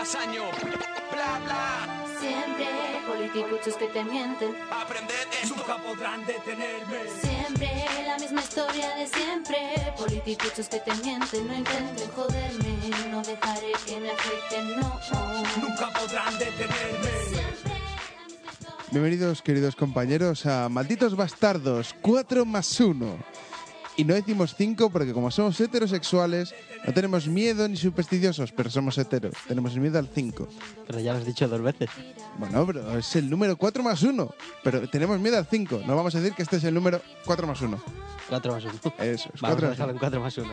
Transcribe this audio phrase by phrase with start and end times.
[0.00, 0.44] Tras año,
[1.12, 2.04] bla bla.
[2.18, 2.66] Siempre
[3.06, 4.56] politicuchos que te mienten.
[4.70, 5.56] Aprender esto.
[5.56, 7.00] Nunca podrán detenerme.
[7.20, 7.68] Siempre
[8.06, 9.58] la misma historia de siempre.
[9.98, 11.46] Politicuchos que te mienten.
[11.46, 13.10] No intenten joderme.
[13.10, 15.00] No dejaré que me afecten, no.
[15.60, 17.10] Nunca podrán detenerme.
[17.28, 18.90] Siempre la misma historia.
[18.92, 23.49] Bienvenidos, queridos compañeros, a Malditos Bastardos 4 más 1.
[24.00, 26.54] Y no decimos 5 porque como somos heterosexuales,
[26.86, 29.34] no tenemos miedo ni supersticiosos, pero somos heteros.
[29.46, 30.48] Tenemos miedo al 5.
[30.86, 31.90] Pero ya lo has dicho dos veces.
[32.38, 34.34] Bueno, pero es el número 4 más 1.
[34.64, 35.82] Pero tenemos miedo al 5.
[35.86, 37.78] No vamos a decir que este es el número 4 más 1.
[38.30, 38.72] 4 más 1.
[39.00, 39.92] Eso es, Vamos 4 a más dejarlo 1.
[39.92, 40.48] en 4 más 1.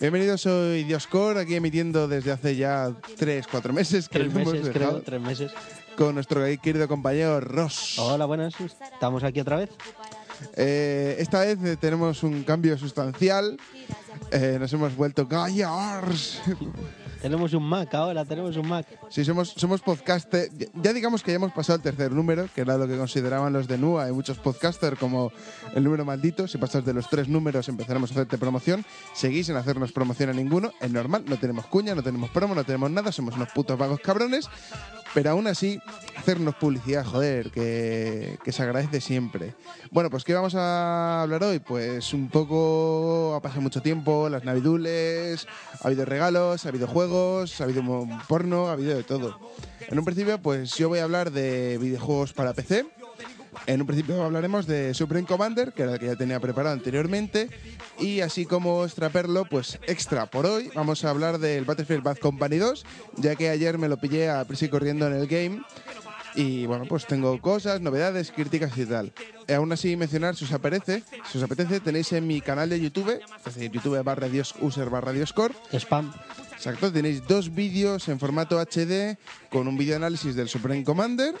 [0.00, 5.02] Bienvenidos, soy Dioscor, aquí emitiendo desde hace ya 3, 4 meses que Tres meses, creo,
[5.02, 5.52] tres meses.
[5.96, 7.96] con nuestro querido compañero Ross.
[8.00, 8.54] Hola, buenas.
[8.60, 9.70] Estamos aquí otra vez.
[10.56, 13.58] Eh, esta vez tenemos un cambio sustancial.
[14.30, 16.40] Eh, nos hemos vuelto Gayars.
[17.20, 18.86] Tenemos un Mac ahora, tenemos un Mac.
[19.08, 20.50] Sí, somos, somos podcaster.
[20.74, 23.66] Ya digamos que ya hemos pasado el tercer número, que era lo que consideraban los
[23.66, 24.04] de NUA.
[24.04, 25.32] Hay muchos podcasters como
[25.74, 26.46] el número maldito.
[26.46, 28.84] Si pasas de los tres números empezaremos a hacerte promoción.
[29.14, 30.70] Seguís sin hacernos promoción a ninguno.
[30.80, 33.10] Es normal, no tenemos cuña, no tenemos promo, no tenemos nada.
[33.10, 34.48] Somos unos putos vagos cabrones.
[35.14, 35.80] Pero aún así,
[36.16, 39.54] hacernos publicidad, joder, que, que se agradece siempre.
[39.90, 41.58] Bueno, pues ¿qué vamos a hablar hoy?
[41.58, 45.46] Pues un poco, ha pasado mucho tiempo, las navidules,
[45.80, 47.82] ha habido regalos, ha habido juegos, ha habido
[48.28, 49.38] porno, ha habido de todo.
[49.88, 52.86] En un principio, pues yo voy a hablar de videojuegos para PC.
[53.66, 57.50] En un principio hablaremos de Supreme Commander, que era el que ya tenía preparado anteriormente.
[57.98, 62.56] Y así como extraperlo, pues extra por hoy, vamos a hablar del Battlefield Bad Company
[62.56, 62.84] 2,
[63.16, 65.62] ya que ayer me lo pillé a prisa y corriendo en el game.
[66.34, 69.12] Y bueno, pues tengo cosas, novedades, críticas y tal.
[69.46, 72.80] Eh, aún así mencionar, si os apetece, si os apetece, tenéis en mi canal de
[72.80, 76.12] YouTube, es decir, YouTube barra Dios user barra Dioscore, Spam.
[76.58, 79.16] Exacto, tenéis dos vídeos en formato HD
[79.48, 81.32] con un vídeo análisis del Supreme Commander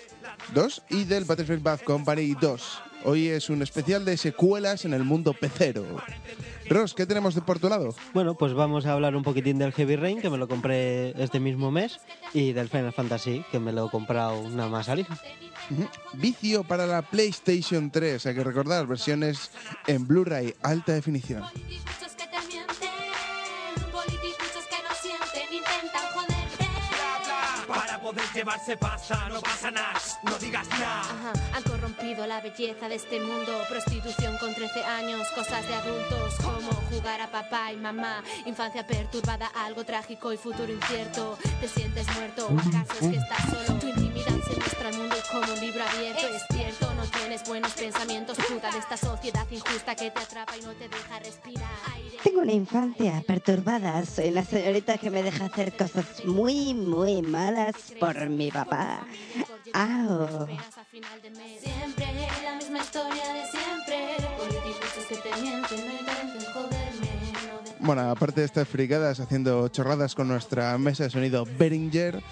[0.54, 2.82] 2 y del Battlefield Bad Company 2.
[3.04, 5.84] Hoy es un especial de secuelas en el mundo pecero.
[6.68, 7.96] Ross, ¿qué tenemos de por tu lado?
[8.14, 11.40] Bueno, pues vamos a hablar un poquitín del Heavy Rain, que me lo compré este
[11.40, 11.98] mismo mes,
[12.32, 15.06] y del Final Fantasy, que me lo he comprado nada más salir.
[15.70, 15.88] Ujú.
[16.14, 19.50] Vicio para la PlayStation 3, hay que recordar, versiones
[19.88, 21.42] en Blu-ray alta definición.
[28.08, 30.00] Poder llevarse pasa, no pasa nada.
[30.22, 31.02] No digas nada.
[31.52, 33.52] Han corrompido la belleza de este mundo.
[33.68, 38.24] Prostitución con 13 años, cosas de adultos, como jugar a papá y mamá.
[38.46, 41.36] Infancia perturbada, algo trágico y futuro incierto.
[41.60, 43.78] Te sientes muerto, acaso es que estás solo.
[43.78, 46.28] Tu intimidad se muestra al mundo como un libro abierto.
[46.28, 46.87] Es cierto,
[47.18, 51.18] tienes buenos pensamientos, puta de esta sociedad injusta que te atrapa y no te deja
[51.18, 51.70] respirar.
[51.94, 52.16] Aire.
[52.22, 54.04] Tengo una infancia perturbada.
[54.06, 59.06] Soy la señorita que me deja hacer cosas muy, muy malas por mi papá.
[59.72, 60.46] Au.
[61.60, 62.06] Siempre
[62.44, 64.16] la misma historia de siempre.
[64.38, 67.08] Politicuchos que te mienten, no intenten joderme.
[67.48, 72.22] No de- Bueno, aparte de estas fricadas haciendo chorradas con nuestra mesa de sonido Behringer,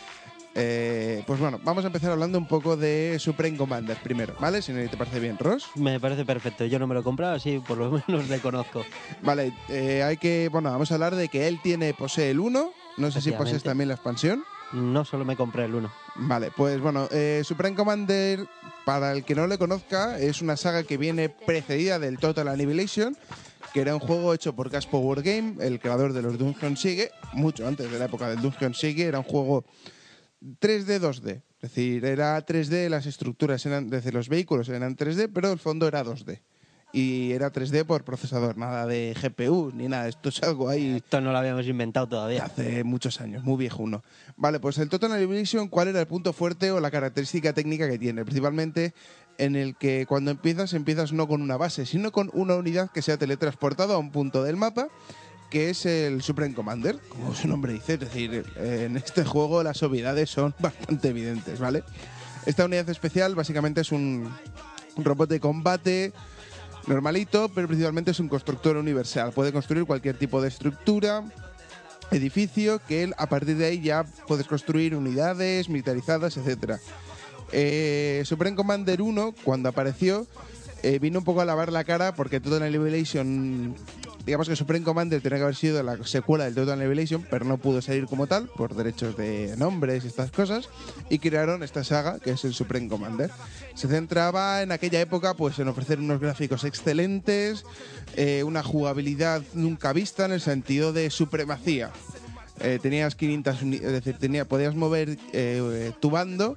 [0.59, 4.63] eh, pues bueno, vamos a empezar hablando un poco de Supreme Commander primero, ¿vale?
[4.63, 5.69] Si no te parece bien, Ross.
[5.75, 6.65] Me parece perfecto.
[6.65, 8.83] Yo no me lo he comprado, así por lo menos le conozco.
[9.23, 12.73] Vale, eh, hay que, bueno, vamos a hablar de que él tiene, posee el 1,
[12.97, 14.45] no sé si posees también la expansión.
[14.73, 15.93] No solo me compré el 1.
[16.17, 18.49] Vale, pues bueno, eh, Supreme Commander,
[18.87, 23.15] para el que no le conozca, es una saga que viene precedida del Total Annihilation,
[23.75, 27.11] que era un juego hecho por Gas Power Game, el creador de los Dungeon Siege,
[27.35, 29.65] mucho antes de la época del Dungeon Siege, era un juego
[30.43, 31.43] 3D, 2D.
[31.61, 35.89] Es decir, era 3D, las estructuras eran, desde los vehículos eran 3D, pero el fondo
[35.89, 36.41] era 2D.
[36.93, 40.09] Y era 3D por procesador, nada de GPU ni nada.
[40.09, 42.45] Esto es algo ahí Esto no lo habíamos inventado todavía.
[42.45, 44.03] hace muchos años, muy viejo uno.
[44.37, 47.99] Vale, pues el Total Annihilation, ¿cuál era el punto fuerte o la característica técnica que
[47.99, 48.25] tiene?
[48.25, 48.95] Principalmente
[49.39, 53.03] en el que cuando empiezas, empiezas no con una base, sino con una unidad que
[53.03, 54.89] sea teletransportada a un punto del mapa
[55.51, 57.95] que es el Supreme Commander, como su nombre dice.
[57.95, 61.83] Es decir, en este juego las obviedades son bastante evidentes, ¿vale?
[62.47, 64.33] Esta unidad especial básicamente es un,
[64.97, 66.13] robot de combate
[66.87, 69.33] normalito, pero principalmente es un constructor universal.
[69.33, 71.25] Puede construir cualquier tipo de estructura,
[72.13, 76.79] edificio, que a partir de ahí ya puedes construir unidades militarizadas, etcétera.
[77.51, 80.27] Eh, Supreme Commander 1, cuando apareció,
[80.85, 83.75] eh, vino un poco a lavar la cara porque Total Annihilation,
[84.27, 87.57] digamos que Supreme Commander tenía que haber sido la secuela del Total Annihilation, pero no
[87.59, 90.69] pudo salir como tal por derechos de nombres y estas cosas,
[91.09, 93.31] y crearon esta saga que es el Supreme Commander.
[93.75, 97.65] Se centraba en aquella época pues en ofrecer unos gráficos excelentes,
[98.17, 101.91] eh, una jugabilidad nunca vista en el sentido de supremacía.
[102.61, 106.57] Eh, tenías 500 uni- es decir, tenía, podías mover eh, tu bando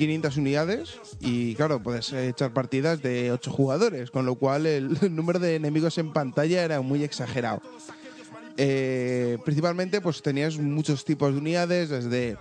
[0.00, 4.96] 500 unidades y claro, puedes eh, echar partidas de 8 jugadores, con lo cual el,
[5.14, 7.60] número de enemigos en pantalla era muy exagerado.
[8.56, 12.38] Eh, principalmente pues tenías muchos tipos de unidades, desde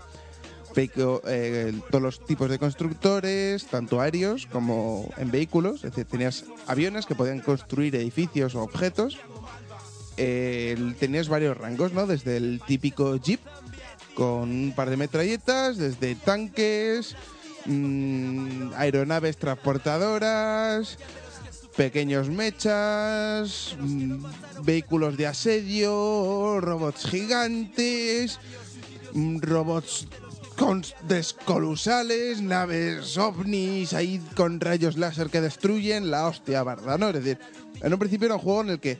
[0.77, 7.05] eh, todos los tipos de constructores, tanto aéreos como en vehículos, es decir, tenías aviones
[7.05, 9.17] que podían construir edificios o objetos.
[10.15, 12.05] Tenías varios rangos, ¿no?
[12.05, 13.39] Desde el típico jeep
[14.13, 17.15] con un par de metralletas, desde tanques,
[17.69, 20.97] mm, aeronaves transportadoras,
[21.77, 24.25] pequeños mechas, mm,
[24.63, 28.39] vehículos de asedio, robots gigantes,
[29.13, 30.07] mm, robots
[31.07, 37.09] descolusales, naves ovnis ahí con rayos láser que destruyen, la hostia barda, ¿no?
[37.09, 37.39] Es decir,
[37.81, 38.97] en un principio era un juego en el que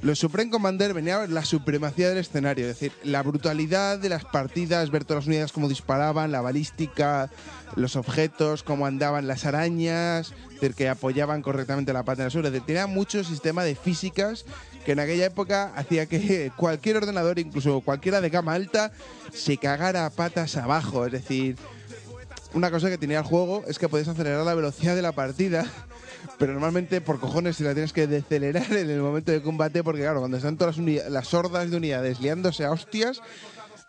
[0.00, 4.90] los Supreme Commander venía la supremacía del escenario, es decir, la brutalidad de las partidas,
[4.90, 7.30] ver todas las unidades cómo disparaban, la balística,
[7.74, 12.30] los objetos, cómo andaban las arañas, es decir, que apoyaban correctamente la pata en el
[12.30, 14.44] suelo, es decir, tenía mucho sistema de físicas
[14.84, 18.92] que en aquella época hacía que cualquier ordenador, incluso cualquiera de gama alta,
[19.32, 21.56] se cagara patas abajo, es decir,
[22.54, 25.66] una cosa que tenía el juego es que podías acelerar la velocidad de la partida,
[26.38, 30.02] pero normalmente por cojones si la tienes que decelerar en el momento de combate, porque
[30.02, 33.20] claro, cuando están todas las, hordas de unidades liándose a hostias,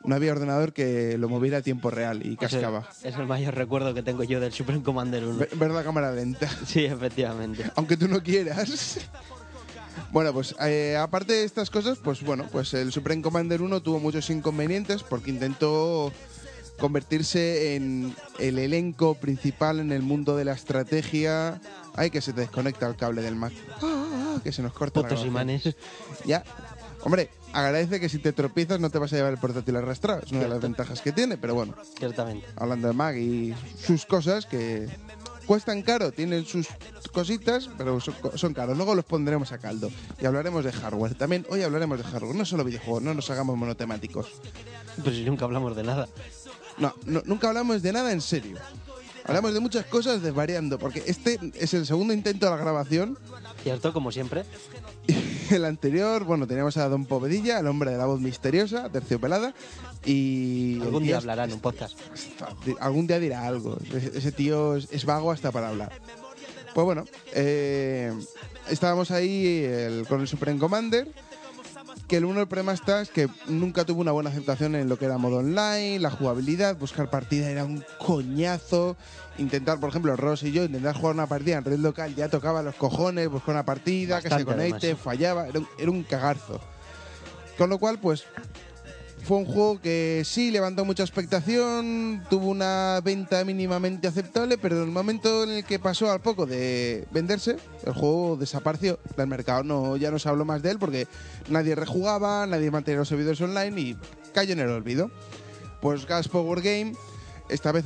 [0.04, 2.88] no había ordenador que lo moviera a tiempo real y cascaba.
[3.04, 5.38] Es el mayor recuerdo que tengo yo del Supreme Commander 1.
[5.38, 6.50] Ve- Ver la cámara lenta.
[6.66, 7.66] Sí, efectivamente.
[7.76, 9.00] aunque tú no quieras.
[10.12, 14.00] Bueno, pues eh, aparte de estas cosas, pues bueno, pues el Supreme Commander 1 tuvo
[14.00, 16.12] muchos inconvenientes porque intentó
[16.80, 21.60] convertirse en el elenco principal en el mundo de la estrategia.
[22.00, 23.52] Ay, que se te desconecta el cable del Mac.
[23.82, 25.76] Ah, que se nos corta Putos imanes.
[26.26, 26.46] Ya.
[27.04, 30.22] Hombre, agradece que si te tropiezas no te vas a llevar el portátil arrastrado.
[30.26, 32.48] Es una de las ventajas que tiene, pero bueno Ciertamente.
[32.56, 33.54] hablando de Mac y
[33.86, 34.88] sus cosas que
[35.46, 36.68] cuestan caro, tienen sus
[37.12, 38.78] cositas, pero son, son caros.
[38.78, 39.92] Luego los pondremos a caldo
[40.22, 41.16] y hablaremos de hardware.
[41.16, 44.28] También hoy hablaremos de hardware, no solo videojuegos, no nos hagamos monotemáticos.
[45.04, 46.08] Pues si nunca hablamos de nada.
[46.78, 48.58] No, no, nunca hablamos de nada en serio.
[49.30, 53.18] Hablamos de muchas cosas desvariando, porque este es el segundo intento de la grabación.
[53.64, 53.94] ¿Cierto?
[53.94, 54.44] Como siempre.
[55.50, 59.56] El anterior, bueno, teníamos a Don Povedilla, el hombre de la voz misteriosa, terciopelada,
[60.06, 60.80] y...
[60.82, 61.98] Algún día hablará en un podcast.
[62.80, 63.78] algún día dirá algo.
[63.92, 65.92] Ese, tío es, es vago hasta para hablar.
[66.76, 68.14] Pues bueno, eh,
[68.70, 71.08] estábamos ahí el- con el Supreme Commander.
[72.10, 74.98] Que el uno del problema está es que nunca tuvo una buena aceptación en lo
[74.98, 78.98] que era modo online, la jugabilidad, buscar partida era un coñazo.
[79.38, 82.64] Intentar, por ejemplo, Ross y yo, intentar jugar una partida en red local ya tocaba
[82.64, 85.04] los cojones, buscar una partida, que se conecte, además.
[85.04, 86.60] fallaba, era un, era un cagarzo.
[87.60, 88.26] Con lo cual, pues,
[89.24, 94.84] fue un juego que sí levantó mucha expectación, tuvo una venta mínimamente aceptable, pero en
[94.84, 99.64] el momento en el que pasó al poco de venderse, el juego desapareció del mercado.
[99.64, 101.08] No, ya no se habló más de él porque
[101.50, 103.98] nadie rejugaba, nadie mantenía los servidores online y
[104.34, 105.12] cayó en el olvido.
[105.82, 106.94] Pues Gas Power Game,
[107.50, 107.86] esta vez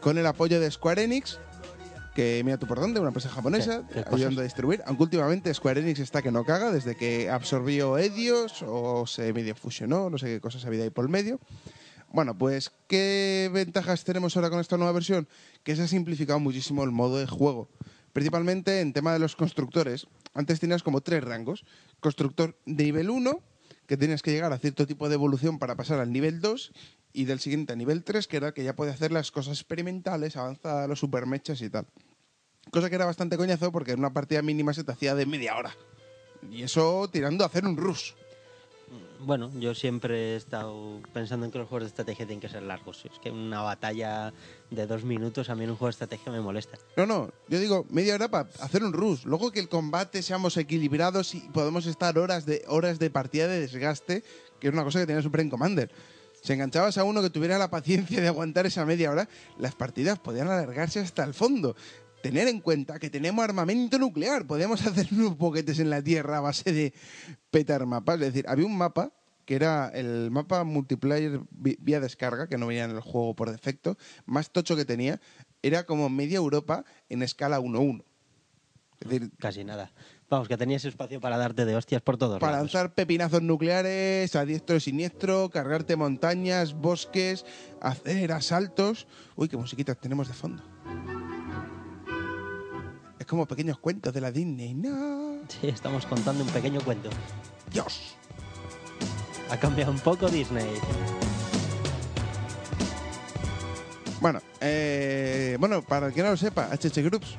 [0.00, 1.38] con el apoyo de Square Enix,
[2.14, 4.82] que mira tú por dónde, una empresa japonesa, Sí, ayudando a distribuir.
[4.86, 9.54] Aunque últimamente Square Enix está que no caga, desde que absorbió Edios o se medio
[9.54, 11.40] fusionó, no sé qué cosas había ahí por el medio.
[12.12, 15.26] Bueno, pues, ¿qué ventajas tenemos ahora con esta nueva versión?
[15.62, 17.68] Que se ha simplificado muchísimo el modo de juego.
[18.12, 20.06] Principalmente en tema de los constructores.
[20.34, 21.64] Antes tenías como tres rangos.
[22.00, 23.40] Constructor de nivel 1,
[23.86, 26.72] que tenías que llegar a cierto tipo de evolución para pasar al nivel 2,
[27.12, 30.36] y del siguiente a nivel 3, que era que ya podía hacer las cosas experimentales,
[30.36, 31.86] avanzadas, los supermechas y tal.
[32.70, 35.56] Cosa que era bastante coñazo porque en una partida mínima se te hacía de media
[35.56, 35.76] hora.
[36.50, 38.12] Y eso tirando a hacer un rush.
[39.20, 42.62] Bueno, yo siempre he estado pensando en que los juegos de estrategia tienen que ser
[42.64, 43.04] largos.
[43.04, 44.32] Es que una batalla
[44.70, 46.76] de dos minutos a mí en un juego de estrategia me molesta.
[46.96, 49.24] No, no, yo digo media hora para hacer un rush.
[49.24, 53.60] Luego que el combate seamos equilibrados y podemos estar horas de, horas de partida de
[53.60, 54.24] desgaste,
[54.58, 55.90] que es una cosa que tenía Supreme Commander.
[56.42, 60.18] Si enganchabas a uno que tuviera la paciencia de aguantar esa media hora, las partidas
[60.18, 61.76] podían alargarse hasta el fondo.
[62.20, 66.40] Tener en cuenta que tenemos armamento nuclear, podíamos hacer unos boquetes en la Tierra a
[66.40, 66.92] base de
[67.50, 68.16] petar mapas.
[68.16, 69.12] Es decir, había un mapa
[69.44, 73.96] que era el mapa multiplayer vía descarga, que no venía en el juego por defecto,
[74.24, 75.20] más tocho que tenía,
[75.62, 78.04] era como media Europa en escala 1-1.
[79.00, 79.92] Es decir, Casi nada.
[80.30, 82.72] Vamos, que tenías espacio para darte de hostias por todos para lados.
[82.72, 87.44] lanzar pepinazos nucleares a diestro y siniestro, cargarte montañas, bosques,
[87.82, 89.06] hacer asaltos.
[89.36, 90.62] Uy, qué musiquitas tenemos de fondo.
[93.18, 94.74] Es como pequeños cuentos de la Disney.
[94.74, 95.22] No.
[95.48, 97.10] Sí, estamos contando un pequeño cuento.
[97.72, 98.14] Dios.
[99.50, 100.66] Ha cambiado un poco Disney.
[104.20, 107.34] Bueno, eh, bueno, para el que no lo sepa, HH Groups.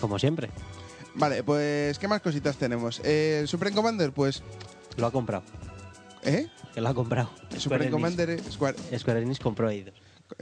[0.00, 0.48] Como siempre.
[1.20, 3.00] Vale, pues, ¿qué más cositas tenemos?
[3.04, 4.42] Eh, el Supreme Commander, pues,
[4.96, 5.44] Lo ha comprado.
[6.24, 6.48] ¿eh?
[6.74, 7.28] Que lo ha comprado.
[7.36, 7.92] Square Supreme Enix.
[7.92, 9.94] Commander Square, Square Enix compró Eidos.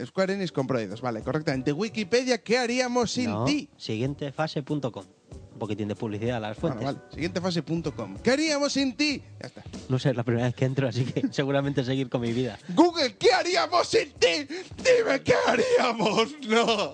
[0.05, 1.71] Square Enix compró Eidos, vale, correctamente.
[1.73, 3.69] Wikipedia, ¿qué haríamos sin No, ti?
[3.77, 5.05] siguientefase.com.
[5.53, 6.95] Un poquitín de publicidad a las Bueno, fuentes.
[7.01, 8.17] vale, siguientefase.com.
[8.23, 9.21] ¿Qué haríamos sin ti?
[9.41, 9.63] Ya está.
[9.89, 12.57] No sé, es la primera vez que entro, así que seguramente seguir con mi vida.
[12.69, 14.47] Google, ¿qué haríamos sin ti?
[14.77, 16.29] Dime qué haríamos.
[16.47, 16.93] No.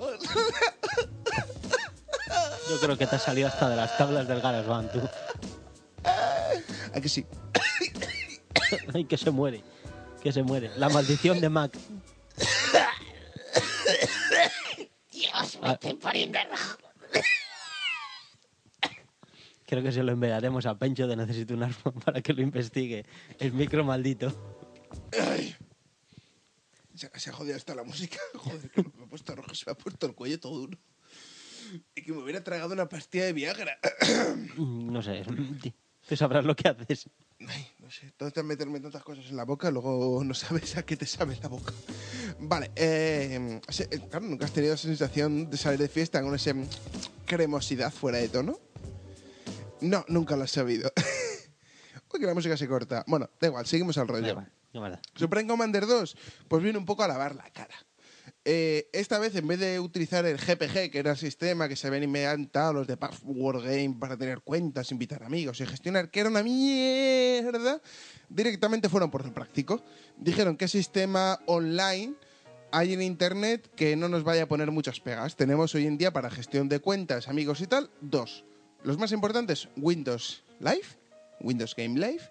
[2.69, 5.01] Yo creo que te has salido hasta de las tablas del GarageBand, tú.
[6.93, 7.25] ¿A que sí?
[8.93, 9.63] Ay, que se muere.
[10.23, 10.71] Que se muere.
[10.77, 11.77] La maldición de Mac.
[15.11, 16.39] Dios, me estoy poniendo
[19.67, 23.05] Creo que se lo enviaremos a Pencho de Necesito un arma para que lo investigue.
[23.39, 24.31] El micro maldito.
[26.93, 28.17] Se, se ha jodido hasta la música.
[28.35, 30.77] Joder, que me he puesto rojo, se me ha puesto el cuello todo duro.
[31.95, 33.79] Y que me hubiera tragado una pastilla de Viagra.
[34.57, 35.23] No sé.
[36.07, 37.09] Tú sabrás lo que haces.
[37.47, 40.95] Ay, no sé, tanto meterme tantas cosas en la boca, luego no sabes a qué
[40.95, 41.73] te sabe la boca.
[42.39, 46.53] Vale, eh, eh, claro, nunca has tenido esa sensación de salir de fiesta con esa
[47.25, 48.59] cremosidad fuera de tono.
[49.81, 50.91] No, nunca lo has sabido.
[52.13, 53.03] Uy, que la música se corta.
[53.07, 54.35] Bueno, da igual, seguimos al rollo.
[54.35, 55.01] Da igual, da.
[55.15, 56.15] Supreme Commander 2,
[56.47, 57.75] pues viene un poco a lavar la cara.
[58.47, 61.87] Eh, esta vez, en vez de utilizar el GPG, que era el sistema que se
[61.87, 66.29] habían inventado los de Password Game para tener cuentas, invitar amigos y gestionar, que era
[66.29, 67.81] una mierda,
[68.29, 69.81] directamente fueron por lo práctico.
[70.17, 72.13] Dijeron que sistema online
[72.71, 75.35] hay en Internet que no nos vaya a poner muchas pegas.
[75.35, 78.45] Tenemos hoy en día para gestión de cuentas, amigos y tal, dos.
[78.83, 80.85] Los más importantes, Windows Live,
[81.39, 82.21] Windows Game Live,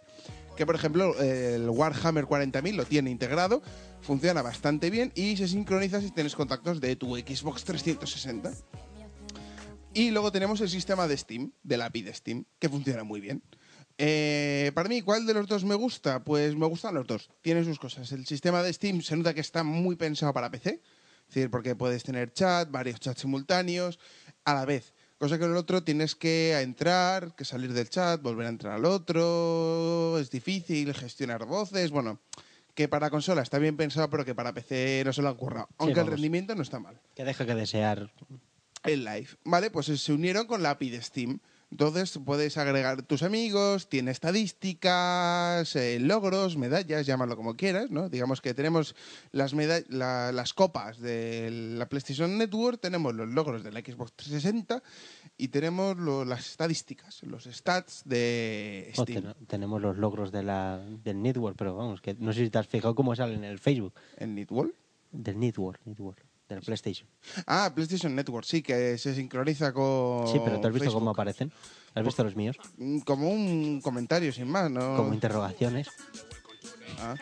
[0.56, 3.62] que por ejemplo el Warhammer 40.000 lo tiene integrado,
[4.04, 8.52] funciona bastante bien y se sincroniza si tienes contactos de tu Xbox 360.
[9.94, 13.42] Y luego tenemos el sistema de Steam, del API de Steam, que funciona muy bien.
[13.96, 16.24] Eh, para mí, ¿cuál de los dos me gusta?
[16.24, 17.30] Pues me gustan los dos.
[17.42, 18.10] Tiene sus cosas.
[18.12, 20.82] El sistema de Steam se nota que está muy pensado para PC.
[21.28, 23.98] Es decir, porque puedes tener chat, varios chats simultáneos
[24.44, 24.92] a la vez.
[25.16, 28.74] Cosa que en el otro tienes que entrar, que salir del chat, volver a entrar
[28.74, 30.18] al otro.
[30.18, 31.92] Es difícil gestionar voces.
[31.92, 32.20] Bueno,
[32.74, 35.68] que para consola está bien pensado, pero que para PC no se lo han currado.
[35.78, 36.12] Aunque el vamos.
[36.14, 38.10] rendimiento no está mal Que deja que desear.
[38.84, 39.28] el live.
[39.44, 41.40] Vale, pues se unieron con la API de Steam.
[41.74, 48.08] Entonces puedes agregar tus amigos, tiene estadísticas, eh, logros, medallas, llámalo como quieras, ¿no?
[48.08, 48.94] Digamos que tenemos
[49.32, 49.52] las,
[49.88, 54.84] la- las copas de la PlayStation Network, tenemos los logros de la Xbox 360
[55.36, 59.22] y tenemos lo- las estadísticas, los stats de Oh, Steam.
[59.24, 62.58] ten- tenemos los logros de la, del Network, pero vamos, que no sé si te
[62.58, 63.94] has fijado cómo sale en el Facebook.
[64.16, 64.72] ¿En Network?
[65.10, 67.08] Del Network, Network, del PlayStation.
[67.46, 71.52] Ah, PlayStation Network, sí, que se sincroniza con Sí, pero ¿te has visto cómo aparecen?
[71.94, 72.56] ¿Has visto los míos?
[72.76, 74.96] Mm, Como un comentario, sin más, ¿no?
[74.96, 75.88] Como interrogaciones.
[77.00, 77.14] Ah,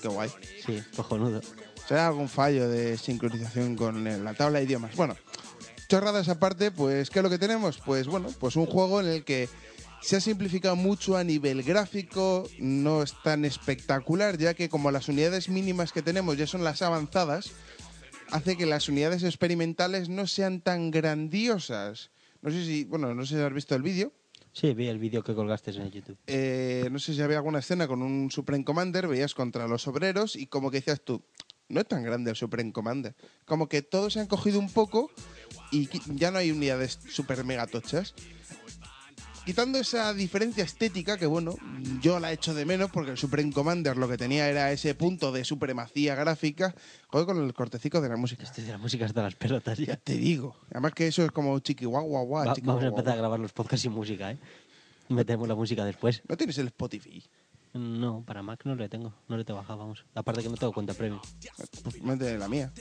[0.00, 0.30] qué guay.
[0.64, 1.40] Sí, cojonudo.
[1.88, 4.96] ¿Será algún fallo de sincronización con la tabla de idiomas?
[4.96, 5.16] Bueno,
[5.88, 7.78] chorradas aparte, pues, ¿qué es lo que tenemos?
[7.78, 9.48] Pues bueno, pues un juego en el que
[10.02, 15.08] se ha simplificado mucho a nivel gráfico, no es tan espectacular, ya que como las
[15.08, 17.50] unidades mínimas que tenemos ya son las avanzadas,
[18.30, 22.10] hace que las unidades experimentales no sean tan grandiosas.
[22.42, 24.12] No sé si, bueno, no sé si has visto el vídeo,
[24.52, 26.16] Sí, vi el vídeo que colgaste en YouTube.
[26.26, 30.34] eh, no sé si había alguna escena con un Supreme Commander, veías contra los obreros
[30.34, 31.22] y como que decías tú,
[31.68, 33.14] no es tan grande el Supreme Commander.
[33.44, 35.10] Como que todos se han cogido un poco
[35.72, 38.14] y ya no hay unidades super mega tochas.
[39.46, 41.54] Quitando esa diferencia estética, que bueno,
[42.02, 45.32] yo la echo de menos porque el Supreme Commander lo que tenía era ese punto
[45.32, 46.74] de supremacía gráfica,
[47.08, 48.42] joder con el cortecico de la música.
[48.42, 49.96] Este de la música de las pelotas Ya ya.
[49.96, 50.56] te digo.
[50.70, 52.46] Además que eso es como chiqui guau guau guau.
[52.46, 52.98] Va- chiqui, vamos a guau.
[52.98, 54.38] empezar a grabar los podcasts sin música, ¿eh?
[55.08, 56.22] Metemos la música después.
[56.28, 57.24] No tienes el Spotify.
[57.74, 59.14] No, para Mac no le tengo.
[59.28, 60.04] No le tengo bajado, vamos.
[60.14, 61.20] Aparte que no tengo cuenta premium.
[61.84, 62.72] Pues métele la mía.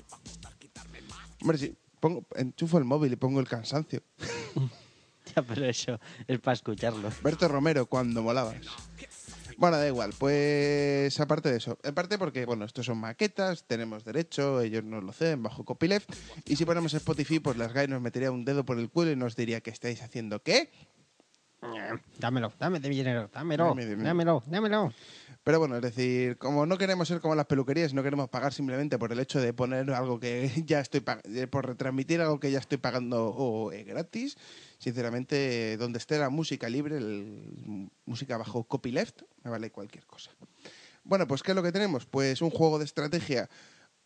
[1.42, 1.76] Hombre, sí.
[2.00, 4.02] Pongo, enchufo el móvil y pongo el cansancio.
[5.36, 7.10] Ya, pero eso es para escucharlo.
[7.24, 8.56] Berto Romero, cuando molabas.
[9.58, 14.04] Bueno, da igual, pues aparte de eso, en parte porque, bueno, estos son maquetas, tenemos
[14.04, 16.10] derecho, ellos nos lo ceden bajo copyleft,
[16.46, 19.15] y si ponemos Spotify, pues las GAI nos metería un dedo por el culo y
[19.15, 20.72] nos diría que estáis haciendo qué.
[22.20, 24.94] Dámelo, dame de dinero, dámelo, dámelo, dámelo.
[25.46, 28.98] Pero bueno, es decir, como no queremos ser como las peluquerías, no queremos pagar simplemente
[28.98, 32.50] por el hecho de poner algo que ya estoy pag- eh, por retransmitir algo que
[32.50, 34.38] ya estoy pagando eh, gratis,
[34.80, 37.00] sinceramente, donde esté la música libre,
[38.08, 40.32] música bajo copyleft, me vale cualquier cosa.
[41.04, 42.08] Bueno, pues ¿qué es lo que tenemos?
[42.08, 43.48] Pues un juego de estrategia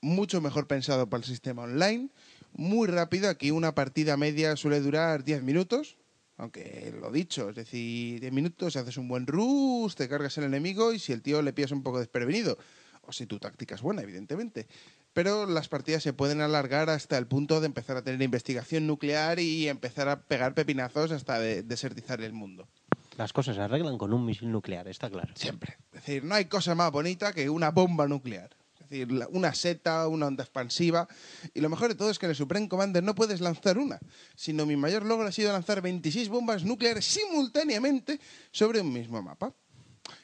[0.01, 2.10] mucho mejor pensado para el sistema online,
[2.51, 5.96] muy rápido, aquí una partida media suele durar 10 minutos,
[6.39, 10.93] aunque lo dicho, es decir, 10 minutos, haces un buen rush, te cargas el enemigo
[10.93, 12.58] y si el tío le pillas un poco desprevenido,
[13.01, 14.65] o si tu táctica es buena, evidentemente.
[15.12, 19.39] Pero las partidas se pueden alargar hasta el punto de empezar a tener investigación nuclear
[19.39, 22.69] y empezar a pegar pepinazos hasta de desertizar el mundo.
[23.17, 25.34] Las cosas se arreglan con un misil nuclear, está claro.
[25.36, 25.77] Siempre.
[25.91, 28.51] Es decir, no hay cosa más bonita que una bomba nuclear.
[28.89, 31.08] Decir, una seta, una onda expansiva.
[31.53, 34.00] Y lo mejor de todo es que en el Supreme Commander no puedes lanzar una,
[34.36, 38.19] sino mi mayor logro ha sido lanzar 26 bombas nucleares simultáneamente
[38.51, 39.53] sobre un mismo mapa.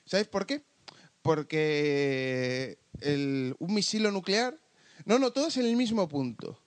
[0.05, 0.63] ¿Sabéis por qué?
[1.21, 2.79] Porque
[3.59, 4.59] un misilo nuclear...
[5.05, 6.59] No, no, todos en el mismo punto.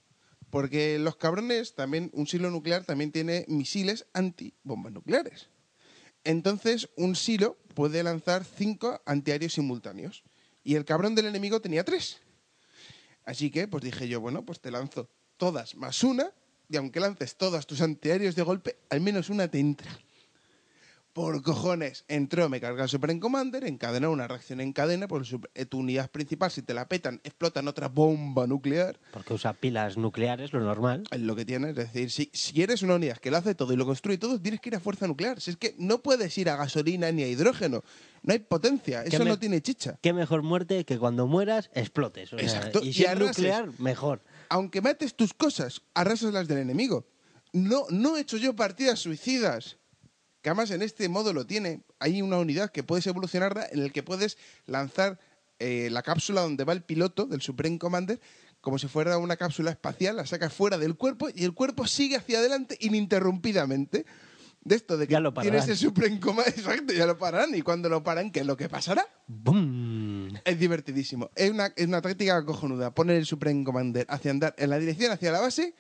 [0.50, 5.49] Porque los cabrones, también, un silo nuclear también tiene misiles antibombas nucleares.
[6.25, 10.25] Entonces, un silo puede lanzar cinco antiaéreos simultáneos.
[10.69, 12.19] Y el cabrón del enemigo tenía tres.
[13.25, 15.09] Así que, pues dije yo, bueno, pues te lanzo
[15.39, 16.31] todas más una.
[16.69, 19.91] Y aunque lances todas tus antiaéreos de golpe, al menos una te entra.
[21.19, 25.27] Por cojones, entró, me carga el Supreme Commander, encadenó una reacción en cadena, por el
[25.27, 29.01] super- eh, tu unidad principal, si te la petan, explotan otra bomba nuclear.
[29.13, 31.03] Porque usa pilas nucleares, lo normal.
[31.11, 31.71] Es lo que tienes.
[31.71, 34.41] Es decir, si, si eres una unidad que lo hace todo y lo construye todo,
[34.41, 35.41] tienes que ir a fuerza nuclear.
[35.41, 37.83] Si es que no puedes ir a gasolina ni a hidrógeno.
[38.23, 39.02] No hay potencia.
[39.02, 39.99] Eso no tiene chicha.
[40.00, 42.33] Qué mejor muerte que cuando mueras explotes.
[42.33, 43.39] O sea, Exacto, Y y si es arrases.
[43.39, 44.23] nuclear, mejor.
[44.50, 47.09] Aunque mates tus cosas, arrasas las del enemigo.
[47.52, 49.78] No, no he hecho yo partidas suicidas.
[50.43, 51.83] Que además en este modo lo tiene.
[51.99, 55.19] Hay una unidad que puedes evolucionarla en el que puedes lanzar
[55.59, 58.21] eh, la cápsula donde va el piloto del Supreme Commander
[58.61, 62.17] como si fuera una cápsula espacial, la sacas fuera del cuerpo y el cuerpo sigue
[62.17, 64.05] hacia adelante ininterrumpidamente.
[64.61, 67.55] De esto de que Ya lo tienes el Supreme Commander, exacto, ya lo pararán.
[67.55, 69.07] Y cuando lo paran, ¿qué es lo que pasará?
[69.29, 70.29] ¡Bum!
[70.45, 71.31] Es divertidísimo.
[71.37, 72.93] Es una, es una táctica cojonuda.
[72.93, 75.75] Poner el Supreme Commander hacia andar en la dirección hacia la base,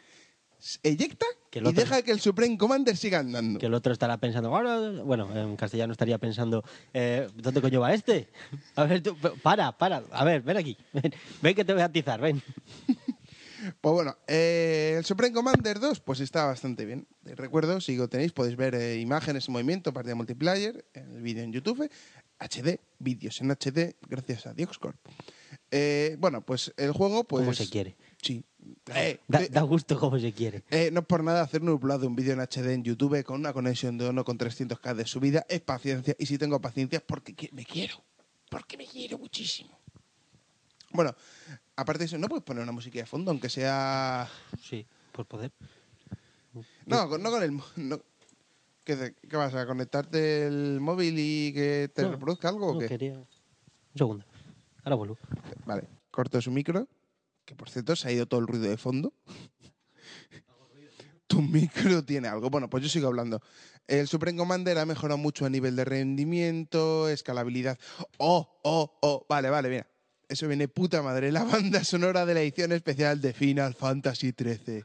[0.82, 3.58] eyecta Que y otro- deja que el Supreme Commander siga andando.
[3.58, 4.50] Que el otro estará pensando,
[5.04, 8.28] bueno, en castellano estaría pensando, eh, ¿dónde coño va este?
[8.76, 11.86] A ver, tú, para, para, a ver, ven aquí, ven, ven que te voy a
[11.86, 12.42] atizar, ven.
[13.80, 17.08] Pues bueno, eh, el Supreme Commander 2 pues está bastante bien.
[17.24, 21.52] Recuerdo, si lo tenéis, podéis ver eh, imágenes en movimiento, partida multiplayer, el vídeo en
[21.52, 21.90] YouTube,
[22.38, 24.96] HD, vídeos en HD, gracias a Dioxcorp.
[26.18, 27.42] Bueno, pues el juego, pues...
[27.42, 27.96] Como se quiere.
[28.22, 28.44] Sí.
[28.94, 30.64] Eh, Da, eh, da gusto como se quiere.
[30.70, 31.62] Eh, no es por nada hacer
[31.98, 35.06] de un vídeo en HD en YouTube con una conexión de 1 con 300k de
[35.06, 35.44] subida.
[35.48, 36.14] Es paciencia.
[36.18, 38.02] Y si tengo paciencia es porque me quiero.
[38.50, 39.78] Porque me quiero muchísimo.
[40.92, 41.14] Bueno,
[41.76, 44.26] aparte de eso, ¿no puedes poner una música de fondo, aunque sea...
[44.62, 45.52] Sí, por poder.
[46.86, 47.52] No, con- no con el...
[47.76, 48.00] no-
[48.84, 52.72] ¿Qué, te- qué vas a conectarte el móvil y que te No, reproduzca algo o
[52.74, 52.86] no qué?
[52.88, 53.18] quería...
[53.18, 53.26] Un
[53.94, 54.24] segundo,
[54.82, 55.18] ahora vuelvo.
[55.66, 56.88] Vale, corto su micro,
[57.48, 59.14] que por cierto se ha ido todo el ruido de fondo.
[61.26, 62.50] tu micro tiene algo.
[62.50, 63.40] Bueno, pues yo sigo hablando.
[63.86, 67.78] El Supreme Commander ha mejorado mucho a nivel de rendimiento, escalabilidad.
[68.18, 69.86] Oh, oh, oh, vale, vale, mira.
[70.28, 71.32] Eso viene puta madre.
[71.32, 74.84] La banda sonora de la edición especial de Final Fantasy XIII.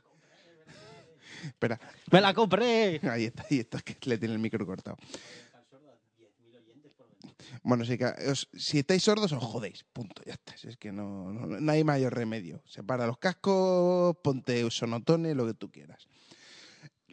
[1.46, 1.78] Espera,
[2.10, 3.02] ¡Me la compré!
[3.04, 4.96] Ahí está, ahí está, que le tiene el micro cortado.
[7.64, 10.54] Bueno, si estáis sordos os jodéis, punto, ya está.
[10.68, 12.62] Es que no, no, no hay mayor remedio.
[12.66, 16.08] Separa los cascos, ponte sonotone, lo que tú quieras.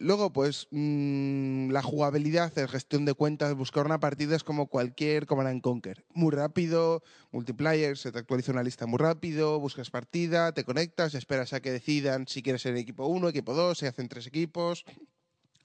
[0.00, 5.26] Luego, pues, mm, la jugabilidad, la gestión de cuentas, buscar una partida es como cualquier
[5.26, 6.06] Command and Conquer.
[6.14, 11.52] Muy rápido, multiplayer, se te actualiza una lista muy rápido, buscas partida, te conectas, esperas
[11.52, 14.86] a que decidan si quieres ser equipo 1, equipo 2, se hacen tres equipos.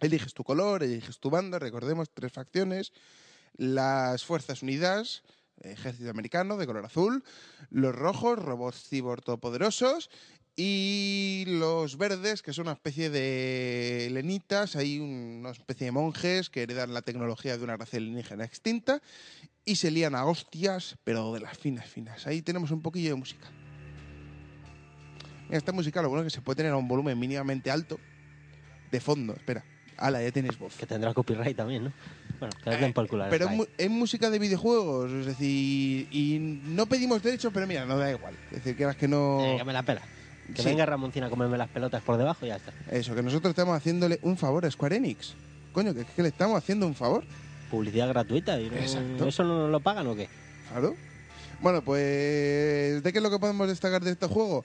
[0.01, 2.91] Eliges tu color, eliges tu banda, recordemos, tres facciones,
[3.57, 5.23] las Fuerzas Unidas,
[5.61, 7.23] ejército americano de color azul,
[7.69, 10.09] los rojos, robots cyborg todopoderosos,
[10.57, 16.63] y los verdes, que son una especie de lenitas, hay una especie de monjes que
[16.63, 19.01] heredan la tecnología de una raza alienígena extinta
[19.65, 22.25] y se lían a hostias, pero de las finas, finas.
[22.25, 23.47] Ahí tenemos un poquillo de música.
[25.49, 27.99] Esta música lo bueno es que se puede tener a un volumen mínimamente alto
[28.91, 29.33] de fondo.
[29.33, 29.65] Espera,
[29.97, 30.75] ala, ya tienes voz.
[30.77, 31.93] Que tendrá copyright también, ¿no?
[32.39, 36.59] Bueno, que les den por culo a Pero es, música de videojuegos, es decir, y
[36.65, 38.33] no pedimos derechos, pero mira, no da igual.
[38.51, 39.39] Es decir, que eras que no...
[39.43, 40.01] Eh, que me la pela.
[40.55, 40.67] Que Sí.
[40.69, 42.71] venga Ramoncina a comerme las pelotas por debajo y ya está.
[42.91, 45.33] Eso, que nosotros estamos haciéndole un favor a Square Enix.
[45.73, 47.23] Coño, que que le estamos haciendo un favor.
[47.71, 48.59] Publicidad gratuita.
[48.61, 49.27] Y no- Exacto.
[49.27, 50.29] ¿Eso no nos lo pagan o qué?
[50.69, 50.95] Claro.
[51.61, 54.63] Bueno, pues, ¿de qué es lo que podemos destacar de este juego?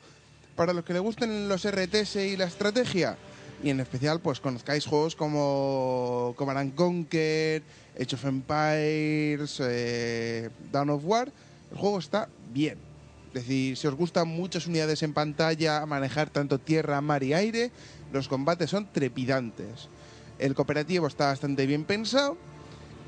[0.55, 3.17] Para los que les gusten los RTS y la estrategia,
[3.63, 7.63] y en especial, pues conozcáis juegos como Command and Conquer,
[8.01, 11.31] Age of Empires, eh, Dawn of War,
[11.71, 12.79] el juego está bien.
[13.29, 17.71] Es decir, si os gustan muchas unidades en pantalla, manejar tanto tierra, mar y aire,
[18.13, 19.89] los combates son trepidantes.
[20.39, 22.37] El cooperativo está bastante bien pensado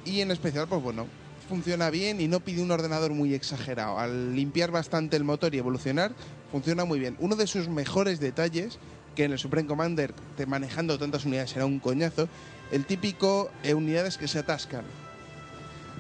[0.05, 1.07] y en especial, pues bueno,
[1.49, 3.99] funciona bien y no pide un ordenador muy exagerado.
[3.99, 6.13] Al limpiar bastante el motor y evolucionar,
[6.51, 7.17] funciona muy bien.
[7.19, 8.79] Uno de sus mejores detalles,
[9.15, 12.29] que en el Supreme Commander, te manejando tantas unidades era un coñazo,
[12.71, 14.85] el típico eh, unidades que se atascan.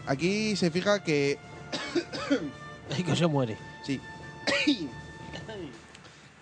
[0.07, 1.38] Aquí se fija que
[2.96, 3.57] Ay, que se muere.
[3.85, 4.01] Sí.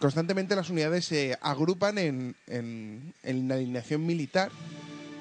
[0.00, 4.50] Constantemente las unidades se agrupan en, en, en la alineación militar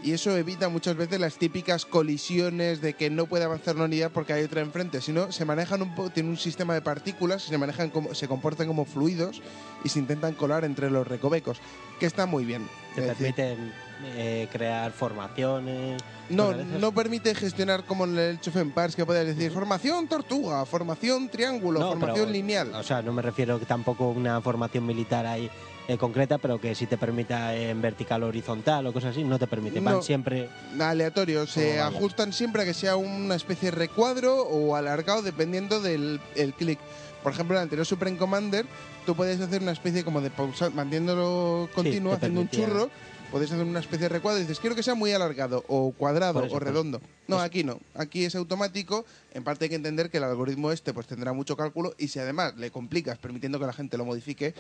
[0.02, 4.12] y eso evita muchas veces las típicas colisiones de que no puede avanzar una unidad
[4.12, 7.58] porque hay otra enfrente, sino se manejan un poco, tiene un sistema de partículas, se
[7.58, 9.42] manejan como, se comportan como fluidos
[9.84, 11.60] y se intentan colar entre los recovecos,
[12.00, 12.68] que está muy bien.
[12.96, 13.74] Te permiten
[14.16, 16.02] eh, crear formaciones.
[16.30, 20.66] no, no permite gestionar como en el Age of Empires que puedes decir formación tortuga,
[20.66, 22.74] formación triángulo, No, formación pero, lineal.
[22.74, 25.50] O sea, no me refiero tampoco a una formación militar ahí
[25.90, 29.40] eh, concreta, pero que sí te permita en vertical o horizontal o cosas así, no
[29.40, 29.80] te permite.
[29.80, 30.02] Van No.
[30.04, 30.48] siempre.
[30.80, 36.22] aleatorio, se ajustan siempre a que sea una especie de recuadro o alargado dependiendo del
[36.36, 36.78] el clic.
[37.24, 38.68] Por ejemplo, en el anterior Supreme Commander,
[39.08, 42.92] tú puedes hacer una especie como de pausa, manteniéndolo continuo, haciendo un churro,
[43.32, 46.46] puedes hacer una especie de recuadro y dices, quiero que sea muy alargado, o cuadrado,
[46.46, 47.02] eso, o redondo.
[47.28, 47.46] No, Eso.
[47.46, 47.80] aquí no.
[47.96, 49.06] Aquí es automático.
[49.34, 52.20] En parte hay que entender que el algoritmo este pues tendrá mucho cálculo y si
[52.20, 54.54] además le complicas permitiendo que la gente lo modifique,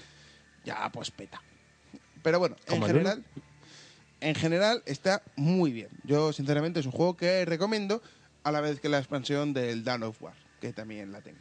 [0.63, 1.41] ya pues peta.
[2.21, 3.23] Pero bueno, en general,
[4.19, 5.89] en general está muy bien.
[6.03, 8.01] Yo, sinceramente, es un juego que recomiendo
[8.43, 11.39] a la vez que la expansión del Dawn of War, que también la tengo.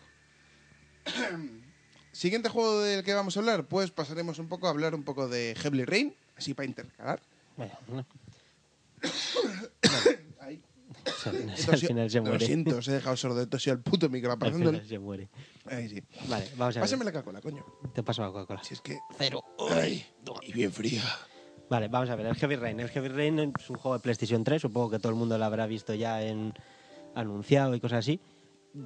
[2.12, 5.28] Siguiente juego del que vamos a hablar, pues pasaremos un poco a hablar un poco
[5.28, 7.20] de Heavy Rain, así para intercalar.
[7.56, 8.06] Bueno, no.
[11.26, 11.54] Ahí.
[11.72, 12.46] al final se Lo muere.
[12.46, 14.78] siento, os he dejado sordo tosio al puto micro, Al pasándole.
[14.78, 15.28] final se muere.
[15.66, 16.02] Ahí sí.
[16.28, 16.84] Vale, vamos a ver.
[16.84, 17.64] Pásame la Coca-Cola, coño.
[17.94, 18.62] Te paso la Coca-Cola.
[18.64, 18.98] Si es que.
[19.16, 19.42] Cero.
[19.70, 20.04] Ay,
[20.42, 21.02] y bien fría.
[21.70, 22.26] Vale, vamos a ver.
[22.26, 22.80] El Heavy Rain.
[22.80, 24.62] El Heavy Rain es un juego de PlayStation 3.
[24.62, 26.54] Supongo que todo el mundo lo habrá visto ya en
[27.14, 28.20] anunciado y cosas así.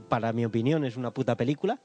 [0.09, 1.81] Para mi opinión, es una puta película.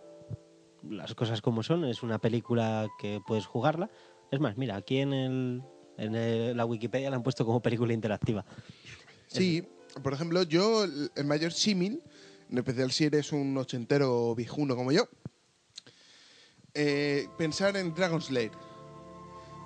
[0.90, 1.86] Las cosas como son.
[1.86, 3.90] Es una película que puedes jugarla.
[4.32, 5.62] Es más, mira, aquí en, el,
[5.98, 8.44] en el- la Wikipedia la han puesto como película interactiva.
[9.28, 9.68] Sí,
[10.04, 12.02] por ejemplo, yo, el mayor símil,
[12.50, 15.08] en especial si eres un ochentero viejuno como yo,
[16.74, 18.52] eh, pensar en Dragon Slayer.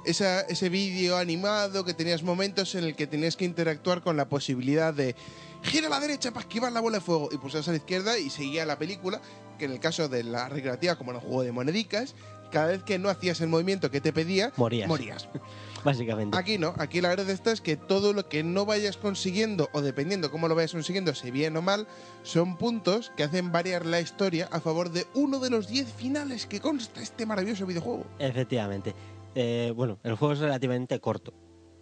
[0.06, 4.94] Ese vídeo animado que tenías momentos en el que tenías que interactuar con la posibilidad
[4.94, 5.16] de
[5.62, 8.18] gira a la derecha para esquivar la bola de fuego y pulsas a la izquierda
[8.18, 9.22] y seguía la película,
[9.60, 12.16] que en el caso de la recreativa, como en el juego de monedicas,
[12.52, 14.88] cada vez que no hacías el movimiento que te pedía, Morías.
[14.88, 15.28] morías.
[15.84, 16.38] Básicamente.
[16.38, 19.82] Aquí no, aquí la verdad esta es que todo lo que no vayas consiguiendo, o
[19.82, 21.88] dependiendo cómo lo vayas consiguiendo, si bien o mal,
[22.22, 26.46] son puntos que hacen variar la historia a favor de uno de los 10 finales
[26.46, 28.06] que consta este maravilloso videojuego.
[28.20, 28.94] Efectivamente.
[29.34, 31.34] Eh, bueno, el juego es relativamente corto.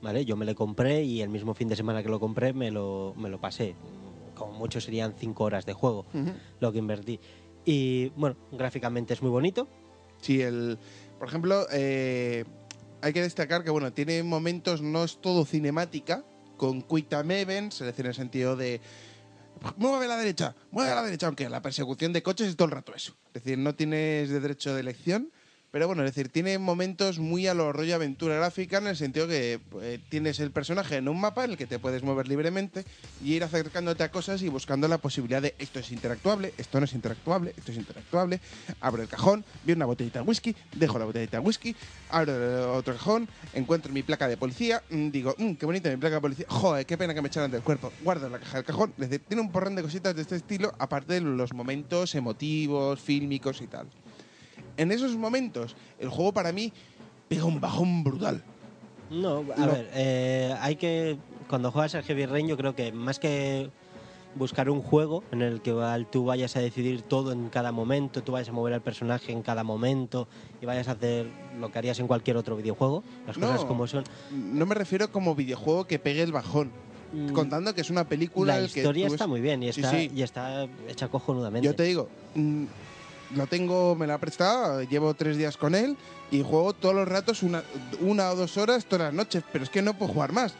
[0.01, 0.23] ¿Vale?
[0.23, 3.13] Yo me lo compré y el mismo fin de semana que lo compré me lo,
[3.17, 3.75] me lo pasé.
[4.33, 6.05] Como mucho serían 5 horas de juego
[6.61, 7.19] lo que invertí.
[7.65, 9.67] Y bueno, gráficamente es muy bonito.
[10.21, 10.77] Sí, el,
[11.17, 12.45] por ejemplo, eh,
[13.01, 16.23] hay que destacar que bueno, tiene momentos, no es todo cinemática,
[16.57, 18.81] con quick time events, decir, en el sentido de
[19.77, 22.65] mueve a la derecha, mueve a la derecha, aunque la persecución de coches es todo
[22.65, 23.15] el rato eso.
[23.33, 25.31] Es decir, no tienes de derecho de elección,
[25.71, 29.27] Pero bueno, es decir, tiene momentos muy a lo rollo aventura gráfica en el sentido
[29.27, 32.83] que eh, tienes el personaje en un mapa en el que te puedes mover libremente
[33.23, 36.85] y ir acercándote a cosas y buscando la posibilidad de esto es interactuable, esto no
[36.85, 38.39] es interactuable, esto es interactuable.
[38.81, 41.75] Abro el cajón, veo una botellita de whisky, dejo la botellita de whisky,
[42.09, 46.15] abro otro cajón, encuentro mi placa de policía, mm, digo, "Mm, qué bonita mi placa
[46.15, 48.91] de policía, joder, qué pena que me echaran del cuerpo, guardo la caja del cajón.
[48.97, 52.99] Es decir, tiene un porrón de cositas de este estilo, aparte de los momentos emotivos,
[52.99, 53.87] fílmicos y tal
[54.79, 56.71] en esos momentos el juego para mí
[57.27, 58.43] pega un bajón brutal.
[59.11, 61.17] No, a Lo- ver, eh, hay que.
[61.49, 63.69] Cuando juegas al Heavy Rain, yo creo que más que
[64.35, 65.73] buscar un juego en el que
[66.11, 69.41] tú vayas a decidir todo en cada momento, tú vayas a mover al personaje en
[69.41, 70.27] cada momento
[70.61, 71.25] y vayas a hacer
[71.59, 73.47] lo que harías en cualquier otro videojuego, las No.
[73.47, 74.03] cosas como son.
[74.31, 76.71] No me refiero como videojuego que pegue el bajón,
[77.11, 79.81] Mm, contando que es una película La que historia está ves- muy bien y Sí,
[79.81, 80.11] está, sí.
[80.15, 81.65] y está hecha cojonudamente.
[81.65, 82.65] Yo te digo, mm,
[83.35, 85.95] lo tengo, me lo ha prestado, llevo tres días con él
[86.31, 87.63] y juego todos los ratos una,
[87.99, 90.53] una o dos horas todas las noches, pero es que no puedo jugar más.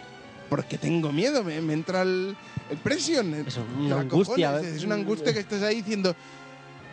[0.49, 2.35] Porque tengo miedo, me, me entra el,
[2.71, 3.33] el presión.
[3.35, 3.61] el- la
[3.95, 4.51] una angustia.
[4.53, 6.15] cojones, Es una angustia que estás ahí diciendo,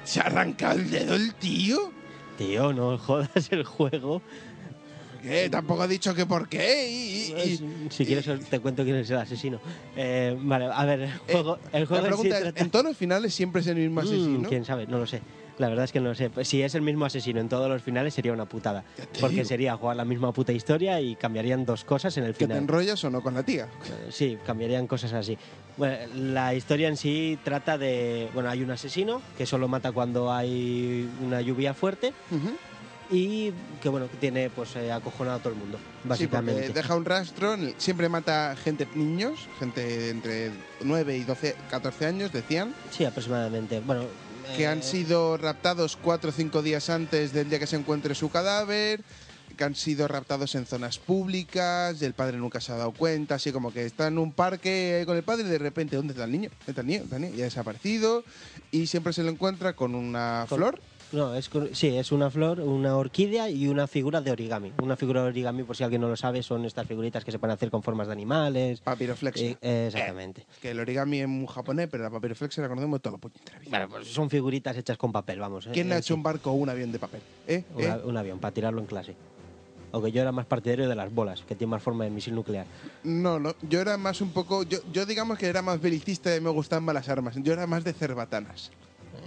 [0.05, 1.91] ¿se ha arrancado el dedo el tío?
[2.37, 4.21] Tío, no jodas el juego.
[5.23, 5.49] ¿Qué?
[5.51, 6.89] Tampoco ha dicho que por qué.
[6.89, 7.53] Y, y-
[7.87, 9.59] y- si quieres te cuento quién es el asesino.
[9.97, 12.97] Eh, vale, a ver, el juego, el la juego sí pregunta es, ¿en todos los
[12.97, 14.49] finales siempre es el mismo Mm, asesino?
[14.51, 14.87] ¿Quién sabe?
[14.87, 15.23] No lo sé.
[15.59, 16.29] La verdad es que no sé.
[16.31, 18.85] Pues si es el mismo asesino en todos los finales sería una putada.
[19.21, 19.49] Porque digo.
[19.49, 22.59] sería jugar la misma puta historia y cambiarían dos cosas en el ¿Que te final.
[22.59, 23.65] enrollas o no con la tía?
[23.65, 25.39] Eh, Sí, cambiarían cosas así.
[25.79, 28.29] Bueno, la historia en sí trata de...
[28.35, 32.13] Bueno, hay un asesino que solo mata cuando hay una lluvia fuerte
[33.11, 36.63] y que, bueno, que tiene pues eh, acojonado a todo el mundo, Sí, básicamente.
[36.63, 40.51] porque deja un rastro, siempre mata gente, niños, gente entre
[40.83, 43.79] 9 y 12, 14 años, decían, Sí, aproximadamente.
[43.81, 44.03] Bueno,
[44.55, 48.15] que eh, han sido raptados 4 o 5 días antes del día que se encuentre
[48.15, 49.03] su cadáver,
[49.57, 53.53] que han sido raptados en zonas públicas, el padre nunca se ha dado cuenta, así
[53.53, 56.33] como que está en un parque con el padre y de repente, ¿dónde está el
[56.33, 56.51] niño?
[56.51, 56.99] ¿Dónde está el niño?
[57.01, 57.37] ¿Dónde está el niño?
[57.37, 58.25] Y ha desaparecido
[58.71, 60.79] y siempre se lo encuentra con una flor.
[61.13, 64.73] No, es, sí, es una flor, una orquídea y una figura de origami.
[64.83, 67.39] Una figura de origami, por si alguien no lo sabe, son estas figuritas que se
[67.39, 68.81] pueden hacer con formas de animales.
[68.81, 69.51] Papiroflexia.
[69.51, 70.45] Eh, eh, exactamente.
[70.61, 73.71] Que el origami es muy japonés, pero la papiroflexia la conocemos toda la puñetera vida.
[73.71, 75.67] Bueno, pues son figuritas hechas con papel, vamos.
[75.67, 76.13] eh, ¿Quién ha eh, hecho sí.
[76.15, 77.21] un barco o un avión de papel?
[77.47, 77.63] ¿Eh?
[77.75, 78.19] Un, ¿Eh?
[78.19, 79.15] avión, para tirarlo en clase.
[79.93, 82.67] Aunque yo era más partidario de las bolas, que tienen más forma de misil nuclear.
[83.05, 86.41] No, no, yo era más un poco, yo, yo digamos que era más belicista y
[86.41, 87.37] me gustaban más las armas.
[87.43, 88.73] Yo era más de cerbatanas.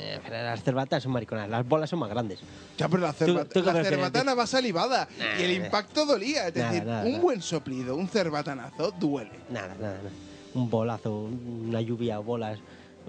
[0.02, 2.40] Eh, pero las cerbatas son mariconas, las bolas son más grandes.
[2.78, 5.08] Ya, pero la, ¿Tú- tú la cerbatana va salivada
[5.38, 6.48] y el Nah, impacto dolía.
[6.48, 7.22] Es Nada, decir, nada, un nada.
[7.24, 9.32] buen soplido, un cerbatanazo duele.
[9.50, 10.10] Nada, nada, nada.
[10.54, 12.60] Un bolazo, una lluvia, bolas.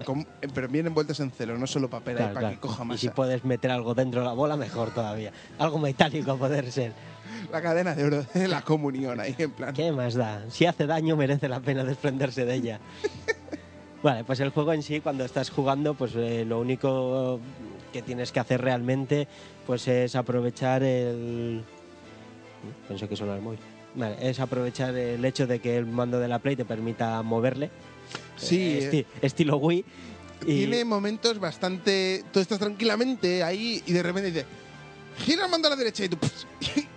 [0.05, 2.55] Con- pero vienen envueltas en celo, no solo papel Claro, para claro.
[2.55, 2.99] que coja Y masa.
[2.99, 5.31] si puedes meter algo dentro de la bola, mejor todavía.
[5.59, 6.91] Algo metálico a poder ser.
[7.51, 9.73] La cadena de oro de la comunión ahí, en plan.
[9.73, 10.43] ¿Qué más da?
[10.49, 12.79] Si hace daño, merece la pena desprenderse de ella.
[14.03, 17.39] Vale, pues el juego en sí, cuando estás jugando, pues eh, lo único
[17.93, 19.27] que tienes que hacer realmente
[19.67, 21.63] pues es aprovechar el...
[22.87, 23.59] Pensé que sonaba el móvil.
[23.93, 27.69] Vale, es aprovechar el hecho de que el mando de la Play te permita moverle.
[28.37, 29.85] Sí, Eh, esti- estilo Wii.
[30.41, 32.23] Y- Tiene momentos bastante.
[32.31, 34.45] Tú estás tranquilamente ahí y de repente dices.
[35.17, 36.17] Gira el mando a la derecha y tú.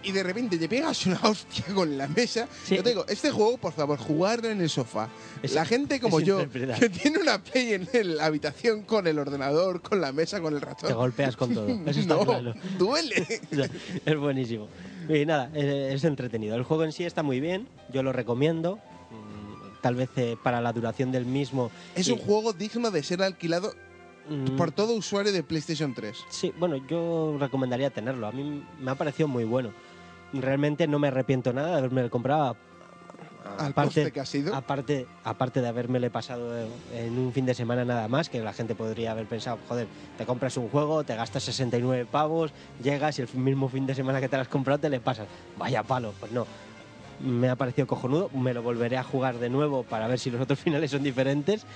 [0.05, 2.47] Y de repente te pegas una hostia con la mesa.
[2.65, 2.77] Sí.
[2.77, 5.09] Yo te digo, este juego, por favor, jugarlo en el sofá.
[5.43, 9.81] Es- la gente como yo, que tiene una play en la habitación con el ordenador,
[9.81, 10.89] con la mesa, con el ratón.
[10.89, 11.67] Te golpeas con todo.
[11.87, 12.53] Eso está no, claro.
[12.79, 13.27] duele.
[14.05, 14.69] es buenísimo.
[15.09, 16.55] Y nada, es entretenido.
[16.55, 18.77] El juego en sí está muy bien, yo lo recomiendo.
[19.11, 21.71] Mm, Tal vez eh, para la duración del mismo.
[21.95, 23.75] es y- un juego digno de ser alquilado
[24.29, 26.25] mm, por todo usuario de PlayStation 3.
[26.29, 28.27] Sí, bueno, yo recomendaría tenerlo.
[28.27, 29.71] A mí me ha parecido muy bueno.
[30.33, 32.57] Realmente no me arrepiento nada de haberme comprado.
[33.59, 34.55] Al coste que ha sido.
[34.55, 38.75] Aparte, aparte de habérmele pasado en un fin de semana nada más, que la gente
[38.75, 43.29] podría haber pensado, joder, te compras un juego, te gastas 69 pavos, llegas y el
[43.35, 45.29] mismo fin de semana que te lo has comprado te le pasas.
[45.59, 46.47] Vaya palo, pues no.
[47.21, 50.41] Me ha parecido cojonudo, me lo volveré a jugar de nuevo para ver si los
[50.41, 51.67] otros finales son diferentes.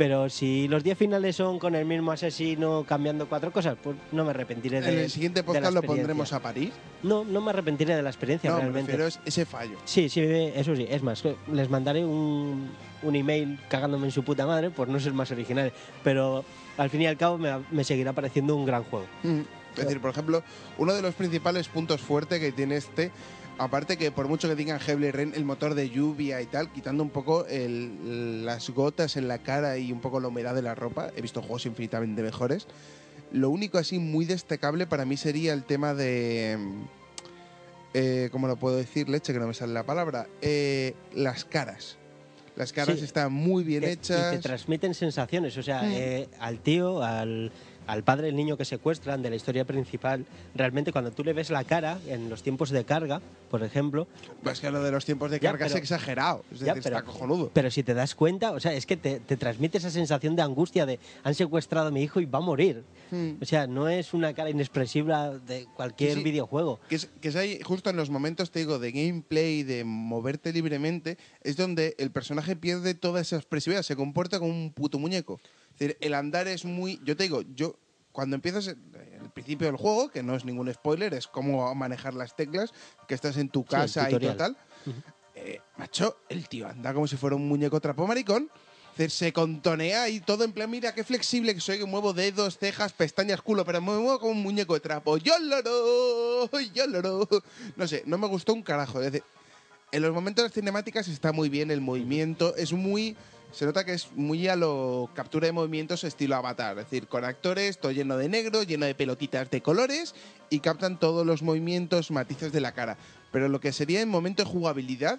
[0.00, 4.24] Pero si los 10 finales son con el mismo asesino cambiando cuatro cosas, pues no
[4.24, 6.72] me arrepentiré de en el siguiente podcast lo pondremos a París.
[7.02, 8.92] No, no me arrepentiré de la experiencia No, realmente.
[8.92, 9.76] refiero a ese fallo.
[9.84, 10.86] Sí, sí, eso sí.
[10.88, 12.70] Es más, les mandaré un,
[13.02, 15.70] un email cagándome en su puta madre por no ser más original.
[16.02, 16.46] Pero
[16.78, 19.04] al fin y al cabo me, me seguirá pareciendo un gran juego.
[19.22, 19.40] Mm.
[19.76, 20.42] Es decir, por ejemplo,
[20.78, 23.10] uno de los principales puntos fuertes que tiene este,
[23.60, 27.02] aparte que por mucho que digan Heavy Rain, el motor de lluvia y tal, quitando
[27.02, 30.74] un poco el- las gotas en la cara y un poco la humedad de la
[30.74, 32.66] ropa, he visto juegos infinitamente mejores,
[33.32, 36.58] Lo único así muy destacable para mí sería el tema de...
[37.94, 39.08] Eh, ¿Cómo lo puedo decir?
[39.08, 40.26] Leche, que no me sale la palabra.
[40.42, 41.96] Eh, las caras.
[42.56, 43.04] Las caras Sí.
[43.04, 44.32] están muy bien hechas.
[44.32, 45.56] Y te transmiten sensaciones.
[45.58, 47.52] O sea, eh, al tío, al,
[47.86, 51.50] al padre del niño que secuestran de la historia principal, realmente cuando tú le ves
[51.50, 54.06] la cara en los tiempos de carga, por ejemplo,
[54.42, 56.44] Pues que lo de los tiempos de Ya, carga es pero- exagerado.
[56.52, 57.50] Es Ya, decir, pero- está cojonudo.
[57.52, 60.42] pero si te das cuenta, o sea, es que te, te transmite esa sensación de
[60.42, 62.84] angustia de han secuestrado a mi hijo y va a morir.
[63.10, 63.32] Hmm.
[63.42, 65.14] O sea, no es una cara inexpresible
[65.46, 66.24] de cualquier Sí, sí.
[66.24, 66.78] videojuego.
[66.88, 70.52] Que es, que es ahí, justo en los momentos, te digo, de gameplay, de moverte
[70.52, 75.40] libremente, es donde el personaje pierde toda esa expresividad, se comporta como un puto muñeco.
[75.80, 77.00] Decir, el andar es muy...
[77.04, 77.74] Yo te digo, yo
[78.12, 78.78] cuando empiezas en
[79.22, 82.72] el principio del juego, que no es ningún spoiler, es cómo manejar las teclas,
[83.08, 84.58] que estás en tu casa y total,
[85.34, 88.50] eh, macho, el tío anda como si fuera un muñeco trapo maricón.
[88.90, 92.58] Decir, se contonea y todo en plan, mira qué flexible que soy, que muevo dedos,
[92.58, 95.16] cejas, pestañas, culo, pero me muevo como un muñeco de trapo.
[95.16, 96.50] ¡Yo loro!
[96.74, 97.26] ¡Yo loro!
[97.76, 99.00] No sé, no me gustó un carajo.
[99.00, 99.22] Es decir,
[99.92, 103.16] en los momentos de las cinemáticas está muy bien el movimiento, es muy...
[103.52, 107.24] Se nota que es muy a lo captura de movimientos estilo Avatar, es decir, con
[107.24, 110.14] actores, todo lleno de negro, lleno de pelotitas de colores
[110.50, 112.96] y captan todos los movimientos, matices de la cara.
[113.32, 115.18] Pero lo que sería en momento de jugabilidad,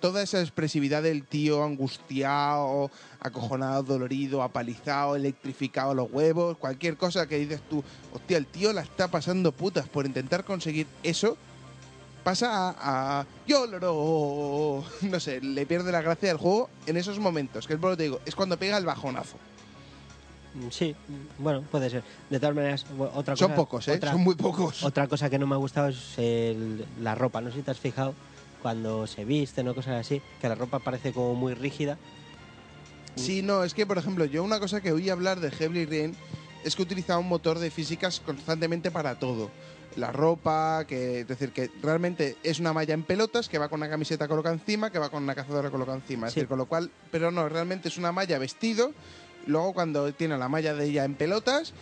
[0.00, 7.38] toda esa expresividad del tío angustiado, acojonado, dolorido, apalizado, electrificado los huevos, cualquier cosa que
[7.38, 11.36] dices tú, hostia, el tío la está pasando putas por intentar conseguir eso,
[12.32, 17.18] pasa a, a yo loro, no sé, le pierde la gracia del juego en esos
[17.18, 19.38] momentos, que es por lo que te digo, es cuando pega el bajonazo.
[20.54, 22.02] Mm, Sí, mm, bueno, puede ser.
[22.28, 23.92] De todas maneras, otra Son cosa, pocos, ¿eh?
[23.96, 24.82] otra- Son muy pocos.
[24.82, 27.40] Otra cosa que no me ha gustado es el- la ropa.
[27.40, 28.14] No sé si te has fijado
[28.60, 31.96] cuando se visten o cosas así, que la ropa parece como muy rígida.
[33.14, 36.14] Sí, no, es que, por ejemplo, yo una cosa que oí hablar de Heavy Rain
[36.62, 39.50] es que utilizaba un motor de físicas constantemente para todo.
[39.96, 43.80] La ropa, que es decir, que realmente es una malla en pelotas que va con
[43.80, 46.28] una camiseta colocada encima, que va con una cazadora colocada encima.
[46.28, 46.40] Es Sí.
[46.40, 48.92] decir, con lo cual, pero no, realmente es una malla vestido.
[49.46, 51.72] Luego, cuando tiene la malla de ella en pelotas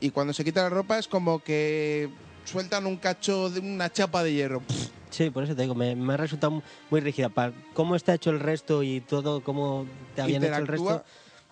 [0.00, 2.08] y cuando se quita la ropa es como que
[2.44, 4.62] sueltan un cacho de una chapa de hierro.
[5.10, 7.28] Sí, por eso te digo, me, me ha resultado mu- muy rígida.
[7.28, 10.92] Para cómo está hecho el resto y todo, cómo te habían hecho el Interactúa.
[10.98, 11.06] resto.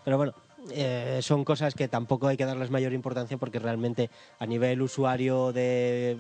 [0.05, 0.35] Pero bueno,
[0.70, 5.53] eh, son cosas que tampoco hay que darles mayor importancia porque realmente a nivel usuario
[5.53, 6.16] de,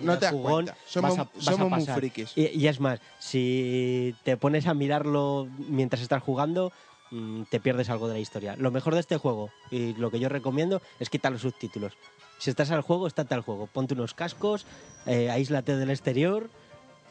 [0.00, 0.70] No te jugón.
[0.86, 1.96] Somos- vas a- vas a somos muy pasar.
[1.98, 2.32] frikis.
[2.36, 6.72] Y, y es más, si te pones a mirarlo mientras estás jugando,
[7.10, 8.56] mm, te pierdes algo de la historia.
[8.56, 11.92] Lo mejor de este juego y lo que yo recomiendo es quitar los subtítulos.
[12.38, 13.68] Si estás al juego, estate al juego.
[13.68, 14.66] Ponte unos cascos,
[15.06, 16.50] eh, aíslate del exterior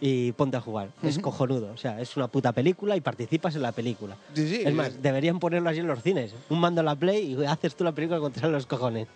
[0.01, 0.89] y ponte a jugar.
[1.03, 1.71] Es cojonudo.
[1.73, 4.17] O sea, es una puta película y participas en la película.
[4.33, 6.33] sí, sí, Es más, deberían ponerlo así en los cines.
[6.49, 9.07] Un mando a la play y haces tú la película contra los cojones.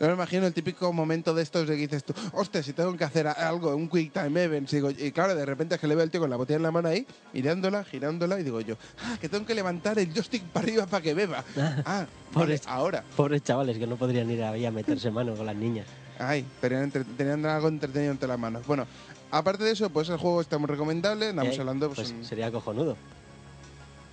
[0.00, 2.96] No me imagino el típico momento de estos de que dices tú, hostia, si tengo
[2.96, 6.04] que hacer algo, un quick time event, y claro, de repente es que le veo
[6.04, 9.16] al tío con la botella en la mano ahí, mirándola, girándola, y digo yo, ah,
[9.20, 11.42] que tengo que levantar el joystick para arriba para que beba.
[11.84, 13.02] Ah, Pobre vale, ahora.
[13.16, 15.86] Pobres chavales que no podrían ir ahí a meterse mano con las niñas.
[16.20, 18.64] Ay, tenían, entre- tenían algo entretenido entre las manos.
[18.68, 18.86] Bueno,
[19.30, 22.24] aparte de eso, pues el juego está muy recomendable, andamos Eh, hablando, pues, pues en-
[22.24, 22.96] sería cojonudo.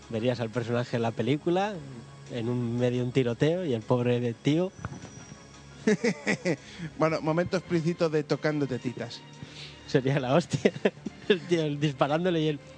[0.09, 1.73] Verías al personaje en la película,
[2.31, 4.71] en un medio un tiroteo y el pobre tío.
[6.97, 9.21] bueno, momento explícito de tocando tetitas.
[9.87, 10.71] Sería la hostia.
[11.29, 12.59] El tío disparándole y él.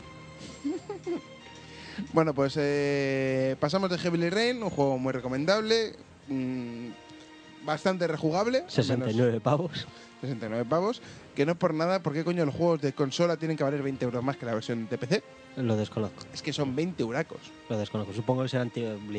[2.14, 5.96] Bueno, pues eh, pasamos de Heavily Rain, un juego muy recomendable,
[6.28, 6.90] mm,
[7.68, 8.60] bastante rejugable.
[8.60, 9.88] al menos- 69 pavos.
[10.22, 11.02] 69 pavos,
[11.36, 14.04] que no es por nada, porque coño los juegos de consola tienen que valer 20
[14.06, 15.24] euros más que la versión de PC?
[15.58, 16.24] Lo desconozco.
[16.34, 17.40] Es que son 20 euracos.
[17.70, 18.14] Lo desconozco.
[18.14, 18.72] Supongo que serán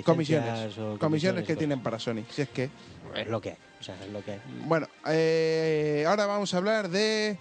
[0.05, 0.77] Comisiones.
[0.79, 2.25] o Comisiones que tienen para Sony.
[2.31, 2.71] Si es que.
[3.15, 3.57] Es lo que hay.
[3.81, 4.41] O sea, es lo que hay.
[4.67, 7.39] Bueno, eh, ahora vamos a hablar de.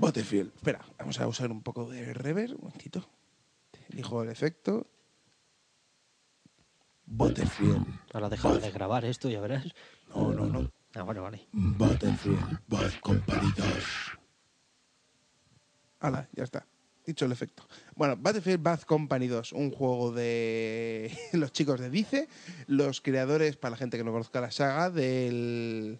[0.00, 0.52] Battlefield.
[0.56, 2.54] Espera, vamos a usar un poco de reverb.
[2.56, 3.06] Un momentito.
[3.92, 4.86] Elijo el efecto.
[7.10, 7.86] Battlefield.
[8.12, 9.66] Ahora dejar de grabar esto, ya verás.
[10.14, 10.70] No, no, no.
[10.94, 11.46] Ah, bueno, vale.
[11.52, 13.66] Battlefield Bad Company 2.
[16.00, 16.64] Hala, ya está.
[17.04, 17.64] Dicho el efecto.
[17.96, 22.28] Bueno, Battlefield Bad Company 2, un juego de los chicos de Dice,
[22.68, 25.98] los creadores, para la gente que no conozca la saga, del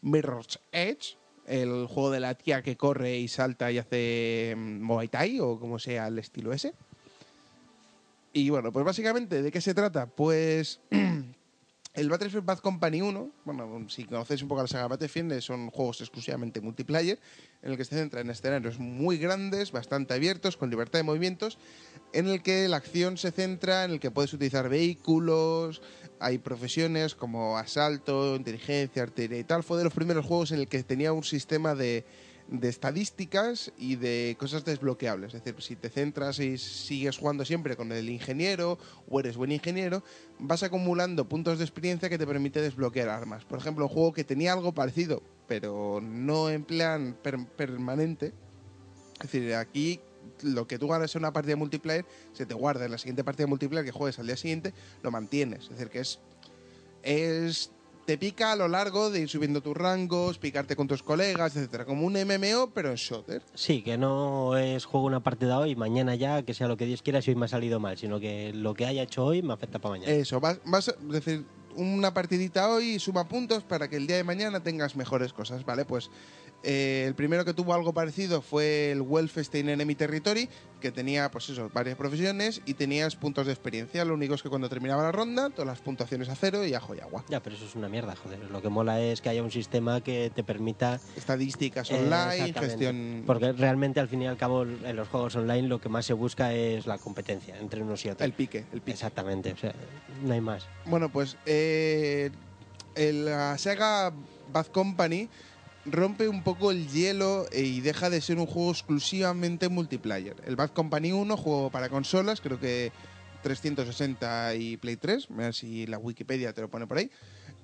[0.00, 5.08] Mirror's Edge, el juego de la tía que corre y salta y hace mm, Muay
[5.08, 6.74] Thai o como sea el estilo ese.
[8.32, 10.06] Y bueno, pues básicamente, ¿de qué se trata?
[10.06, 10.80] Pues
[11.94, 16.00] el Battlefield Bad Company 1, bueno, si conocéis un poco la saga Battlefield, son juegos
[16.02, 17.18] exclusivamente multiplayer,
[17.62, 21.58] en el que se centra en escenarios muy grandes, bastante abiertos, con libertad de movimientos,
[22.12, 25.82] en el que la acción se centra en el que puedes utilizar vehículos,
[26.20, 29.62] hay profesiones como asalto, inteligencia, artillería y tal.
[29.62, 32.04] Fue de los primeros juegos en el que tenía un sistema de,
[32.48, 35.34] de estadísticas y de cosas desbloqueables.
[35.34, 38.78] Es decir, si te centras y sigues jugando siempre con el ingeniero
[39.08, 40.02] o eres buen ingeniero,
[40.38, 43.44] vas acumulando puntos de experiencia que te permite desbloquear armas.
[43.44, 48.32] Por ejemplo, un juego que tenía algo parecido, pero no en plan per- permanente.
[49.20, 50.00] Es decir, aquí
[50.42, 53.46] lo que tú ganas en una partida multiplayer se te guarda en la siguiente partida
[53.46, 54.72] multiplayer que juegues al día siguiente,
[55.02, 55.64] lo mantienes.
[55.64, 56.18] Es decir, que es.
[57.02, 57.70] es
[58.08, 61.84] te pica a lo largo de ir subiendo tus rangos, picarte con tus colegas, etcétera.
[61.84, 63.42] Como un MMO, pero en shooter.
[63.52, 67.02] Sí, que no es juego una partida hoy, mañana ya, que sea lo que Dios
[67.02, 69.52] quiera, si hoy me ha salido mal, sino que lo que haya hecho hoy me
[69.52, 70.10] afecta para mañana.
[70.10, 71.44] Eso, vas, vas a decir,
[71.76, 75.84] una partidita hoy suma puntos para que el día de mañana tengas mejores cosas, ¿vale?
[75.84, 76.10] Pues
[76.62, 80.48] eh, el primero que tuvo algo parecido fue el Wolfenstein Enemy Territory,
[80.80, 84.04] que tenía, pues eso, varias profesiones y tenías puntos de experiencia.
[84.04, 86.94] Lo único es que cuando terminaba la ronda, todas las puntuaciones a cero y ajo
[86.94, 87.24] y agua.
[87.28, 88.38] Ya, pero eso es una mierda, joder.
[88.50, 91.00] Lo que mola es que haya un sistema que te permita...
[91.16, 93.24] Estadísticas Eh, online, gestión...
[93.26, 96.12] Porque realmente, al fin y al cabo, en los juegos online lo que más se
[96.12, 98.24] busca es la competencia entre unos y otros.
[98.24, 98.92] El pique, el pique.
[98.92, 99.74] Exactamente, o sea,
[100.22, 100.66] no hay más.
[100.86, 102.30] Bueno, pues eh,
[102.94, 104.12] la saga
[104.52, 105.28] Bad Company
[105.92, 110.36] rompe un poco el hielo y deja de ser un juego exclusivamente multiplayer.
[110.46, 112.92] El Bad Company 1, juego para consolas, creo que
[113.42, 117.10] 360 y Play 3, mira si la Wikipedia te lo pone por ahí.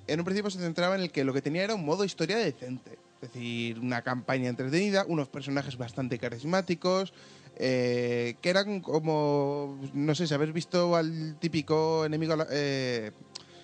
[0.07, 2.37] En un principio se centraba en el que lo que tenía era un modo historia
[2.37, 2.99] decente.
[3.23, 7.15] Es decir, una campaña entretenida, unos personajes bastante carismáticos,
[7.57, 13.13] eh, que eran como, no sé si habéis visto al típico enemigo, a eh,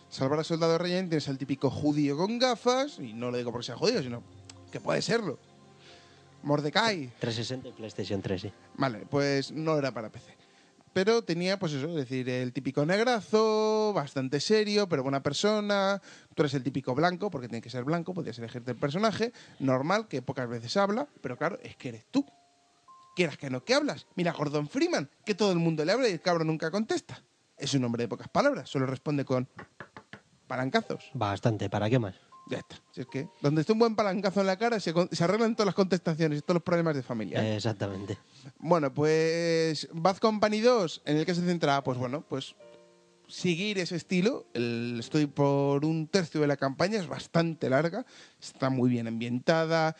[0.09, 3.67] salvar al soldado Ryan, tienes al típico judío con gafas, y no lo digo porque
[3.67, 4.23] sea judío, sino
[4.71, 5.39] que puede serlo.
[6.43, 7.13] Mordecai.
[7.19, 8.53] 360 y PlayStation 3, sí.
[8.77, 10.37] Vale, pues no era para PC.
[10.93, 16.03] Pero tenía, pues eso, es decir, el típico negrazo, bastante serio, pero buena persona.
[16.35, 19.33] Tú eres el típico blanco, porque tiene que ser blanco, podías elegirte el personaje.
[19.61, 22.27] Normal, que pocas veces habla, pero claro, es que eres tú.
[23.15, 24.07] Quieras que no, que hablas.
[24.17, 27.23] Mira, Gordon Freeman, que todo el mundo le habla y el cabro nunca contesta.
[27.57, 29.49] Es un hombre de pocas palabras, solo responde con
[30.49, 31.11] palancazos.
[31.15, 32.30] Bastante, ¿para qué más?
[32.51, 32.77] Ya está.
[32.93, 35.67] Si es que donde esté un buen palancazo en la cara, se, se arreglan todas
[35.67, 37.43] las contestaciones y todos los problemas de familia.
[37.43, 38.19] Eh, exactamente.
[38.59, 42.55] Bueno, pues Bad Company 2, en el que se centra, pues bueno, pues
[43.29, 44.47] seguir ese estilo.
[44.55, 48.05] El- estoy por un tercio de la campaña, es bastante larga,
[48.41, 49.95] está muy bien ambientada.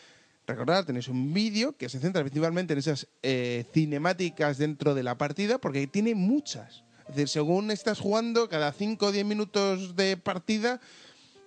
[0.45, 5.17] Recordad, tenéis un vídeo que se centra principalmente en esas eh, cinemáticas dentro de la
[5.17, 6.83] partida, porque tiene muchas.
[7.07, 10.81] Es decir, según estás jugando, cada 5 o 10 minutos de partida,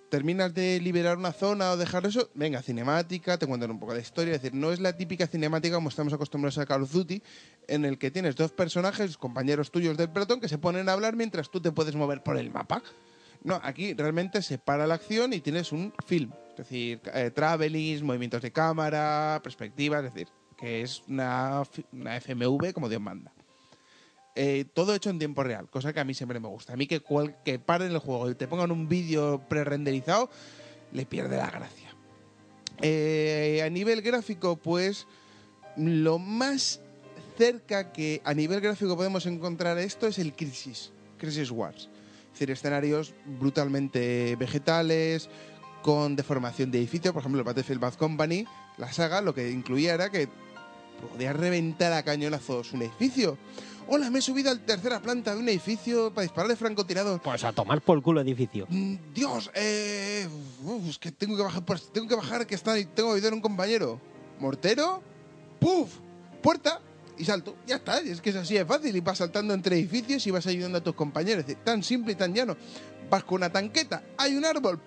[0.09, 4.01] terminas de liberar una zona o dejar eso, venga, cinemática, te cuentan un poco de
[4.01, 4.35] historia.
[4.35, 7.21] Es decir, no es la típica cinemática como estamos acostumbrados a Call of Duty,
[7.67, 11.15] en el que tienes dos personajes, compañeros tuyos del pelotón, que se ponen a hablar
[11.15, 12.81] mientras tú te puedes mover por el mapa.
[13.43, 16.31] No, aquí realmente se para la acción y tienes un film.
[16.51, 22.89] Es decir, eh, movimientos de cámara, perspectiva, es decir, que es una, una FMV como
[22.89, 23.34] Dios manda.
[24.35, 26.73] Eh, todo hecho en tiempo real, cosa que a mí siempre me gusta.
[26.73, 30.29] A mí que, cual, que paren el juego y te pongan un vídeo pre-renderizado,
[30.91, 31.95] le pierde la gracia.
[32.81, 35.07] Eh, a nivel gráfico, pues
[35.77, 36.81] lo más
[37.37, 41.89] cerca que a nivel gráfico podemos encontrar esto es el Crisis, Crisis Wars.
[42.27, 45.29] Es decir, escenarios brutalmente vegetales,
[45.81, 47.13] con deformación de edificio.
[47.13, 48.45] Por ejemplo, el Battlefield Bad Company,
[48.77, 50.27] la saga, lo que incluía era que
[51.11, 53.37] podías reventar a cañonazos un edificio.
[53.87, 57.21] Hola, me he subido a la tercera planta de un edificio para dispararle francotirados.
[57.21, 58.65] Pues a tomar por culo edificio.
[58.67, 60.27] Mm, Dios, eh,
[60.63, 61.63] uf, es que tengo que bajar,
[61.93, 64.01] tengo que bajar, que está, tengo que ayudar a un compañero.
[64.39, 65.03] Mortero,
[65.59, 65.93] puf,
[66.41, 66.81] puerta
[67.17, 67.55] y salto.
[67.67, 70.47] Ya está, es que es así de fácil y vas saltando entre edificios y vas
[70.47, 71.41] ayudando a tus compañeros.
[71.41, 72.57] Es decir, tan simple y tan llano.
[73.07, 74.81] Vas con una tanqueta, hay un árbol,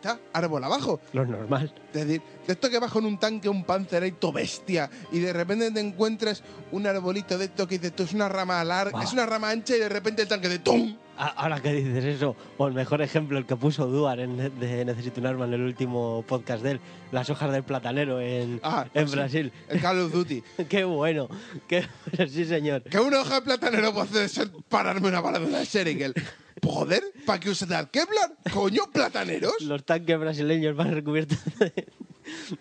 [0.00, 1.00] está, árbol abajo.
[1.12, 1.72] Lo normal.
[1.92, 5.70] Es decir, de esto que vas con un tanque, un panzerito bestia, y de repente
[5.70, 6.42] te encuentras
[6.72, 9.04] un arbolito de esto que dices, esto es una rama larga, Bah.
[9.04, 10.96] es una rama ancha y de repente el tanque de ¡tum!
[11.20, 15.20] Ahora que dices eso, o el mejor ejemplo, el que puso Duar en, de Necesito
[15.20, 16.80] un arma en el último podcast de él,
[17.10, 19.16] las hojas del platanero en, Ah, en sí.
[19.16, 19.52] Brasil.
[19.68, 20.44] El Call of Duty.
[20.68, 21.28] Qué bueno,
[21.66, 21.84] qué
[22.16, 22.84] bueno, sí señor.
[22.84, 26.14] Que una hoja de platanero puede hacer pararme una bala de una Sherigel.
[26.62, 28.32] Joder, ¿para qué usar Kevlar?
[28.52, 29.60] Coño, plataneros.
[29.60, 31.86] Los tanques brasileños van recubiertos de,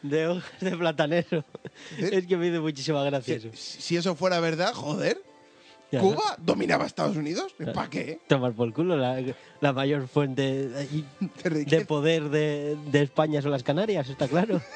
[0.04, 1.44] de hojas de platanero.
[1.98, 2.10] ¿Eh?
[2.14, 3.58] Es que me hizo muchísima gracia Si, eso.
[3.58, 5.22] si eso fuera verdad, joder,
[5.92, 7.54] Ya, Cuba dominaba a Estados Unidos.
[7.74, 8.20] ¿Para qué?
[8.28, 9.22] Tomar por culo, la,
[9.62, 10.68] la mayor fuente
[11.44, 14.62] de, poder de, de España son las Canarias, está claro.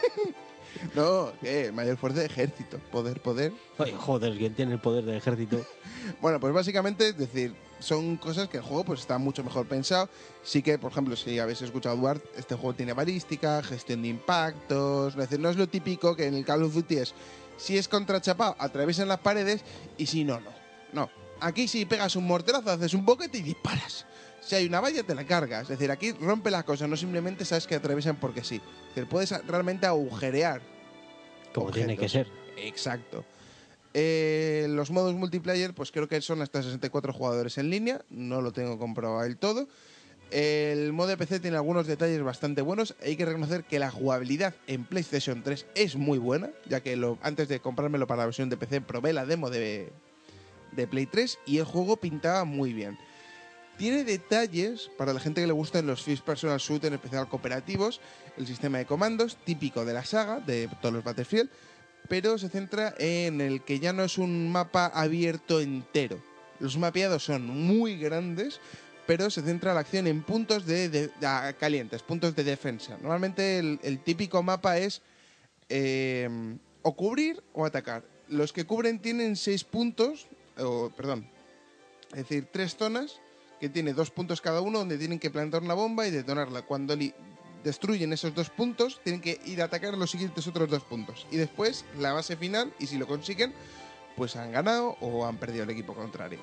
[0.96, 1.72] No, ¿qué?
[1.72, 2.80] Mayor fuerza de ejército.
[2.92, 3.52] Poder, poder.
[3.78, 5.64] Ay, joder, ¿quién tiene el poder del ejército?
[6.22, 10.10] Bueno, pues básicamente, es decir, son cosas que el juego pues está mucho mejor pensado.
[10.44, 15.14] Sí que, por ejemplo, si habéis escuchado Duarte, este juego tiene balística, gestión de impactos,
[15.14, 17.14] es decir, no es lo típico que en el Call of Duty es,
[17.58, 19.64] si es contrachapado, atraviesan las paredes
[19.98, 20.50] y si no, no.
[20.94, 21.10] No,
[21.40, 24.06] aquí si pegas un morterazo, haces un boquete y disparas.
[24.42, 25.64] Si hay una valla, te la cargas.
[25.64, 28.56] Es decir, aquí rompe las cosas, no simplemente sabes que atraviesan porque sí.
[28.90, 30.62] Es decir, puedes a- realmente agujerear
[31.54, 32.28] Como tiene que ser.
[32.58, 33.24] Exacto.
[33.94, 38.02] Eh, los modos multiplayer, pues creo que son hasta 64 jugadores en línea.
[38.10, 39.68] No lo tengo comprobado del todo.
[40.32, 42.96] El modo de PC tiene algunos detalles bastante buenos.
[43.04, 47.50] Hay que reconocer que la jugabilidad en PlayStation 3 es muy buena, ya que antes
[47.50, 49.92] de comprármelo para la versión de PC probé la demo de,
[50.90, 52.98] Play 3 y el juego pintaba muy bien.
[53.78, 58.00] Tiene detalles para la gente que le gustan los First Personal Shoot, en especial cooperativos,
[58.38, 61.50] el sistema de comandos típico de la saga, de todos los Battlefield,
[62.08, 66.22] pero se centra en el que ya no es un mapa abierto entero.
[66.60, 68.60] Los mapeados son muy grandes,
[69.08, 72.98] pero se centra la acción en puntos de, ah, calientes, puntos de defensa.
[73.02, 75.02] Normalmente el, típico mapa es
[75.70, 76.30] eh,
[76.82, 78.04] o cubrir o atacar.
[78.28, 80.28] Los que cubren tienen seis puntos,
[80.58, 81.28] o perdón,
[82.12, 83.20] es decir, tres zonas
[83.60, 86.64] que tiene dos puntos cada uno donde tienen que plantar una bomba y detonarla.
[86.64, 86.96] Cuando
[87.64, 91.28] destruyen esos dos puntos, tienen que ir a atacar los siguientes otros dos puntos.
[91.32, 93.54] Y después la base final, y si lo consiguen,
[94.16, 96.40] pues han ganado o han perdido el equipo contrario.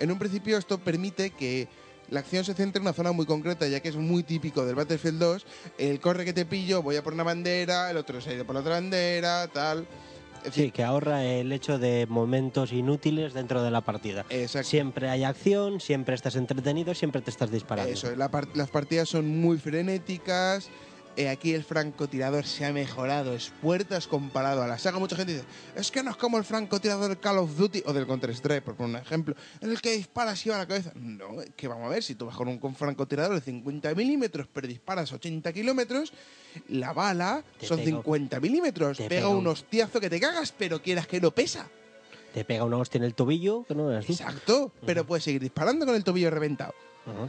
[0.00, 1.68] En un principio esto permite que
[2.10, 4.74] la acción se centre en una zona muy concreta, ya que es muy típico del
[4.74, 5.46] Battlefield 2.
[5.78, 8.44] El corre que te pillo, voy a por una bandera, el otro se ha ido
[8.44, 9.86] por la otra bandera, tal.
[10.44, 14.24] En Sí, que ahorra el hecho de momentos inútiles dentro de la partida.
[14.28, 14.68] exacto.
[14.68, 17.92] Siempre hay acción, siempre estás entretenido, siempre te estás disparando.
[17.92, 20.70] Eso, la las partidas son muy frenéticas.
[21.16, 24.98] Eh, aquí el francotirador se ha mejorado, es puertas comparado a la saga.
[24.98, 25.44] Mucha gente dice,
[25.76, 28.74] es que no es como el francotirador del Call of Duty o del Counter-Strike, por
[28.74, 30.90] poner un ejemplo, en el que disparas y va a la cabeza.
[30.96, 34.48] No, es que vamos a ver, si tú vas con un francotirador de 50 milímetros,
[34.52, 36.12] pero disparas 80 kilómetros,
[36.68, 38.96] la bala Te son pega- 50 milímetros.
[38.96, 41.68] Pega pega un hostiazo que te cagas, pero quieras que no pesa.
[42.32, 43.96] Te pega una hostia en el tobillo, que no.
[43.96, 46.74] Exacto, pero puedes seguir disparando con el tobillo reventado.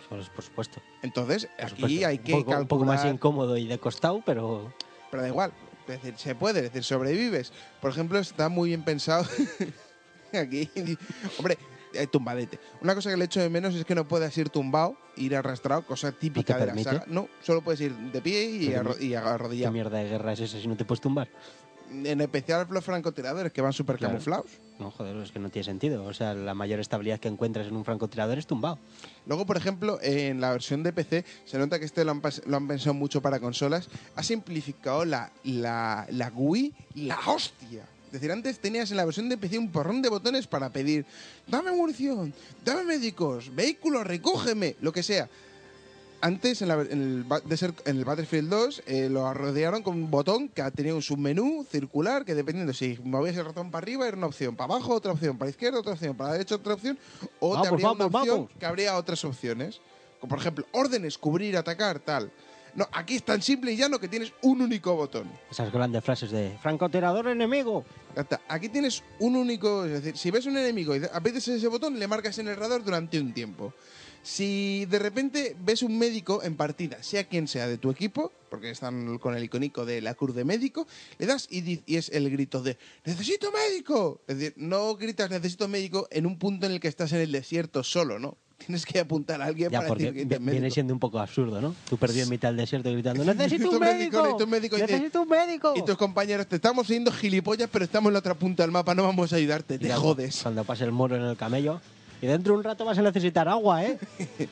[0.10, 0.82] Pues, por supuesto.
[1.02, 2.08] Entonces, Por aquí supuesto.
[2.08, 4.74] hay que un poco, un poco más incómodo y de costado, pero
[5.12, 5.52] pero da igual.
[5.88, 7.52] Es decir, se puede, es decir, sobrevives.
[7.82, 9.24] Por ejemplo, está muy bien pensado
[10.34, 10.70] aquí.
[11.38, 11.58] Hombre,
[11.94, 12.60] eh, tumbadete.
[12.82, 15.84] Una cosa que le echo de menos es que no puedas ir tumbado, ir arrastrado,
[15.86, 17.04] cosa típica de la saga.
[17.08, 19.74] No, solo puedes ir de pie y, arro- y ¿qué arrodillado.
[19.74, 21.30] mierda de guerra es esa si no te puedes tumbar?
[21.92, 24.14] En especial los francotiradores que van súper Claro.
[24.14, 24.48] camuflados.
[24.80, 26.04] No, joder, es que no tiene sentido.
[26.04, 28.78] O sea, la mayor estabilidad que encuentras en un francotirador es tumbado.
[29.26, 32.58] Luego, por ejemplo, en la versión de PC se nota que este lo han, lo
[32.58, 33.88] han pensado mucho para consolas.
[34.16, 37.84] Ha simplificado la, la, la GUI la hostia.
[38.08, 41.06] Es decir, antes tenías en la versión de PC un porrón de botones para pedir
[41.48, 42.34] dame munición,
[42.64, 45.28] dame médicos, vehículos, recógeme, lo que sea.
[46.26, 49.84] Antes, en, la- en el, ba- de ser- en el Battlefield 2, eh, lo rodearon
[49.84, 53.84] con un botón que tenía un submenú circular que dependiendo si movías el ratón para
[53.84, 56.74] arriba era una opción, para abajo otra opción, para izquierda otra opción, para derecha otra
[56.74, 56.98] opción,
[57.40, 58.52] o te Vamos, abría una vamos, opción vamos.
[58.60, 59.80] que habría otras opciones.
[60.20, 62.32] Como por ejemplo, órdenes, cubrir, atacar, tal.
[62.74, 65.30] No, aquí es tan simple y llano que tienes un único botón.
[65.52, 67.86] Esas grandes frases de francotirador enemigo.
[68.50, 69.86] Aquí tienes un único.
[69.86, 72.84] Es decir, si ves un enemigo y aprietas ese botón, le marcas en el radar
[72.84, 73.74] durante un tiempo.
[74.26, 78.72] Si de repente ves un médico en partida, sea quien sea de tu equipo, porque
[78.72, 80.88] están con el icónico de la cruz de médico,
[81.20, 84.22] le das y, y es el grito de ¡Necesito médico!
[84.28, 87.32] Es decir, no gritas necesito médico en un punto en el que estás en el
[87.32, 88.36] desierto solo, ¿no?
[88.58, 91.62] Tienes que apuntar a alguien Ya, para porque decir que viene siendo un poco absurdo,
[91.62, 91.76] ¿no?
[91.88, 94.24] Tú perdido en mitad del desierto gritando ¡Necesito un médico!
[94.24, 95.74] necesito un médico", y ¡Necesito un médico!
[95.76, 98.96] Y tus compañeros, te estamos siendo gilipollas, pero estamos en la otra punta del mapa,
[98.96, 100.42] no vamos a ayudarte, te Ya, jodes.
[100.42, 101.80] Cuando pase el muro en el camello.
[102.26, 104.00] Y dentro de un rato vas a necesitar agua, ¿eh?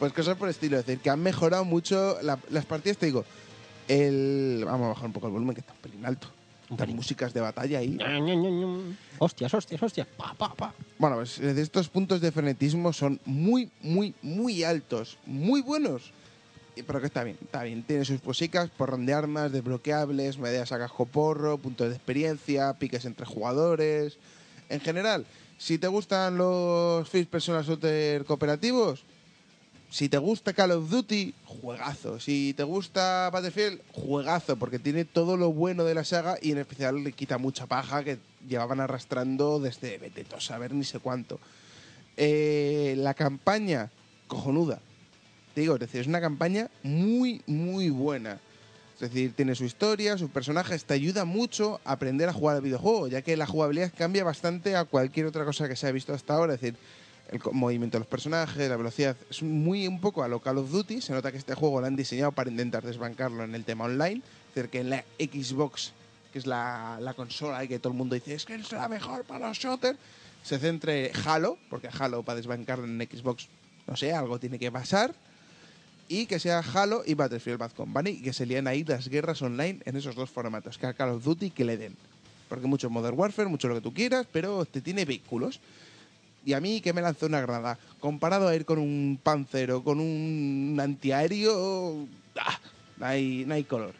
[0.00, 3.06] Pues cosas por el estilo, es decir, que han mejorado mucho la- las partidas, te
[3.06, 3.24] digo,
[3.86, 4.64] el...
[4.66, 6.26] Vamos a bajar un poco el volumen, que está un pelín alto.
[6.70, 6.96] Las pelín.
[6.96, 7.96] músicas de batalla ahí.
[9.20, 10.08] hostias, hostias, hostias.
[10.16, 10.74] Pa, pa, pa.
[10.98, 16.10] Bueno, pues estos puntos de frenetismo son muy, muy, muy altos, muy buenos.
[16.74, 17.84] Y- Pero que está bien, está bien.
[17.84, 23.04] Tiene sus cositas, porrón de armas, desbloqueables, medidas a casco porro, puntos de experiencia, piques
[23.04, 24.18] entre jugadores.
[24.68, 25.26] En general,
[25.60, 29.04] si te gustan los First Person Shooter cooperativos,
[29.90, 32.18] si te gusta Call of Duty, juegazo.
[32.18, 36.58] Si te gusta Battlefield, juegazo, porque tiene todo lo bueno de la saga y en
[36.58, 40.98] especial le quita mucha paja que llevaban arrastrando desde vete tú a saber ni sé
[40.98, 41.38] cuánto.
[42.16, 43.90] Eh, la campaña,
[44.28, 44.80] cojonuda.
[45.54, 48.40] Te digo, es decir, es una campaña muy, muy buena.
[49.00, 52.62] Es decir, tiene su historia, sus personajes, te ayuda mucho a aprender a jugar al
[52.62, 56.12] videojuego, ya que la jugabilidad cambia bastante a cualquier otra cosa que se ha visto
[56.12, 56.52] hasta ahora.
[56.52, 56.78] Es decir,
[57.30, 59.16] el movimiento de los personajes, la velocidad.
[59.30, 61.00] Es muy un poco a lo Call of Duty.
[61.00, 64.20] Se nota que este juego lo han diseñado para intentar desbancarlo en el tema online.
[64.48, 65.92] Es decir, que en la Xbox,
[66.30, 68.86] que es la, la consola y que todo el mundo dice es que es la
[68.88, 69.98] mejor para los shooters,
[70.42, 73.48] se centre Halo, porque Halo para desbancarlo en Xbox,
[73.86, 75.14] no sé, algo tiene que pasar.
[76.12, 79.40] Y que sea Halo y Battlefield Bad Company y que se líen ahí las guerras
[79.42, 81.96] online en esos dos formatos, que a Call of Duty que le den.
[82.48, 85.60] Porque mucho Modern Warfare, mucho lo que tú quieras, pero te tiene vehículos.
[86.44, 87.78] Y a mí que me lanzó una granada.
[88.00, 92.08] Comparado a ir con un Panzer o con un antiaéreo,
[92.40, 92.58] ¡ah!
[92.96, 93.94] no, hay, no hay color.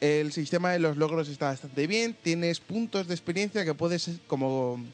[0.00, 2.16] El sistema de los logros está bastante bien.
[2.24, 4.84] Tienes puntos de experiencia que puedes, como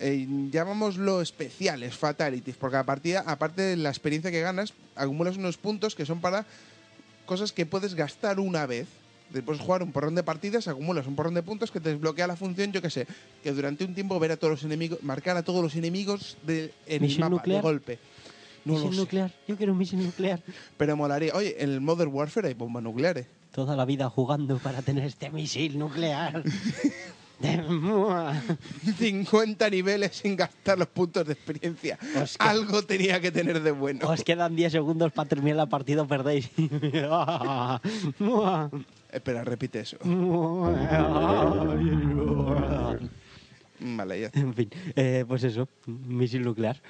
[0.00, 5.56] eh, llamámoslo especiales, fatalities, porque a partida, aparte de la experiencia que ganas, acumulas unos
[5.56, 6.46] puntos que son para
[7.26, 8.86] cosas que puedes gastar una vez.
[9.30, 12.26] Después de jugar un porrón de partidas, acumulas un porrón de puntos que te desbloquea
[12.26, 13.06] la función, yo que sé,
[13.42, 16.72] que durante un tiempo ver a todos los enemigos, marcar a todos los enemigos de,
[16.86, 17.58] en el ¿Misil mapa nuclear?
[17.58, 17.98] de golpe.
[18.64, 19.32] No sé, nuclear.
[19.46, 20.42] Yo quiero un misil nuclear.
[20.78, 21.34] pero molaría.
[21.34, 23.26] Oye, en el Modern Warfare hay bombas nucleares.
[23.52, 26.42] Toda la vida jugando para tener este misil nuclear.
[27.40, 27.62] De-
[28.98, 31.98] 50 niveles sin gastar los puntos de experiencia.
[32.20, 34.08] Os Algo tenía que tener de bueno.
[34.08, 36.50] Os quedan 10 segundos para terminar la partida, perdéis.
[39.12, 39.96] Espera, repite eso.
[43.80, 46.80] Vale, ya, en fin, eh, pues eso, misil nuclear.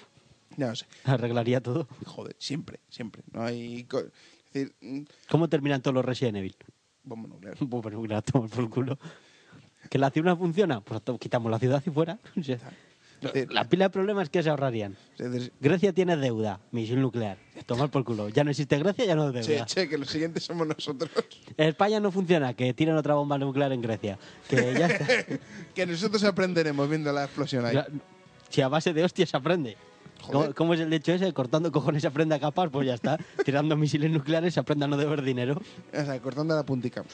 [0.56, 0.86] ya lo sé.
[1.04, 1.86] Arreglaría todo.
[2.06, 3.22] Joder, siempre, siempre.
[3.32, 3.86] No hay.
[3.90, 6.56] Es decir, mm, ¿Cómo terminan todos los Resident Evil?
[7.04, 7.56] bomba nuclear.
[7.60, 8.98] Bomba nuclear, toma por culo.
[9.88, 10.80] ¿Que la ciudad no funciona?
[10.80, 12.18] Pues quitamos la ciudad y fuera.
[13.50, 14.96] La pila de problemas que se ahorrarían.
[15.60, 17.36] Grecia tiene deuda, misil nuclear.
[17.66, 18.28] Tomar por culo.
[18.28, 19.66] Ya no existe Grecia, ya no hay che, deuda.
[19.66, 21.10] che, que los siguientes somos nosotros.
[21.56, 24.18] España no funciona, que tiren otra bomba nuclear en Grecia.
[24.48, 25.06] Que ya está.
[25.74, 27.76] que nosotros aprenderemos viendo la explosión ahí.
[28.50, 29.76] Si a base de hostias aprende.
[30.54, 31.32] ¿Cómo, es el hecho ese?
[31.32, 33.18] Cortando cojones aprende a capar, pues ya está.
[33.44, 35.60] Tirando misiles nucleares se aprende a no deber dinero.
[35.92, 37.04] O sea, cortando la puntica.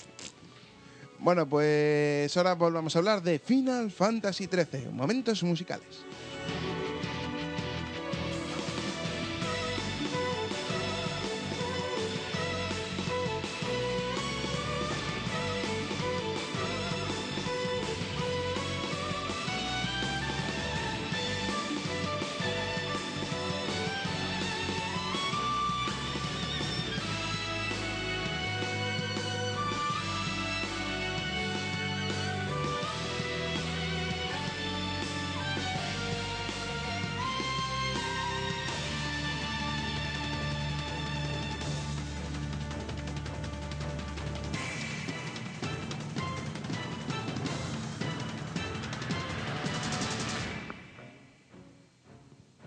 [1.24, 4.88] Bueno, pues ahora volvamos a hablar de Final Fantasy XIII.
[4.92, 6.04] Momentos musicales.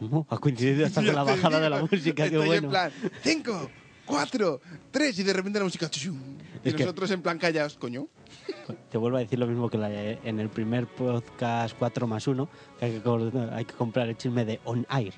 [0.10, 2.66] No, ha coincidido hasta con la bajada de la música, qué Estoy bueno.
[2.68, 2.92] en plan,
[3.24, 3.70] 5,
[4.06, 5.90] 4, 3 y de repente la música...
[5.94, 8.08] Y Es que- nosotros en plan callados, coño.
[8.92, 12.50] Te vuelvo a decir lo mismo que la en el primer podcast 4 más 1,
[12.80, 15.14] que hay que, co- hay que comprar el chisme de On Air.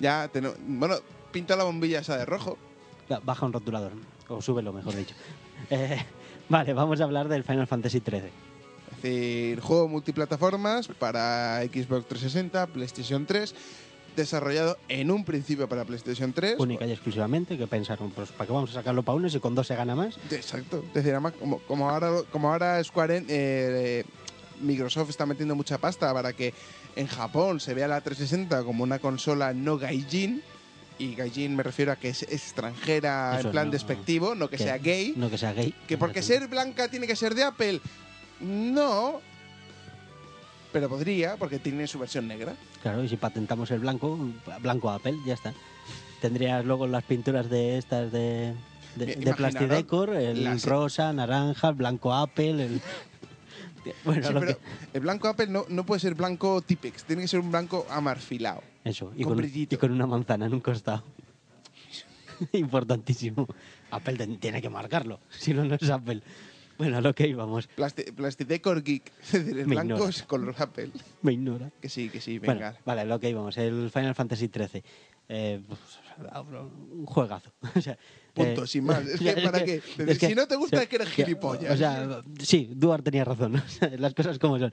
[0.00, 0.30] Ya,
[0.66, 0.96] bueno,
[1.32, 2.58] pinta la bombilla esa de rojo.
[3.22, 3.92] Baja un rotulador,
[4.28, 5.14] o súbelo, mejor dicho.
[5.70, 5.98] Eh,
[6.48, 8.18] vale, vamos a hablar del Final Fantasy XIII.
[8.96, 13.54] Es decir, juego multiplataformas para Xbox 360, PlayStation 3,
[14.16, 16.56] desarrollado en un principio para PlayStation 3.
[16.58, 19.54] Única y exclusivamente, que pensaron, pues ¿para qué vamos a sacarlo para uno si con
[19.54, 20.16] dos se gana más?
[20.30, 20.84] Exacto.
[20.88, 24.04] Es decir, además, como, como ahora, como ahora Square En- eh,
[24.60, 26.54] Microsoft está metiendo mucha pasta para que
[26.96, 30.42] en Japón se vea la 360 como una consola no gaijin,
[30.96, 34.58] y gaijin me refiero a que es extranjera Eso en plan no- despectivo, no que,
[34.58, 35.12] sea gay.
[35.16, 35.74] No que sea gay.
[35.88, 37.80] Que porque ser blanca tiene que ser de Apple.
[38.40, 39.20] No.
[40.74, 42.56] Pero podría, porque tiene su versión negra.
[42.82, 44.18] Claro, y si patentamos el blanco,
[44.60, 45.54] blanco Apple, ya está.
[46.20, 48.54] Tendrías luego las pinturas de estas de,
[48.96, 52.80] de, Plastidecor, el las- rosa, naranja, el blanco Apple, el...
[54.04, 54.58] Bueno, Sí, pero que-
[54.94, 58.62] el blanco Apple no, no puede ser blanco Tipex, tiene que ser un blanco amarfilado.
[58.82, 61.04] Eso, y con con, y con una manzana en un costado.
[62.52, 63.46] Importantísimo.
[63.92, 66.20] Apple tiene que marcarlo, si no, no es Apple.
[66.78, 67.66] Bueno, a lo que íbamos.
[67.68, 69.12] Plasti Plastidecor Geek.
[69.22, 70.10] Es decir, el Me blanco ignora.
[70.10, 70.90] es color Apple.
[71.22, 71.70] Me ignora.
[71.80, 72.78] Que sí, que sí, Bueno, venga.
[72.84, 73.56] vale, a lo que íbamos.
[73.58, 74.82] El Final Fantasy XIII.
[75.28, 75.80] Eh, pues,
[76.52, 77.52] un juegazo.
[77.74, 77.96] O sea,
[78.34, 79.06] Punto, eh, sin más.
[79.06, 79.80] Es que para qué.
[79.98, 81.72] Es que si no te gusta, es que eres gilipollas.
[81.72, 83.56] O sea, sí, Duar tenía razón.
[83.56, 84.72] o sea, las cosas como son.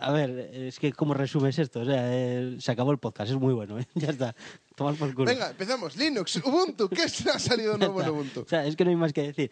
[0.00, 1.80] A ver, es que ¿cómo resumes esto?
[1.80, 3.86] O sea, eh, se acabó el podcast, es muy bueno, ¿eh?
[3.94, 4.34] Ya está.
[4.76, 5.26] Tomar por culo.
[5.30, 5.96] Venga, empezamos.
[5.96, 6.88] Linux, Ubuntu.
[6.88, 8.08] ¿Qué ha salido nuevo en.
[8.10, 8.40] Ubuntu?
[8.42, 9.50] O sea, es que no hay más que decir.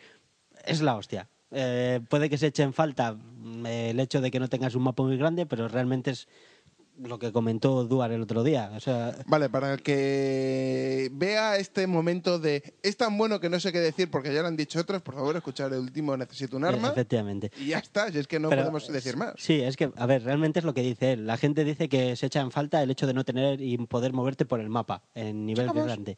[0.65, 1.29] Es la hostia.
[1.51, 4.83] Eh, puede que se eche en falta mm, el hecho de que no tengas un
[4.83, 6.29] mapa muy grande, pero realmente es
[6.99, 8.71] lo que comentó Duar el otro día.
[8.75, 13.61] O sea, Vale, para el que vea este momento de es tan bueno que no
[13.61, 16.57] sé qué decir porque ya lo han dicho otros, por favor, escuchar el último Necesito
[16.57, 16.89] un arma.
[16.89, 17.51] efectivamente.
[17.59, 19.35] Y ya está, si es que no Pero, podemos decir más.
[19.37, 21.27] Sí, es que, a ver, realmente es lo que dice él.
[21.27, 24.13] La gente dice que se echa en falta el hecho de no tener y poder
[24.13, 26.17] moverte por el mapa en nivel grande.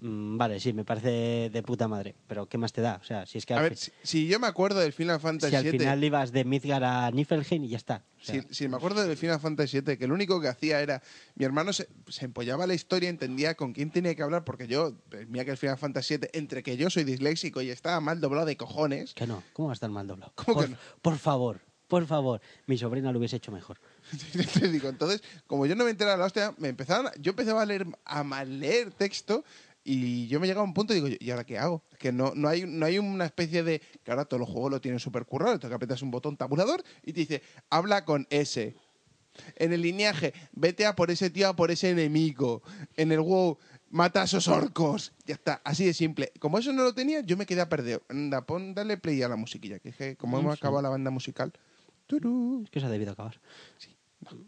[0.00, 2.14] Mm, vale, sí, me parece de puta madre.
[2.26, 2.98] Pero ¿qué más te da?
[3.02, 5.50] O sea, si es que A ver, si, si yo me acuerdo del Final Fantasy
[5.50, 8.04] si al VII, final ibas de Midgar a Niflheim y ya está.
[8.20, 10.80] O sea, si, si me acuerdo del Final Fantasy VII, que lo único que hacía
[10.80, 11.02] era,
[11.34, 14.94] mi hermano se, se empollaba la historia, entendía con quién tenía que hablar, porque yo,
[15.10, 18.20] pues, mira que el Final Fantasy VII, entre que yo soy disléxico y estaba mal
[18.20, 20.32] doblado de cojones, Que no, ¿cómo va a estar mal doblado?
[20.34, 20.76] ¿Cómo por, que no?
[21.02, 22.40] por favor, por favor.
[22.66, 23.78] Mi sobrina lo hubiese hecho mejor.
[24.60, 27.62] Te digo, entonces, como yo no me enteraba de la hostia, me empezaron, yo empezaba
[27.62, 29.44] a leer, a mal leer texto
[29.92, 31.82] y yo me llegaba a un punto y digo, ¿y ahora qué hago?
[31.98, 34.80] Que no, no, hay, no hay una especie de, que ahora todos los juegos lo
[34.80, 38.76] tienen súper currado, entonces que apretas un botón tabulador y te dice, habla con S.
[39.56, 42.62] En el lineaje, vete a por ese tío, a por ese enemigo.
[42.96, 43.58] En el WoW,
[43.90, 45.12] mata a esos orcos.
[45.26, 46.32] Ya está, así de simple.
[46.38, 48.00] Como eso no lo tenía, yo me quedé a perder.
[48.08, 50.60] Anda, pon, dale play a la musiquilla, que es que como hemos sí.
[50.60, 51.52] acabado la banda musical.
[52.06, 52.62] Turú.
[52.64, 53.40] Es que se ha debido acabar.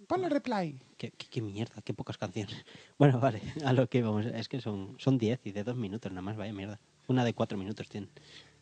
[0.07, 0.81] Ponle replay.
[1.03, 2.55] Qué, qué- qué mierda, qué pocas canciones.
[2.97, 4.25] Bueno, vale, a lo que íbamos.
[4.27, 6.79] Es que son son 10 y de 2 minutos nada más, vaya mierda.
[7.09, 8.09] Una de 4 minutos tienen.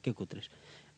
[0.01, 0.49] Qué cutres.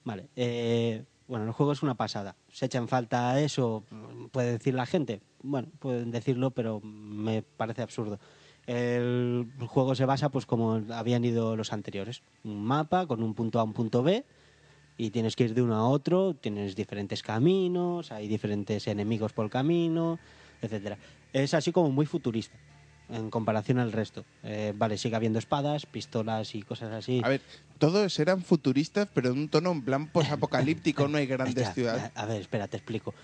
[0.04, 2.36] Vale, eh, bueno, el juego es una pasada.
[2.52, 3.82] ¿Se echa en falta eso?
[4.30, 5.20] ¿Puede decir la gente?
[5.42, 8.20] Bueno, pueden decirlo, pero me parece absurdo.
[8.68, 12.22] El juego se basa pues como habían ido los anteriores.
[12.44, 14.24] Un mapa con un punto a un punto B
[14.96, 19.44] y tienes que ir de uno a otro, tienes diferentes caminos, hay diferentes enemigos por
[19.46, 20.20] el camino,
[20.60, 20.96] etcétera.
[21.32, 22.56] Es así como muy futurista
[23.08, 24.24] en comparación al resto.
[24.42, 27.20] Eh, vale, sigue habiendo espadas, pistolas y cosas así.
[27.24, 27.40] A ver,
[27.78, 32.10] todos eran futuristas, pero en un tono en plan posapocalíptico, no hay grandes Ya, ciudades.
[32.14, 33.14] A, ver, espera, te explico.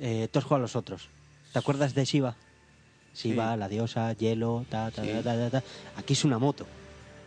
[0.00, 1.08] Eh, jugado a los otros.
[1.52, 2.36] ¿Te acuerdas de Shiva?
[3.14, 3.58] Shiva, Sí.
[3.60, 5.10] la diosa, hielo, ta, ta, Sí.
[5.12, 5.66] ta, ta, ta, ta.
[5.96, 6.66] Aquí es una moto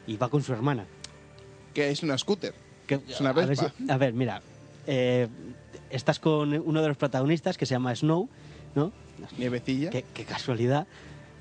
[0.06, 0.86] y va con su hermana.
[1.74, 2.54] Que es una scooter.
[2.88, 3.74] Que- Es una a, ver, Vespa.
[3.78, 4.42] si- a ver, mira,
[4.86, 5.28] eh,
[5.90, 8.28] estás con uno de los protagonistas que se llama Snow,
[8.78, 8.92] ¿no?
[9.38, 9.90] Nievecilla.
[9.90, 10.88] Qué, qué casualidad.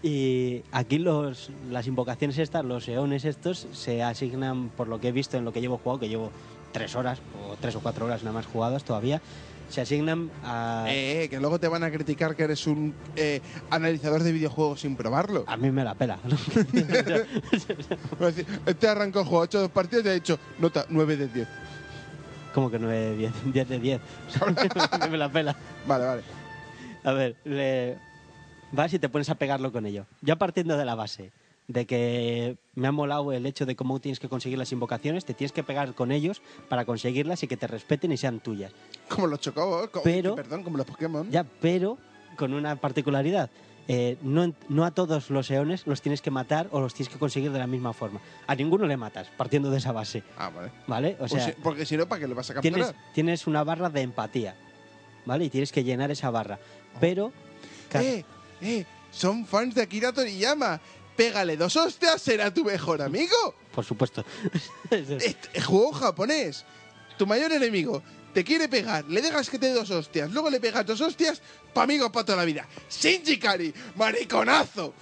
[0.02, 5.12] Y aquí los, las invocaciones estas, los eones estos, se asignan, por lo que he
[5.12, 6.30] visto en lo que llevo jugado, que llevo
[6.72, 7.18] tres horas
[7.48, 9.20] o tres o cuatro horas nada más jugadas todavía,
[9.68, 10.86] se asignan a...
[10.88, 14.80] Eh, eh, que luego te van a criticar que eres un eh, analizador de videojuegos
[14.80, 15.44] sin probarlo.
[15.46, 16.18] A mí me la pela.
[18.22, 21.28] decir, Este arrancó el juego, ha hecho dos partidas y ha hecho nota 9 de
[21.28, 21.48] 10.
[22.54, 24.00] Como que 9 de 10, 10 de 10.
[24.92, 25.56] A mí me la pela.
[25.86, 26.35] Vale, vale.
[27.06, 27.96] A ver, le-
[28.72, 30.06] vas y te pones a pegarlo con ello.
[30.22, 31.30] Ya partiendo de la base
[31.68, 35.34] de que me ha molado el hecho de cómo tienes que conseguir las invocaciones, te
[35.34, 38.72] tienes que pegar con ellos para conseguirlas y que te respeten y sean tuyas.
[39.08, 41.30] Como los chocobos, como, Pero- perdón, como los Pokémon.
[41.30, 41.96] Ya, pero
[42.36, 43.50] con una particularidad.
[43.88, 47.20] Eh, no, no a todos los eones los tienes que matar o los tienes que
[47.20, 48.20] conseguir de la misma forma.
[48.48, 50.24] A ninguno le matas, partiendo de esa base.
[50.36, 50.72] Ah, vale.
[50.88, 51.14] ¿Vale?
[51.14, 53.12] O Pues sea, si- porque si no, ¿para qué le vas a tienes, capturar?
[53.14, 54.56] tienes una barra de empatía.
[55.24, 55.44] ¿Vale?
[55.46, 56.58] Y tienes que llenar esa barra.
[57.00, 57.32] Pero.
[57.94, 58.24] Eh,
[58.60, 60.80] eh, son fans de Akira Toriyama.
[61.16, 63.54] Pégale dos hostias, será tu mejor amigo.
[63.74, 64.24] Por supuesto.
[64.90, 66.64] Este juego japonés.
[67.16, 68.02] Tu mayor enemigo
[68.36, 71.40] te quiere pegar, le dejas que te dé dos hostias, luego le pegas dos hostias,
[71.72, 72.68] pa' amigo para toda la vida.
[72.90, 74.92] Shinji Kari, mariconazo.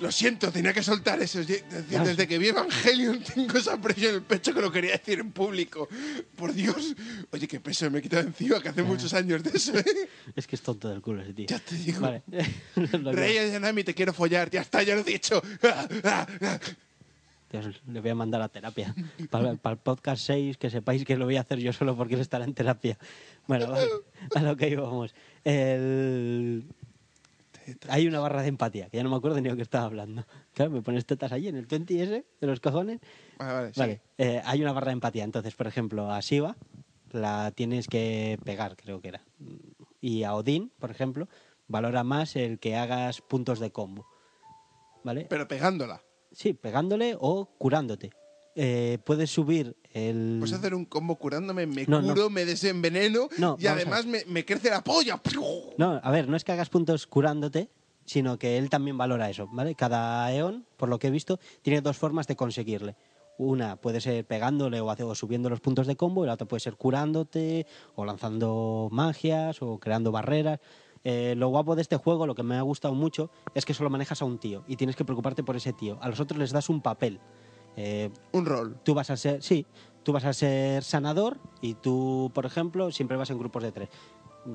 [0.00, 1.38] Lo siento, tenía que soltar eso.
[1.40, 5.18] Desde, desde que vi Evangelion tengo esa presión en el pecho que lo quería decir
[5.18, 5.88] en público.
[6.36, 6.94] Por Dios.
[7.32, 9.84] Oye, qué peso me he quitado encima, que hace muchos años de eso, ¿eh?
[10.36, 11.46] Es que es tonto del culo ese tío.
[11.48, 12.00] Ya te digo.
[12.00, 12.22] Vale.
[13.12, 14.50] Rey Yanami, te quiero follar.
[14.50, 15.42] Ya está, ya lo he dicho.
[15.62, 16.60] Ah, ah, ah.
[17.50, 18.94] Dios, le voy a mandar a terapia.
[19.30, 22.14] Para, para el podcast 6, que sepáis que lo voy a hacer yo solo porque
[22.14, 22.98] él estará en terapia.
[23.46, 23.88] Bueno, vale,
[24.34, 25.14] a lo que íbamos.
[25.44, 26.64] El...
[27.88, 30.24] Hay una barra de empatía, que ya no me acuerdo ni de qué estaba hablando.
[30.54, 32.98] Claro, me pones tetas allí en el 20S de los cojones.
[33.38, 33.80] Vale, vale, sí.
[33.80, 35.22] Vale, eh, hay una barra de empatía.
[35.22, 36.56] Entonces, por ejemplo, a Shiva
[37.12, 39.22] la tienes que pegar, creo que era.
[40.00, 41.28] Y a Odín, por ejemplo,
[41.68, 44.06] valora más el que hagas puntos de combo.
[45.04, 45.26] ¿Vale?
[45.30, 46.02] Pero pegándola.
[46.32, 48.10] Sí, pegándole o curándote.
[48.56, 50.36] Eh, puedes subir el...
[50.40, 52.08] Puedes hacer un combo curándome, me No, no.
[52.14, 55.20] curo, me desenveneno No, y además me, me crece la polla.
[55.78, 57.70] No, a ver, no es que hagas puntos curándote,
[58.04, 59.74] sino que él también valora eso, ¿vale?
[59.74, 62.96] Cada eón, por lo que he visto, tiene dos formas de conseguirle.
[63.38, 66.48] Una puede ser pegándole o, hace- o subiendo los puntos de combo, y la otra
[66.48, 70.58] puede ser curándote, o lanzando magias, o creando barreras.
[71.04, 73.88] Eh, lo guapo de este juego, lo que me ha gustado mucho, es que solo
[73.90, 75.98] manejas a un tío y tienes que preocuparte por ese tío.
[76.02, 77.20] A los otros les das un papel.
[77.80, 78.76] Eh, Un rol.
[78.82, 79.64] tú vas a ser, sí,
[80.02, 83.88] tú vas a ser sanador y tú, por ejemplo, siempre vas en grupos de tres.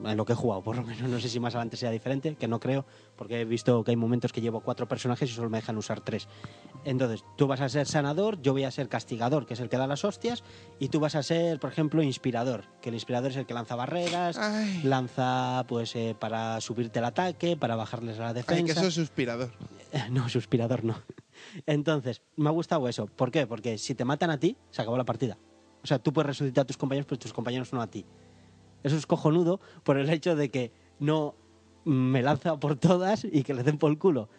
[0.06, 1.08] En lo que he jugado, por lo menos.
[1.08, 2.84] No sé si más adelante sea diferente, que no creo,
[3.16, 6.02] porque he visto que hay momentos que llevo cuatro personajes y solo me dejan usar
[6.02, 6.28] tres.
[6.84, 9.78] Entonces, tú vas a ser sanador, yo voy a ser castigador, que es el que
[9.78, 10.44] da las hostias,
[10.80, 13.76] y tú vas a ser, por ejemplo, inspirador, que el inspirador es el que lanza
[13.76, 14.82] barreras, Ay.
[14.84, 18.56] lanza pues eh, para subirte el ataque, para bajarles a la defensa.
[18.56, 19.52] Ay, que eso es suspirador.
[20.10, 20.96] No, suspirador no.
[21.66, 23.08] Entonces, me ha gustado eso.
[23.08, 23.48] ¿Por qué?
[23.48, 25.38] Porque si te matan a ti, se acabó la partida.
[25.84, 28.06] O sea, tú puedes resucitar a tus compañeros, pero tus compañeros no a ti.
[28.84, 31.36] Eso es cojonudo por el hecho de que no
[31.86, 34.30] me lanza por todas y que le den por el culo.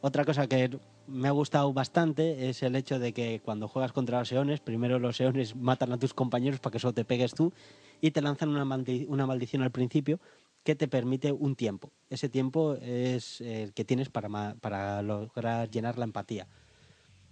[0.00, 4.18] Otra cosa que me ha gustado bastante es el hecho de que cuando juegas contra
[4.18, 7.52] los eones, primero los eones matan a tus compañeros para que solo te pegues tú
[8.00, 8.64] y te lanzan una,
[9.08, 10.20] una maldición al principio
[10.64, 11.90] que te permite un tiempo.
[12.10, 16.46] Ese tiempo es el que tienes para, para lograr llenar la empatía.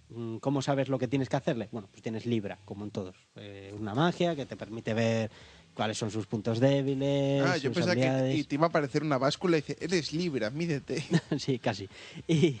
[0.09, 1.69] Mm, ¿Cómo sabes lo que tienes que hacerle?
[1.71, 3.15] Bueno, pues tienes Libra, como en todos.
[3.35, 5.31] Eh, una magia que te permite ver
[5.73, 9.03] cuáles son sus puntos débiles, Ah, yo sus pensaba que y te iba a aparecer
[9.03, 11.01] una báscula y dice, eres Libra, mídete.
[11.39, 11.87] sí, casi.
[12.27, 12.57] Y,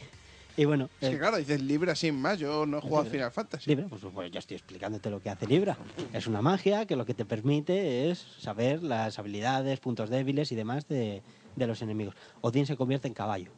[0.57, 3.11] y bueno, Es eh, que claro, dices Libra sin más, yo no he jugado Libra.
[3.11, 3.69] Final Fantasy.
[3.69, 5.77] Libra, pues, pues ya estoy explicándote lo que hace Libra.
[6.13, 10.55] Es una magia que lo que te permite es saber las habilidades, puntos débiles y
[10.55, 11.21] demás de,
[11.55, 12.15] de los enemigos.
[12.41, 13.51] Odín se convierte en caballo.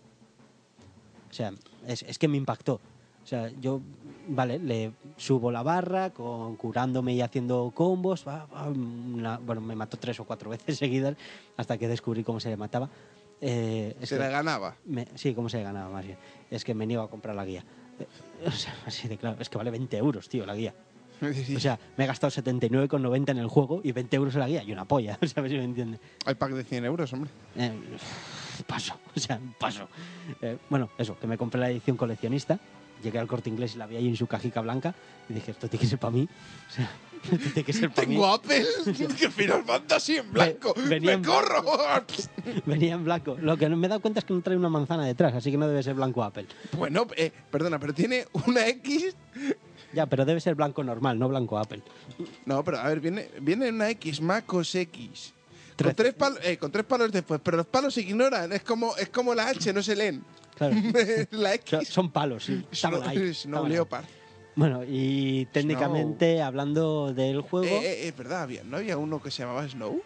[1.30, 1.52] O sea,
[1.88, 2.76] es, es que me impactó.
[3.24, 3.80] O sea, yo,
[4.28, 8.28] vale, le subo la barra con curándome y haciendo combos.
[8.28, 11.16] va, va, una- bueno, me mató tres o cuatro veces seguidas
[11.58, 12.90] hasta que descubrí cómo se le mataba.
[13.42, 14.76] Eh, Se le ganaba.
[14.86, 16.18] me- sí, cómo se ganaba más bien.
[16.52, 17.64] Es que me niego a comprar la guía.
[18.00, 18.08] Eh,
[18.48, 19.38] O sea, así de claro.
[19.40, 20.74] Es que vale 20 euros, tío, la guía.
[21.56, 24.64] O sea, me he gastado 79,90 en el juego y 20 euros en la guía.
[24.64, 26.02] Y una polla, ¿sabes si me entiendes?
[26.26, 27.30] Hay pack de 100 euros, hombre.
[27.56, 27.72] Eh,
[28.68, 29.88] paso, o sea, paso.
[30.70, 32.60] Bueno, eso, que me compré la edición coleccionista.
[33.04, 34.96] Llegué al corte inglés y la vi ahí en su cajica blanca.
[35.30, 36.28] Y dije, esto tiene que ser para mí.
[36.70, 36.90] O sea,
[37.24, 38.14] esto tiene que ser para mí.
[38.16, 38.66] Tengo Apple,
[39.20, 40.74] que Final Fantasy en blanco.
[40.88, 41.64] venía ¡Me en corro!
[42.66, 43.38] Venía en blanco.
[43.40, 45.52] Lo que no me he dado cuenta es que no trae una manzana detrás, así
[45.52, 46.48] que no debe ser blanco Apple.
[46.78, 49.16] bueno, eh, perdona, pero tiene una X.
[49.94, 51.82] Ya, pero debe ser blanco normal, no blanco Apple.
[52.46, 55.34] No, pero a ver, viene, viene una X, Macos X.
[55.76, 55.96] Con Trece.
[55.96, 58.52] tres, palos, eh, con tres palos después, pero los palos se ignoran.
[58.54, 60.24] Es como, es como la H, no se leen.
[61.32, 61.88] La Son- X.
[61.90, 62.66] Son palos, sí.
[63.34, 63.68] Snow.
[63.68, 64.06] Leopard.
[64.56, 69.32] Bueno, y técnicamente, hablando del juego, Eh, eh, es verdad, había, ¿no había uno que
[69.32, 70.02] se llamaba Snow?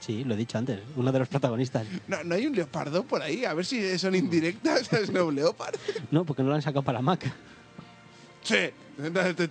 [0.00, 1.84] sí, lo he dicho antes, uno de los protagonistas.
[2.06, 3.44] No, ¿no hay un leopardo por ahí?
[3.44, 5.74] A ver si son indirectas a Snow Leopard.
[6.12, 7.24] No, porque no lo han sacado para Mac.
[8.42, 8.70] Sí.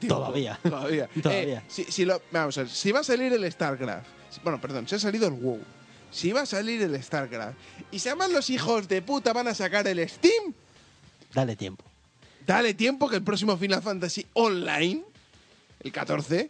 [0.08, 0.58] Todavía.
[0.64, 1.10] Todavía.
[1.22, 1.58] Todavía.
[1.60, 4.08] Eh, si, si lo- vamos a ver, si va a salir el StarCraft.
[4.43, 5.60] Bueno, perdón, si ha salido el WoW.
[6.18, 7.55] Si va a salir el StarCraft.
[7.91, 10.51] Y se llaman los hijos de puta van a sacar el Steam.
[11.32, 11.84] Dale tiempo.
[12.43, 15.03] Dale tiempo que el próximo Final Fantasy Online,
[15.80, 16.49] el 14,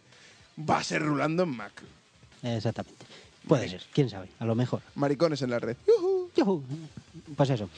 [0.58, 1.82] va a ser rulando en Mac.
[2.42, 3.04] Exactamente.
[3.46, 4.80] Puede ser, quién sabe, a lo mejor.
[4.94, 5.76] Maricones en la red.
[5.86, 6.30] ¡Yujú!
[6.34, 6.62] Yujú.
[7.36, 7.68] Pues eso.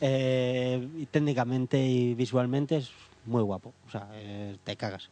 [0.00, 2.90] Eh, técnicamente y visualmente es
[3.26, 3.74] muy guapo.
[3.88, 5.10] O sea, eh, te cagas.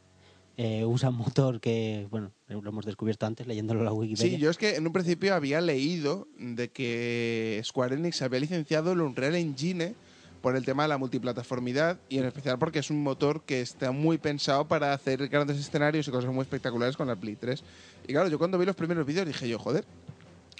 [0.61, 4.37] Eh, usa un motor que, bueno, lo hemos descubierto antes leyéndolo en la Wikipedia.
[4.37, 8.91] Sí, yo es que en un principio había leído de que Square Enix había licenciado
[8.91, 9.95] el Unreal Engine
[10.43, 13.93] por el tema de la multiplataformidad y en especial porque es un motor que está
[13.93, 17.63] muy pensado para hacer grandes escenarios y cosas muy espectaculares con la Play 3.
[18.09, 19.85] Y claro, yo cuando vi los primeros vídeos dije yo, joder,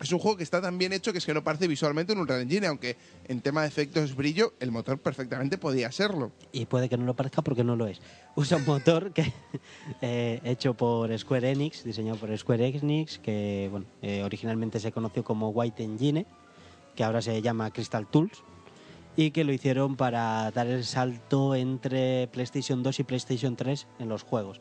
[0.01, 2.21] es un juego que está tan bien hecho que es que no parece visualmente un
[2.21, 2.97] Unreal Engine, aunque
[3.27, 6.33] en tema de efectos brillo el motor perfectamente podía serlo.
[6.53, 8.01] y puede que no lo parezca porque no lo es.
[8.37, 9.33] Usa un motor que
[10.01, 13.71] eh, hecho por Square Enix, diseñado por Square Enix, que
[14.03, 16.27] eh, originalmente se conoció como White Engine,
[16.95, 18.43] que ahora se llama Crystal Tools,
[19.17, 24.09] y que lo hicieron para dar el salto entre PlayStation 2 y PlayStation 3 en
[24.09, 24.61] los juegos.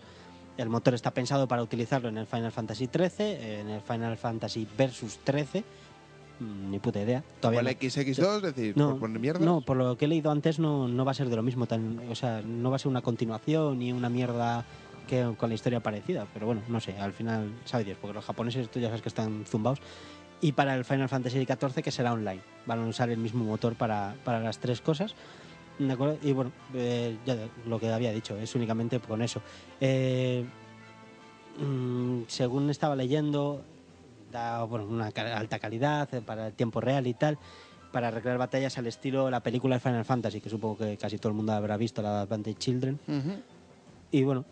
[0.57, 4.67] El motor está pensado para utilizarlo en el Final Fantasy 13, en el Final Fantasy
[4.75, 5.63] Versus 13,
[6.39, 7.23] mm, ni puta idea.
[7.39, 9.43] Todavía el XX2, es decir, no, por poner mierdas.
[9.43, 11.67] no, por lo que he leído antes no, no va a ser de lo mismo.
[11.67, 14.65] Tan, o sea, no va a ser una continuación ni una mierda
[15.07, 16.25] que con la historia parecida.
[16.33, 19.09] Pero bueno, no sé, al final, sabe Dios, porque los japoneses tú ya sabes que
[19.09, 19.79] están zumbados.
[20.41, 22.41] Y para el Final Fantasy XIV, que será online.
[22.65, 25.15] Van a usar el mismo motor para, para las tres cosas.
[25.79, 26.17] ¿De acuerdo?
[26.23, 29.41] Y bueno, eh, ya lo que había dicho, es únicamente con eso.
[29.79, 30.43] Eh,
[31.59, 33.61] mm, según estaba leyendo,
[34.31, 37.37] da bueno, una alta calidad eh, para el tiempo real y tal,
[37.91, 41.29] para recrear batallas al estilo la película de Final Fantasy, que supongo que casi todo
[41.29, 42.99] el mundo habrá visto, la Advantage Children.
[44.11, 44.45] Y bueno,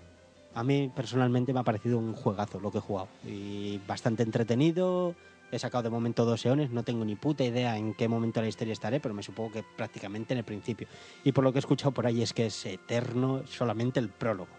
[0.54, 3.08] a mí personalmente me ha parecido un juegazo lo que he jugado.
[3.26, 5.16] Y bastante entretenido.
[5.56, 8.48] He sacado de momento dos eones, no tengo ni puta idea en qué momento de
[8.48, 10.86] la historia estaré, pero me supongo que prácticamente en el principio.
[11.24, 14.50] Y por lo que he escuchado por ahí es que es eterno solamente el prólogo.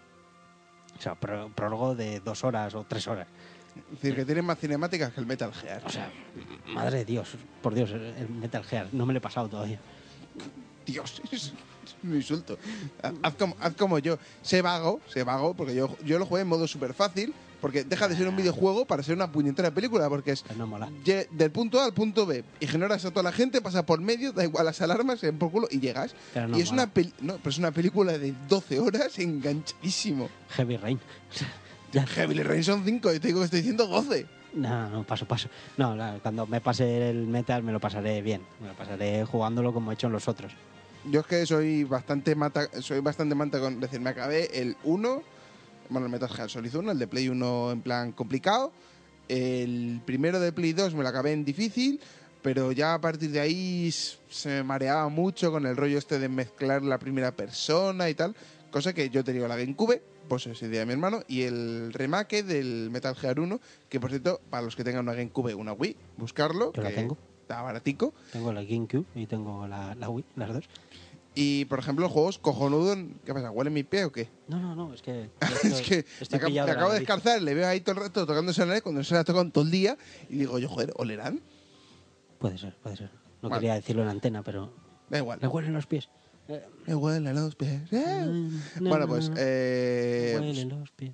[0.97, 3.27] O sea, pró- prólogo de dos horas o tres horas.
[3.93, 5.83] Es decir, que tiene más cinemáticas que el Metal Gear.
[5.85, 6.09] O sea,
[6.73, 9.79] madre de Dios, por Dios, el- Metal Gear, no me lo he pasado todavía.
[10.83, 11.53] Dios, es
[12.03, 12.57] un insulto.
[13.03, 14.17] Haz- Haz como, haz como yo.
[14.41, 18.07] Sé vago, sé vago, porque yo, yo lo jugué en modo súper fácil, porque deja
[18.07, 20.89] de ser un videojuego para ser una puñetera película, porque es Pues no mola.
[21.03, 24.31] lle- del punto A al punto B, ignoras a toda la gente, pasa por medio,
[24.31, 26.13] da igual las alarmas, den por culo y llegas.
[26.33, 26.83] Pero no y es mola.
[26.83, 30.29] una, peli- no, pero es una película de 12 horas enganchadísimo.
[30.49, 30.99] Heavy Rain.
[31.91, 32.05] ya.
[32.05, 34.25] Heavy Rain son 5, y te digo que estoy diciendo 12.
[34.53, 35.49] No, no, paso, paso.
[35.77, 38.41] No, la- cuando me pase el Metal me lo pasaré bien.
[38.61, 40.51] Me lo pasaré jugándolo como he hecho en los otros.
[41.09, 45.21] Yo es que soy bastante mata, soy bastante manta con decir, me acabé el 1,
[45.89, 48.71] bueno, el Metal Gear Solid 1, el de Play 1 en plan complicado,
[49.27, 51.99] el primero de Play 2 me lo acabé en difícil,
[52.41, 56.29] pero ya a partir de ahí se me mareaba mucho con el rollo este de
[56.29, 58.35] mezclar la primera persona y tal,
[58.71, 62.43] cosa que yo tenía la GameCube, pues esa idea de mi hermano, y el remake
[62.43, 63.59] del Metal Gear 1,
[63.89, 67.17] que por cierto, para los que tengan una GameCube una Wii, buscarlo, Yo la tengo.
[67.41, 68.13] está baratico.
[68.31, 70.65] Tengo la GameCube y tengo la, la Wii, las dos.
[71.39, 72.95] Y por ejemplo, el juego es cojonudo.
[73.23, 73.51] ¿Qué pasa?
[73.51, 74.27] ¿Huele mi pie o qué?
[74.47, 75.29] No, no, no, es que.
[75.63, 77.07] es que estoy me, acabo- pillado me de la acabo de nariz.
[77.07, 79.63] descalzar, le veo ahí todo el rato tocándose la nariz cuando se la tocan todo
[79.63, 79.97] el día.
[80.29, 81.41] Y digo, yo, joder, ¿olerán?
[82.39, 83.11] Puede ser, puede ser.
[83.43, 83.59] No Vale.
[83.61, 84.73] quería decirlo en antena, pero.
[85.09, 85.37] Da igual.
[85.41, 86.09] Le huelen los pies.
[86.87, 87.81] Me huelen los pies.
[87.91, 88.49] eh.
[88.79, 91.13] Bueno, pues eh, huelen los pies.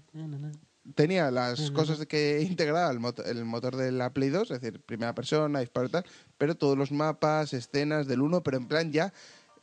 [0.96, 4.80] tenía las cosas que integraba el, moto- el motor de la Play 2, es decir,
[4.82, 6.06] primera persona, disparo y tal,
[6.38, 9.12] pero todos los mapas, escenas del 1, pero en plan ya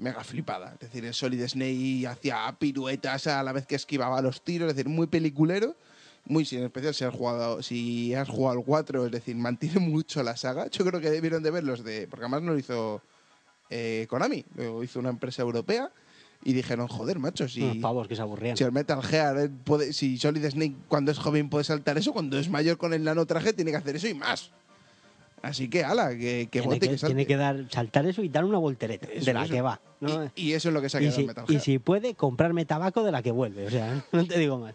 [0.01, 0.73] mega flipada.
[0.75, 4.77] Es decir, el Solid Snake hacía piruetas a la vez que esquivaba los tiros, es
[4.77, 5.77] decir, muy peliculero.
[6.25, 10.23] Muy, en especial si has jugado, si has jugado al 4, es decir, mantiene mucho
[10.23, 10.69] la saga.
[10.69, 12.07] Yo creo que debieron de ver los de.
[12.09, 13.03] Porque además no lo hizo
[13.69, 15.91] eh, Konami, lo hizo una empresa europea.
[16.43, 17.63] Y dijeron, joder, macho, si.
[17.63, 18.57] Unos pavos que se aburrían.
[18.57, 22.15] Si el Metal Gear, eh, puede, si Solid Snake cuando es joven puede saltar eso,
[22.15, 24.51] cuando es mayor con el nanotraje tiene que hacer eso y más.
[25.43, 27.15] Así que, ala, que, que tiene, bote que, que salte.
[27.15, 29.09] tiene que dar, saltar eso y dar una voltereta.
[29.11, 29.53] Eso, de la eso.
[29.55, 29.81] que va.
[30.01, 30.31] ¿no?
[30.35, 31.63] Y, y eso es lo que se ha Y quedado si, el Metal y Gear.
[31.63, 33.67] si puede, comprarme tabaco de la que vuelve.
[33.67, 34.75] O sea, no te digo más.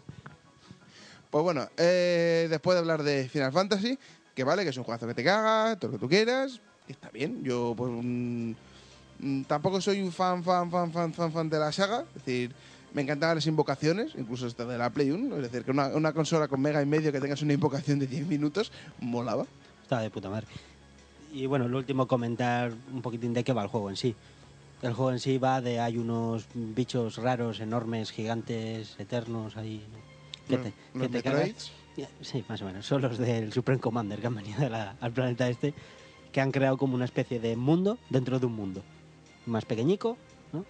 [1.30, 3.98] Pues bueno, eh, después de hablar de Final Fantasy,
[4.34, 6.92] que vale, que es un juegazo que te caga, todo lo que tú quieras, y
[6.92, 7.44] está bien.
[7.44, 8.50] Yo, pues, mm,
[9.20, 12.04] mm, tampoco soy un fan, fan, fan, fan, fan, fan de la saga.
[12.16, 12.52] Es decir,
[12.92, 15.36] me encantaban las invocaciones, incluso hasta de la Play 1.
[15.36, 18.06] Es decir, que una, una consola con mega y medio que tengas una invocación de
[18.06, 19.46] 10 minutos, molaba.
[19.86, 20.48] Estaba de puta madre.
[21.32, 24.16] Y bueno, lo último, comentar un poquitín de qué va el juego en sí.
[24.82, 29.86] El juego en sí va de hay unos bichos raros, enormes, gigantes, eternos ahí.
[30.48, 31.70] Que te, que te cagas.
[32.20, 32.84] Sí, más o menos.
[32.84, 35.72] Son los del Supreme Commander que han venido la- al planeta este,
[36.32, 38.82] que han creado como una especie de mundo dentro de un mundo.
[39.46, 40.18] Más pequeñico,
[40.52, 40.64] ¿no?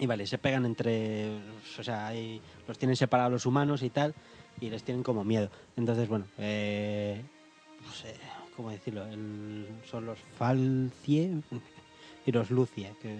[0.00, 1.38] Y vale, se pegan entre.
[1.78, 4.12] O sea, hay- los tienen separados los humanos y tal,
[4.60, 5.50] y les tienen como miedo.
[5.76, 7.22] Entonces, bueno, eh,
[7.86, 8.16] no sé
[8.60, 9.06] cómo decirlo.
[9.90, 11.32] son los Falcie
[12.26, 12.92] y los Lucie.
[13.00, 13.18] Que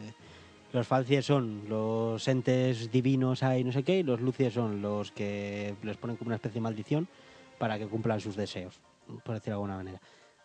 [0.73, 5.13] los Falcie son los entes divinos ahí, no sé qué, y los Lucie son los
[5.13, 7.09] que les ponen como una especie de maldición
[7.59, 8.81] para que cumplan sus deseos,
[9.25, 10.01] por decirlo de alguna manera.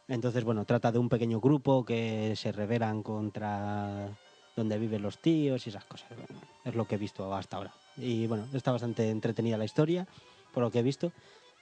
[0.07, 4.09] Entonces, bueno, trata de un pequeño grupo que se rebelan contra
[4.55, 6.09] donde viven los tíos y esas cosas.
[6.09, 7.73] Bueno, es lo que he visto hasta ahora.
[7.97, 10.07] Y bueno, está bastante entretenida la historia,
[10.53, 11.11] por lo que he visto.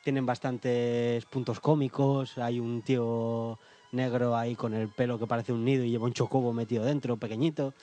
[0.04, 2.38] Tienen bastantes puntos cómicos.
[2.38, 3.58] Hay un tío
[3.93, 7.16] negro ahí con el pelo que parece un nido y lleva un chocobo metido dentro,
[7.18, 7.74] pequeñito.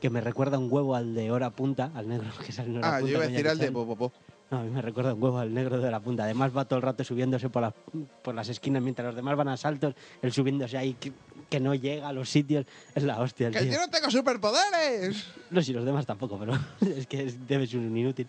[0.00, 2.96] Que me recuerda un huevo al de hora punta, al negro que sale en hora
[2.96, 3.12] Ah, yo punta.
[3.18, 3.74] iba a decir al de Chan.
[3.74, 4.12] Popopo.
[4.50, 6.24] No, a mí me recuerda un huevo al negro de la punta.
[6.24, 7.74] Además va todo el rato subiéndose por las,
[8.22, 9.94] por las esquinas mientras los demás van a saltos.
[10.22, 11.12] Él subiéndose ahí que,
[11.50, 12.64] que no llega a los sitios.
[12.94, 13.72] Es la hostia el ¡Que tío.
[13.72, 15.26] yo no tengo superpoderes!
[15.50, 18.26] No, si los demás tampoco, pero es que es- debe ser un inútil.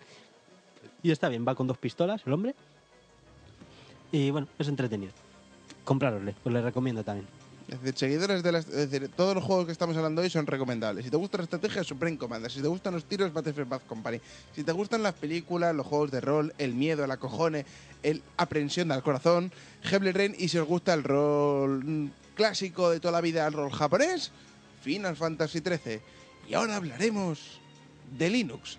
[1.02, 2.54] Y está bien, va con dos pistolas el hombre.
[4.12, 5.12] Y bueno, es entretenido.
[5.84, 7.26] Comprárosle, os le recomiendo también.
[7.68, 8.66] Es decir, seguidores de las.
[8.68, 11.04] Es decir, todos los juegos que estamos hablando hoy son recomendables.
[11.04, 12.50] Si te gusta la estrategia, Supreme Commander.
[12.50, 14.20] Si te gustan los tiros, Battlefield Bad Company.
[14.54, 17.66] Si te gustan las películas, los juegos de rol, el miedo, el acojone,
[18.02, 19.52] el aprensión del corazón,
[19.82, 20.34] Heavy Rain.
[20.38, 24.32] Y si os gusta el rol mm, clásico de toda la vida, el rol japonés,
[24.80, 26.00] Final Fantasy XIII.
[26.48, 27.60] Y ahora hablaremos
[28.16, 28.78] de Linux.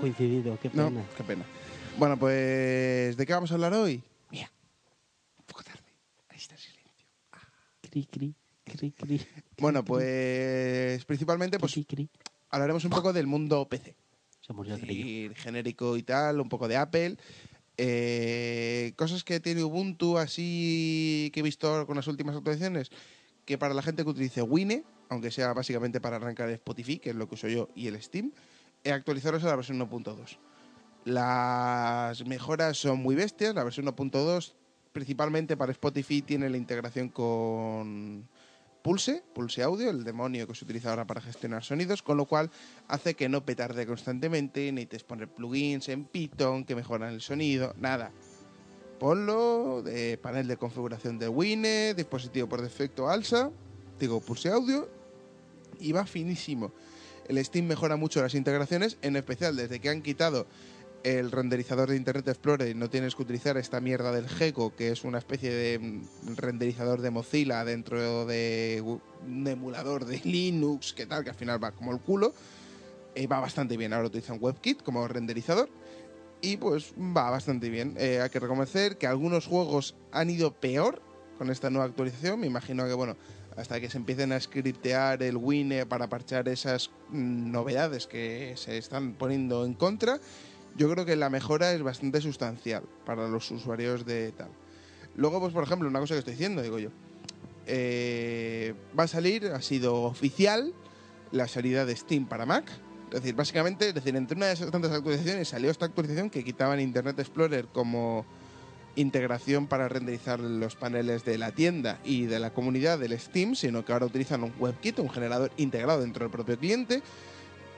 [0.00, 1.04] Coincidido, qué No, pena.
[1.16, 1.44] qué pena.
[1.98, 4.02] Bueno, pues, ¿de qué vamos a hablar hoy?
[4.30, 4.50] Mira,
[5.38, 5.82] un poco tarde.
[6.28, 7.06] Ahí está el silencio.
[7.32, 7.40] Ah.
[7.80, 8.34] Cri, cri,
[8.64, 9.20] cri, cri.
[9.58, 11.74] Bueno, pues principalmente pues
[12.50, 13.96] hablaremos un poco del mundo PC.
[14.46, 17.16] Se murió y genérico y tal, un poco de Apple.
[17.78, 22.90] Eh, cosas que tiene Ubuntu así que he visto con las últimas actualizaciones,
[23.44, 27.16] que para la gente que utilice Wine, aunque sea básicamente para arrancar Spotify, que es
[27.16, 28.32] lo que uso yo, y el Steam,
[28.92, 30.38] actualizaros a la versión 1.2.
[31.04, 34.54] Las mejoras son muy bestias, la versión 1.2
[34.96, 38.26] principalmente para Spotify tiene la integración con
[38.80, 42.50] Pulse, Pulse Audio, el demonio que se utiliza ahora para gestionar sonidos, con lo cual
[42.88, 48.10] hace que no petarde constantemente, necesites poner plugins en Python que mejoran el sonido, nada.
[48.98, 49.84] Ponlo,
[50.22, 53.50] panel de configuración de Wine, dispositivo por defecto ALSA,
[54.00, 54.88] digo Pulse Audio,
[55.78, 56.72] y va finísimo.
[57.28, 60.46] El Steam mejora mucho las integraciones, en especial desde que han quitado
[61.02, 64.90] el renderizador de Internet Explorer y no tienes que utilizar esta mierda del Gecko, que
[64.90, 71.06] es una especie de mm, renderizador de Mozilla dentro de un emulador de Linux, que
[71.06, 72.34] tal, que al final va como el culo.
[73.14, 73.92] Eh, va bastante bien.
[73.92, 75.68] Ahora utilizan WebKit como renderizador.
[76.40, 77.94] Y pues va bastante bien.
[77.98, 81.00] Eh, hay que reconocer que algunos juegos han ido peor
[81.38, 82.40] con esta nueva actualización.
[82.40, 83.16] Me imagino que, bueno,
[83.56, 88.78] hasta que se empiecen a scriptear el Wine para parchar esas mm, novedades que se
[88.78, 90.18] están poniendo en contra,
[90.76, 94.50] yo creo que la mejora es bastante sustancial para los usuarios de tal.
[95.16, 96.90] Luego, pues por ejemplo, una cosa que estoy diciendo, digo yo,
[97.66, 100.74] eh, va a salir, ha sido oficial,
[101.32, 102.70] la salida de Steam para Mac.
[103.08, 106.44] Es decir, básicamente, es decir, entre una de esas tantas actualizaciones salió esta actualización que
[106.44, 108.26] quitaban Internet Explorer como
[108.96, 113.84] integración para renderizar los paneles de la tienda y de la comunidad del Steam, sino
[113.84, 117.02] que ahora utilizan un WebKit, un generador integrado dentro del propio cliente.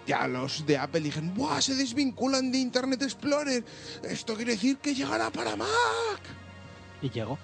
[0.06, 1.60] Ya los de Apple dijeron, ¡buah!
[1.60, 3.62] Se desvinculan de Internet Explorer.
[4.02, 5.68] Esto quiere decir que llegará para Mac.
[7.02, 7.38] Y llegó.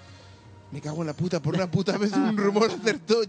[0.71, 3.21] Me cago en la puta, por una puta vez un rumor acertó.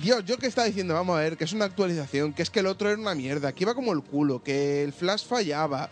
[0.00, 2.60] Dios, yo que estaba diciendo, vamos a ver, que es una actualización, que es que
[2.60, 5.90] el otro era una mierda, que iba como el culo, que el flash fallaba,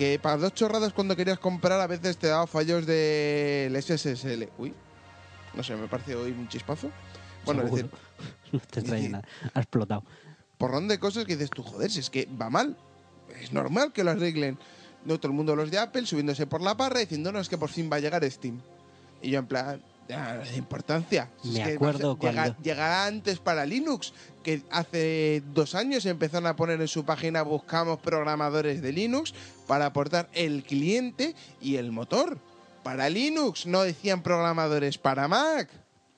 [0.00, 4.48] que para dos chorradas cuando querías comprar a veces te daba fallos del SSL.
[4.56, 4.72] Uy,
[5.52, 6.90] no sé, me parece hoy un chispazo.
[7.44, 7.90] Bueno, es decir,
[8.52, 9.28] No te extraña nada.
[9.52, 10.02] Ha explotado.
[10.56, 12.78] porrón de cosas que dices tú, joder, si es que va mal.
[13.42, 14.58] Es normal que lo arreglen.
[15.04, 17.58] No todo el mundo los de Apple subiéndose por la parra diciendo, no, es que
[17.58, 18.58] por fin va a llegar Steam.
[19.20, 19.82] Y yo en plan,
[20.16, 21.30] de importancia.
[21.42, 25.74] Si Me es que acuerdo a llega- cuando- llegará antes para Linux, que hace dos
[25.74, 29.34] años empezaron a poner en su página buscamos programadores de Linux
[29.66, 32.38] para aportar el cliente y el motor.
[32.82, 35.68] Para Linux, no decían programadores para Mac.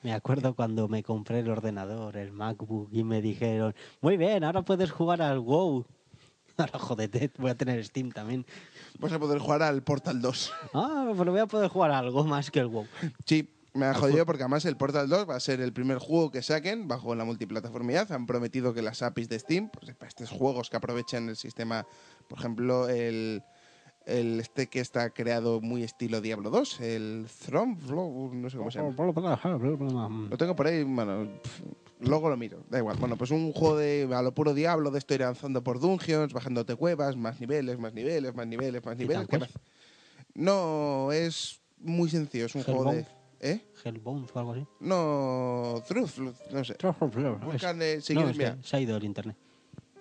[0.01, 4.61] Me acuerdo cuando me compré el ordenador, el MacBook, y me dijeron, muy bien, ahora
[4.61, 5.85] puedes jugar al WoW.
[6.57, 8.45] Ahora jodete, voy a tener Steam también.
[8.99, 10.53] Vas a poder jugar al Portal 2.
[10.75, 12.85] Ah, pero voy a poder jugar a algo más que el WoW.
[13.25, 16.31] Sí, me ha jodido porque además el Portal 2 va a ser el primer juego
[16.31, 18.11] que saquen bajo la multiplataformidad.
[18.11, 21.85] Han prometido que las APIs de Steam, pues para estos juegos que aprovechan el sistema,
[22.27, 23.43] por ejemplo, el,
[24.05, 28.79] el este que está creado muy estilo Diablo 2, el Throne no sé cómo se
[28.79, 28.95] llama.
[30.29, 31.27] Lo tengo por ahí, bueno,
[31.99, 32.97] luego lo miro, da igual.
[32.99, 36.31] Bueno, pues un juego de a lo puro Diablo, de esto ir avanzando por dungeons,
[36.31, 39.27] bajándote cuevas, más niveles, más niveles, más niveles, más niveles.
[40.35, 43.05] No, es muy sencillo, es un juego de...
[43.45, 43.61] ¿Eh?
[43.83, 44.65] Hellbound o algo así.
[44.79, 46.17] No, Truth,
[46.51, 46.77] no sé.
[47.43, 48.57] Búscale, si no, quieres, mira.
[48.63, 49.35] se ha ido el internet.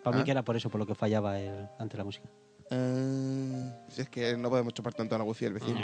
[0.04, 0.18] Para Ah.
[0.20, 2.28] mí que era por eso, por lo que fallaba el, ante la música.
[2.70, 5.80] Ah, si es que no podemos chupar tanto a la wifi del vecino.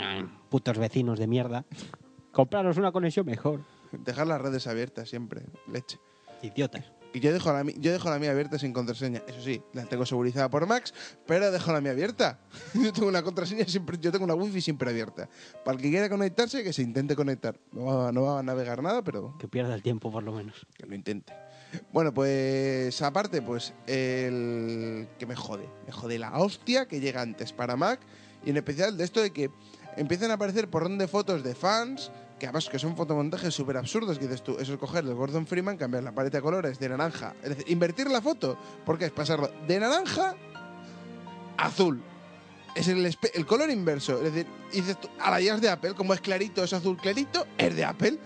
[0.49, 1.65] Putos vecinos de mierda.
[2.31, 3.61] Compraros una conexión mejor.
[3.91, 5.41] Dejar las redes abiertas siempre,
[5.71, 5.99] leche.
[6.41, 6.85] Idiotas.
[7.11, 9.23] Y yo dejo, la, mi- yo dejo la mía abierta sin contraseña.
[9.27, 10.93] Eso sí, la tengo segurizada por Max,
[11.25, 12.39] pero dejo la mía abierta.
[12.75, 15.27] Yo tengo una contraseña siempre, yo tengo una wifi siempre abierta.
[15.65, 17.57] Para el que quiera conectarse, que se intente conectar.
[17.71, 20.67] No va, no va a navegar nada, pero Que pierda el tiempo por lo menos.
[20.77, 21.33] que lo intente.
[21.91, 27.53] Bueno, pues aparte, pues el que me jode, me jode la hostia que llega antes
[27.53, 27.99] para Mac
[28.45, 29.49] y en especial de esto de que
[29.97, 34.17] empiezan a aparecer por de fotos de fans que además que son fotomontajes súper absurdos
[34.17, 36.89] que dices tú, eso es coger el Gordon Freeman, cambiar la paleta de colores de
[36.89, 40.35] naranja, es decir, invertir la foto, porque es pasarlo de naranja
[41.57, 42.01] a azul.
[42.75, 45.93] Es el, el color inverso, es decir, dices tú, a la ya es de Apple,
[45.95, 48.17] como es clarito, es azul clarito, es de Apple.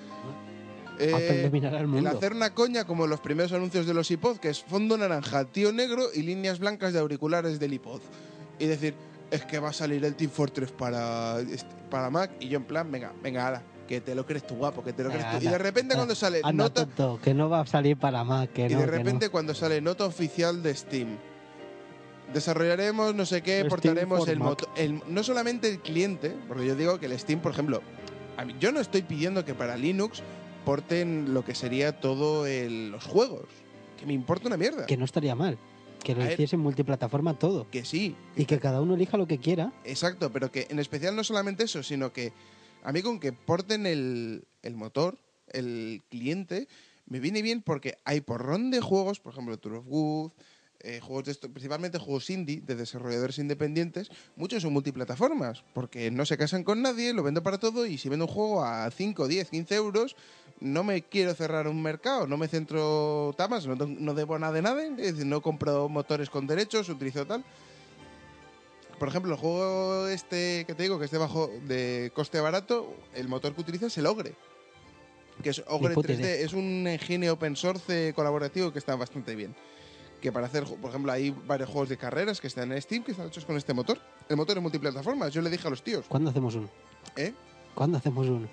[0.96, 2.10] Apple Eh, dominará el el mundo.
[2.12, 5.72] hacer una coña como los primeros anuncios de los iPod, que es fondo naranja, tío
[5.72, 8.02] negro y líneas blancas de auriculares del iPod.
[8.60, 8.94] Y decir,
[9.32, 12.32] es que va a salir el Team Fortress para, este- para Mac.
[12.40, 15.04] Y yo en plan, venga, venga, ala, que te lo crees tú guapo, que te
[15.04, 15.38] lo crees tú.
[15.46, 16.86] Y de repente cuando sale Anda, nota...
[16.86, 18.48] tonto, que no va a salir para más.
[18.50, 18.98] Que Y no, de que no.
[18.98, 21.18] repente cuando sale nota oficial de Steam.
[22.34, 24.70] Desarrollaremos no sé qué, portaremos el motor.
[25.08, 27.82] No solamente el cliente, porque yo digo que el Steam, por ejemplo,
[28.38, 30.24] a mí- yo no estoy pidiendo que para Linux
[30.66, 33.46] porten lo que sería todo el- los juegos.
[34.00, 34.86] Que me importa una mierda.
[34.86, 35.58] Que no estaría mal.
[36.04, 37.68] Que lo hiciesen multiplataforma todo.
[37.70, 39.72] Que sí, Y que cada uno elija lo que quiera.
[39.86, 42.34] exacto, pero que en especial no solamente eso, sino que
[42.84, 46.68] a mí con que porten el, el motor, el cliente,
[47.06, 50.32] me viene bien porque hay porrón de juegos, por ejemplo, Tour of Good,
[50.86, 56.26] eh, juegos de esto, principalmente juegos indie de desarrolladores independientes, muchos son multiplataformas, porque no
[56.26, 59.30] se casan con nadie, lo vendo para todo y si vendo un juego a 5,
[59.30, 60.18] 10, 15 euros,
[60.60, 64.84] no me quiero cerrar un mercado, no me centro tamas, no, debo nada de nada,
[65.26, 67.46] no compro motores con derechos, utilizo tal.
[69.00, 72.94] Por ejemplo, el juego este que te digo, que es de bajo de coste barato,
[73.14, 74.36] el motor que utiliza es el Ogre.
[75.42, 76.36] Que es Ogre puta 3D, idea.
[76.36, 79.56] es un engine open source colaborativo que está bastante bien.
[80.22, 83.12] Que para hacer, por ejemplo, hay varios juegos de carreras que están en Steam que
[83.12, 84.00] están hechos con este motor.
[84.30, 85.34] El motor es multiplataformas.
[85.34, 86.70] Yo le dije a los tíos, ¿Cuándo hacemos uno?
[87.18, 87.34] ¿eh?
[87.76, 88.48] ¿Cuándo hacemos uno?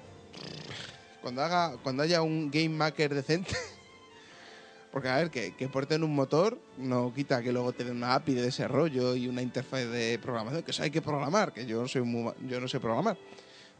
[1.23, 3.55] Cuando, haga, cuando haya un game maker decente.
[4.93, 8.15] Porque, a ver, que, que porten un motor no quita que luego te den una
[8.15, 11.81] API de desarrollo y una interfaz de programación, que eso hay que programar, que yo
[11.81, 13.17] no, soy muy yo no sé programar.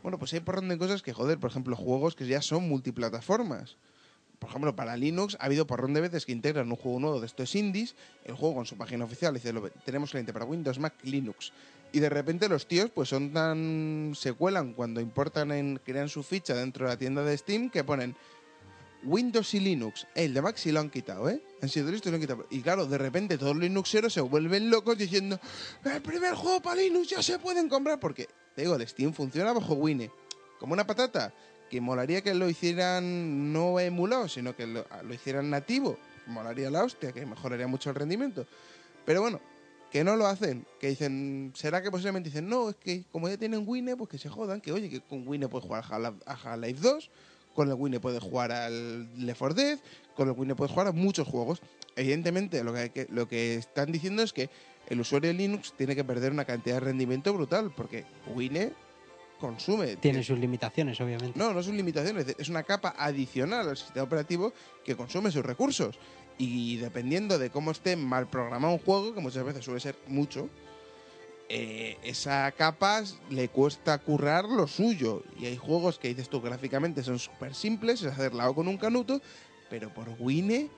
[0.03, 3.77] Bueno, pues hay porrón de cosas que, joder, por ejemplo, juegos que ya son multiplataformas.
[4.39, 7.27] Por ejemplo, para Linux ha habido porrón de veces que integran un juego nuevo de
[7.27, 10.95] estos indies, el juego en su página oficial dice, lo, tenemos cliente para Windows, Mac,
[11.03, 11.53] Linux.
[11.93, 14.13] Y de repente los tíos pues son tan...
[14.15, 15.79] se cuelan cuando importan en...
[15.85, 18.17] crean su ficha dentro de la tienda de Steam que ponen
[19.05, 20.07] Windows y Linux.
[20.15, 21.43] El de Mac sí lo han quitado, ¿eh?
[21.63, 22.47] Han sido listos y lo han quitado.
[22.51, 25.39] Y claro, de repente todos los Linuxeros se vuelven locos diciendo
[25.85, 29.53] el primer juego para Linux ya se pueden comprar porque, te digo, el Steam funciona
[29.53, 30.11] bajo Wine.
[30.59, 31.33] Como una patata.
[31.71, 35.99] Que molaría que lo hicieran no emulado, sino que lo, lo hicieran nativo.
[36.27, 38.45] Molaría la hostia, que mejoraría mucho el rendimiento.
[39.05, 39.41] Pero bueno,
[39.91, 40.67] que no lo hacen.
[40.79, 44.19] Que dicen, será que posiblemente dicen, no, es que como ya tienen Wine, pues que
[44.19, 44.61] se jodan.
[44.61, 47.11] Que oye, que con Wine puedes jugar a Half-Life 2,
[47.55, 49.79] con el Wine puedes jugar al Left 4 Dead,
[50.15, 51.61] con el Wine puedes jugar a muchos juegos.
[51.97, 54.49] Evidentemente, lo que, lo que están diciendo es que
[54.89, 58.05] el usuario de Linux tiene que perder una cantidad de rendimiento brutal, porque
[58.35, 58.73] Wine
[59.41, 59.97] consume.
[59.97, 61.39] Tiene sus limitaciones, obviamente.
[61.39, 64.53] No, no son limitaciones, es una capa adicional al sistema operativo
[64.85, 65.99] que consume sus recursos.
[66.39, 70.49] Y dependiendo de cómo esté mal programado un juego, que muchas veces suele ser mucho,
[71.53, 75.25] eh, esa capa le cuesta currar lo suyo.
[75.37, 79.21] Y hay juegos que dices tú gráficamente son súper simples, es hacerla con un canuto,
[79.69, 80.71] pero por Wine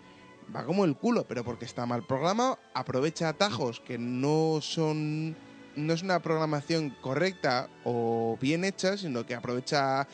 [0.55, 5.37] va como el culo, pero porque está mal programado, aprovecha atajos que no son
[5.77, 10.09] no es una programación correcta o bien hecha, sino que aprovecha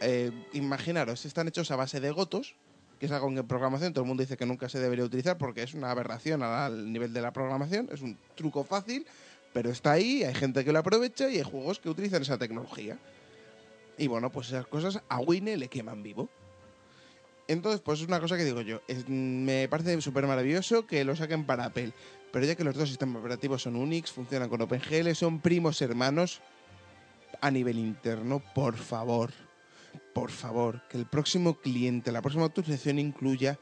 [0.00, 2.54] eh, imaginaros, están hechos a base de gotos,
[3.00, 5.64] que es algo en programación todo el mundo dice que nunca se debería utilizar porque
[5.64, 9.06] es una aberración al nivel de la programación, es un truco fácil,
[9.54, 12.98] pero está ahí, hay gente que lo aprovecha y hay juegos que utilizan esa tecnología.
[13.96, 16.28] Y bueno, pues esas cosas a Wine le queman vivo.
[17.46, 18.80] Entonces, pues es una cosa que digo yo.
[19.06, 21.92] me parece súper maravilloso que lo saquen para Apple.
[22.32, 26.40] Pero ya que los dos sistemas operativos son Unix, funcionan con OpenGL, son primos hermanos
[27.40, 29.30] a nivel interno, por favor,
[30.12, 33.58] por favor, que el próximo cliente, la próxima actualización incluya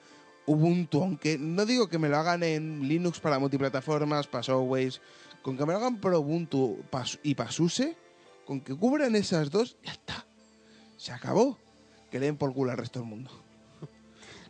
[0.46, 5.00] Ubuntu, aunque no digo que me lo hagan en Linux para multiplataformas, para Softwares,
[5.42, 6.78] con que me hagan para Ubuntu
[7.22, 7.96] y para SUSE,
[8.46, 10.24] con que cubran esas dos, ya está.
[10.96, 11.58] Se acabó.
[12.10, 13.30] Que le den por culo al resto del mundo.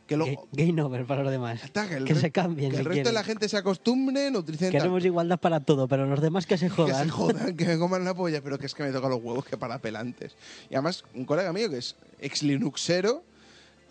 [0.07, 1.61] Que, lo, Ga- Game over para los demás.
[1.73, 3.15] que el, Que re- se cambien que si el resto de quieren.
[3.15, 6.67] la gente se acostumbre, no utilicen Queremos igualdad para todo, pero los demás que se
[6.69, 7.05] que jodan.
[7.05, 9.45] se jodan, que me coman la polla, pero que es que me toca los huevos
[9.45, 10.35] que para pelantes.
[10.69, 13.23] Y además, un colega mío que es ex Linuxero,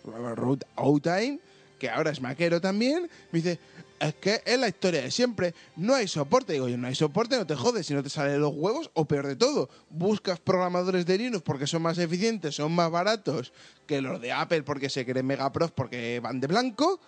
[0.04, 1.40] Ruth Outime,
[1.82, 3.58] que ahora es maquero también, me dice,
[3.98, 6.52] es que es la historia de siempre, no hay soporte.
[6.52, 9.04] Digo yo, no hay soporte, no te jodes, si no te salen los huevos, o
[9.04, 13.52] peor de todo, buscas programadores de Linux porque son más eficientes, son más baratos
[13.88, 17.00] que los de Apple porque se creen megapros porque van de blanco,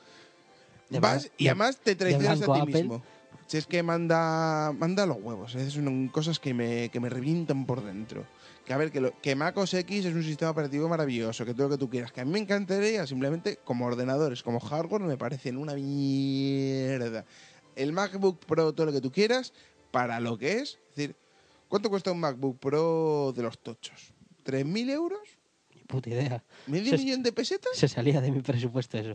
[0.90, 2.74] De vas y de- además te traicionas a ti Apple.
[2.82, 3.02] mismo.
[3.46, 7.64] Si es que manda, manda los huevos, es son cosas que me, que me revientan
[7.64, 8.24] por dentro.
[8.64, 11.52] Que a ver, que, lo- que Mac OS X es un sistema operativo maravilloso, que
[11.52, 15.02] todo lo que tú quieras, que a mí me encantaría, simplemente como ordenadores, como hardware,
[15.02, 17.24] me parecen una mierda.
[17.76, 19.52] El MacBook Pro, todo lo que tú quieras,
[19.90, 21.16] para lo que es, es decir,
[21.68, 24.12] ¿cuánto cuesta un MacBook Pro de los tochos?
[24.46, 25.20] ¿3.000 euros?
[25.74, 26.42] Ni puta idea.
[26.66, 27.72] ¿Medio Se- millón de pesetas?
[27.76, 29.14] Se salía de mi presupuesto eso.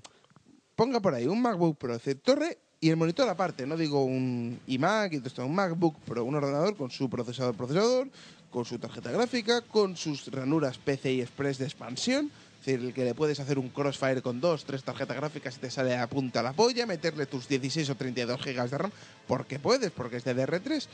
[0.76, 4.60] ponga por ahí un MacBook Pro, decir, torre y el monitor aparte, no digo un
[4.68, 8.10] iMac y todo esto, un MacBook Pro, un ordenador con su procesador procesador,
[8.52, 13.06] con su tarjeta gráfica, con sus ranuras PCI Express de expansión, es decir, el que
[13.06, 16.44] le puedes hacer un crossfire con dos, tres tarjetas gráficas y te sale a punta
[16.44, 18.92] la polla, meterle tus 16 o 32 gigas de RAM,
[19.28, 20.88] porque puedes, porque es de DR3,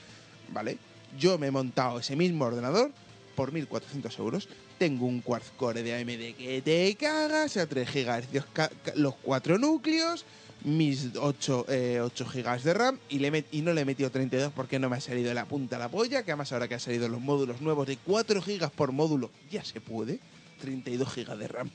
[0.53, 0.77] ¿vale?
[1.18, 2.91] Yo me he montado ese mismo ordenador
[3.36, 4.48] por 1.400 euros.
[4.77, 10.26] Tengo un Quartz Core de AMD que te cagas, a 3 GHz los cuatro núcleos,
[10.64, 14.52] mis 8, eh, 8 GB de RAM y, le y no le he metido 32
[14.53, 16.80] porque no me ha salido de la punta la polla, que además ahora que han
[16.80, 20.19] salido los módulos nuevos de 4 GB por módulo, ya se puede.
[20.61, 21.69] 32 GB de RAM.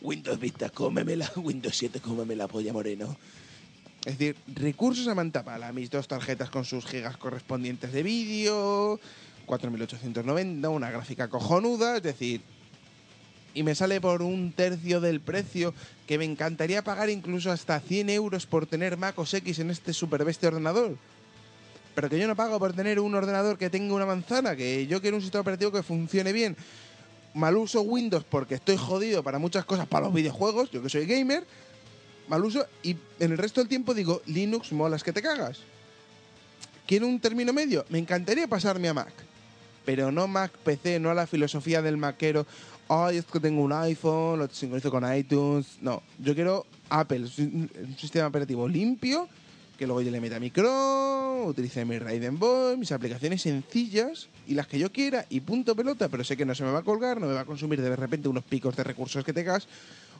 [0.00, 1.30] Windows Vista, cómemela.
[1.36, 3.16] Windows 7, cómeme la polla moreno.
[4.04, 5.72] Es decir, recursos a mantapala.
[5.72, 8.98] Mis dos tarjetas con sus gigas correspondientes de vídeo,
[9.46, 12.40] 4890, una gráfica cojonuda, es decir,
[13.54, 15.74] y me sale por un tercio del precio
[16.06, 19.92] que me encantaría pagar incluso hasta 100 euros por tener Mac OS X en este
[19.92, 20.96] super bestia ordenador.
[21.94, 25.00] Pero que yo no pago por tener un ordenador que tenga una manzana, que yo
[25.00, 26.56] quiero un sistema operativo que funcione bien.
[27.34, 31.06] Mal uso Windows porque estoy jodido para muchas cosas, para los videojuegos, yo que soy
[31.06, 31.44] gamer,
[32.28, 35.60] mal uso, y en el resto del tiempo digo, Linux molas que te cagas.
[36.86, 39.12] Quiero un término medio, me encantaría pasarme a Mac,
[39.84, 42.46] pero no Mac PC, no a la filosofía del maquero,
[42.88, 47.96] ay, es que tengo un iPhone, lo sincronizo con iTunes, no, yo quiero Apple, un
[47.98, 49.28] sistema operativo limpio,
[49.78, 54.54] que luego yo le meta mi Chrome, utilice mi Raiden Boy, mis aplicaciones sencillas y
[54.54, 56.82] las que yo quiera y punto pelota, pero sé que no se me va a
[56.82, 59.66] colgar, no me va a consumir de repente unos picos de recursos que tengas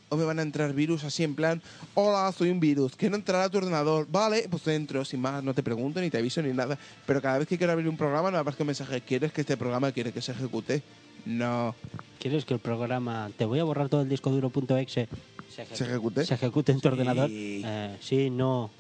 [0.09, 1.63] o me van a entrar virus así en plan,
[1.95, 5.55] hola, soy un virus, quiero entrar a tu ordenador, vale, pues entro, sin más, no
[5.55, 8.31] te pregunto, ni te aviso, ni nada, pero cada vez que quiero abrir un programa
[8.31, 10.83] no me aparece un mensaje, ¿quieres que este programa quiere que se ejecute?
[11.25, 11.75] No,
[12.23, 15.09] ¿Quieres que el programa te voy a borrar todo el disco duro.exe
[15.53, 16.25] se, ejecu- ¿Se ejecute?
[16.25, 16.93] se ejecute en tu Sí.
[16.93, 17.29] ordenador?
[17.33, 18.71] Eh, sí, no.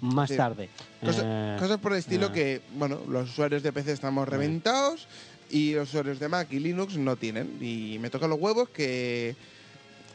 [0.00, 0.36] Más Sí.
[0.36, 0.68] tarde.
[1.00, 5.06] Cosa- Eh, cosas por el estilo eh, que, bueno, los usuarios de PC estamos reventados
[5.48, 7.56] y los usuarios de Mac y Linux no tienen.
[7.60, 9.36] Y me tocan los huevos que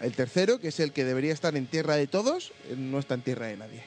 [0.02, 3.14] el tercero, que es el que debería estar en tierra de todos, eh, no está
[3.14, 3.84] en tierra de nadie.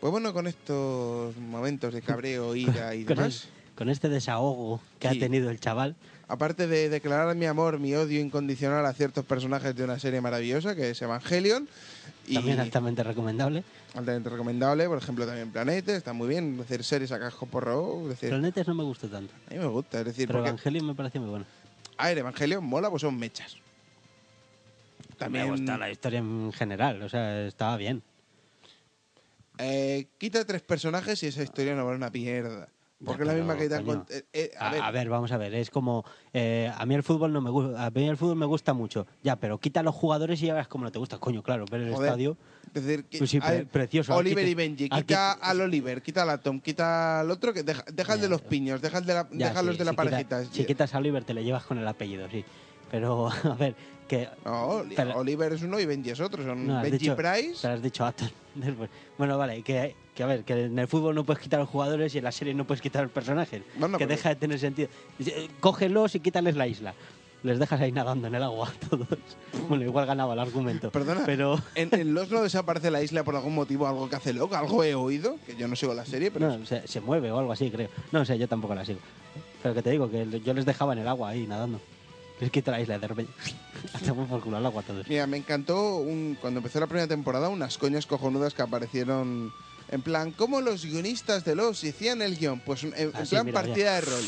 [0.00, 2.54] Pues bueno, con estos momentos de cabreo,
[2.90, 5.16] ira y con, demás, el- con este desahogo que Sí.
[5.16, 5.94] ha tenido el chaval,
[6.28, 10.74] aparte de declarar mi amor, mi odio incondicional a ciertos personajes de una serie maravillosa
[10.74, 11.68] que es Evangelion,
[12.26, 13.62] y también altamente recomendable.
[13.94, 18.08] altamente recomendable, por ejemplo también Planete, está muy bien, hacer series a casco porro, es
[18.08, 19.32] decir, Planetes no me gustó tanto.
[19.48, 21.46] a mí me gusta, es decir, Pero porque Evangelion me pareció muy bueno.
[21.98, 23.56] A ver, Evangelion mola, pues son mechas.
[25.16, 28.02] También Me gusta la historia en general, o sea, estaba bien.
[29.58, 32.68] eh, quita tres personajes y esa historia no vale una mierda.
[33.04, 35.36] Porque es la misma que cont- eh, eh, A, a ver, a ver, vamos a
[35.36, 36.02] ver, es como
[36.32, 39.06] eh, a mí el fútbol no me gusta, a mí el fútbol me gusta mucho,
[39.22, 41.66] ya, pero quita a los jugadores y ya verás cómo no te gusta, coño, claro,
[41.70, 42.06] ver el Joder.
[42.08, 42.38] estadio,
[42.74, 44.14] es decir, que- pues sí, ver, precioso.
[44.16, 47.62] Oliver Aquí y Benji, aquí- quita al Oliver, quita al Atom, quita al otro, que
[47.64, 49.92] deja, deja el de los piños, deja de la, Ya, sí, de la si quita-
[49.94, 50.44] parejita.
[50.46, 52.46] si quitas a Oliver te le llevas con el apellido, sí.
[52.90, 53.74] Pero, a ver,
[54.08, 54.26] que...
[54.44, 57.60] No, Oli- pero- Oliver es uno y Benji es otro, son no, Benji dicho- Price.
[57.60, 58.28] Te has dicho Atom.
[59.18, 61.70] Bueno, vale, que, que a ver, que en el fútbol no puedes quitar a los
[61.70, 63.62] jugadores y en la serie no puedes quitar a los personajes.
[63.78, 64.88] Bueno, que pero- deja de tener sentido.
[65.18, 66.94] Dice, Cógelos y quítales la isla.
[67.42, 69.06] Les dejas ahí nadando en el agua a todos.
[69.68, 70.90] Bueno, igual ganaba el argumento.
[70.90, 71.60] Perdona, Pero...
[71.76, 74.82] en, en Los no desaparece la isla por algún motivo, algo que hace loco, algo
[74.82, 77.52] he oído, que yo no sigo la serie, pero No, se, se mueve o algo
[77.52, 77.88] así, creo.
[78.10, 78.98] No sé, yo tampoco la sigo.
[79.62, 81.78] Pero que te digo, que yo les dejaba en el agua ahí nadando.
[82.40, 83.32] Les quito la isla de repente.
[83.92, 85.06] Hasta por culo al agua todos.
[85.08, 89.52] Mira, me encantó un, cuando empezó la primera temporada unas coñas cojonudas que aparecieron
[89.90, 92.60] en plan, como los guionistas de los hacían el guion?
[92.60, 94.24] Pues en, en Ah, plan mira, partida de rol.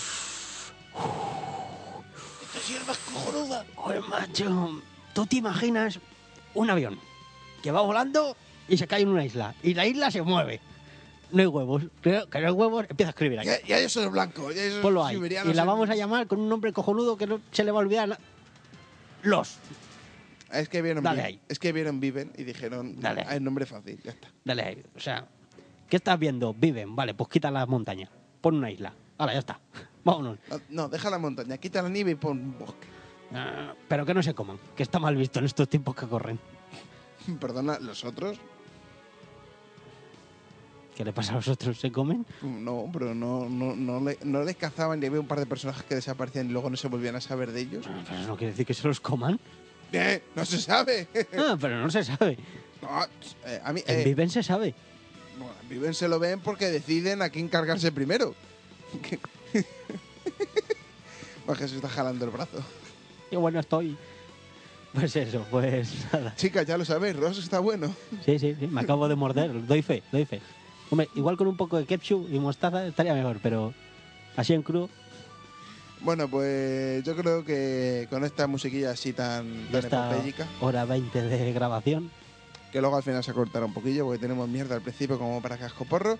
[2.47, 3.65] Esta sierva es cojonuda.
[3.75, 4.83] Joder, macho.
[5.15, 5.99] ¿Tú te imaginas
[6.55, 6.99] un avión
[7.63, 8.37] que va volando
[8.69, 9.55] y se cae en una isla?
[9.63, 10.61] Y la isla se mueve.
[11.31, 11.83] No hay huevos.
[12.01, 13.47] Creo que no hay huevos, empieza a escribir ahí.
[13.47, 14.65] Ya, ya yo soy blanco, ya
[15.45, 17.83] Y la vamos a llamar con un nombre cojonudo que no se le va a
[17.83, 18.19] olvidar.
[19.23, 19.57] Los.
[20.51, 21.41] Es que vieron, Dale ahí.
[21.49, 23.23] es que vieron Viven y dijeron, Dale.
[23.27, 24.29] hay nombre fácil, ya está.
[24.45, 24.83] Dale ahí.
[24.97, 25.27] O sea,
[25.89, 26.55] ¿qué estás viendo?
[26.55, 26.95] Viven.
[26.97, 28.09] Vale, pues quita la montaña.
[28.41, 28.93] Pon una isla.
[29.19, 29.61] Ahora, ya está.
[30.05, 30.39] Vámonos.
[30.51, 32.87] No, no, deja la montaña, quita la nieve y pon un bosque.
[33.35, 36.39] Ah, pero que no se coman, que está mal visto en estos tiempos que corren.
[37.41, 38.39] Perdona, los otros,
[40.97, 41.79] ¿Qué le pasa a los otros?
[41.79, 42.27] ¿Se comen?
[42.43, 45.85] no, pero no, no, no, le- no les cazaban y había un par de personajes
[45.85, 47.87] que desaparecían y luego no se volvían a saber de ellos.
[47.89, 49.39] Ah, Pero eso no quiere decir que se los coman.
[49.93, 51.07] Eh, no se sabe.
[51.39, 52.37] Ah, pero no se sabe.
[52.83, 52.89] No,
[53.45, 54.73] eh, a mí, En eh, Viven se sabe.
[55.69, 58.35] Viven se lo ven porque deciden a quién cargarse primero.
[61.47, 62.63] Porque se está jalando el brazo.
[63.31, 63.97] Qué bueno estoy.
[64.93, 66.35] Pues eso, pues nada.
[66.37, 67.95] Chicas, ya lo sabéis, Ross está bueno.
[68.25, 69.67] Sí, sí, sí, me acabo de morder.
[69.67, 70.43] Doy fe, doy fe.
[70.91, 73.73] Hombre, igual con un poco de ketchup y mostaza estaría mejor, pero
[74.37, 74.91] así en crudo
[76.01, 81.53] Bueno, pues yo creo que con esta musiquilla así tan, tan epopéyica, hora 20 de
[81.53, 82.11] grabación.
[82.73, 85.57] Que luego al final se cortará un poquillo porque tenemos mierda al principio como para
[85.57, 86.19] casco porro,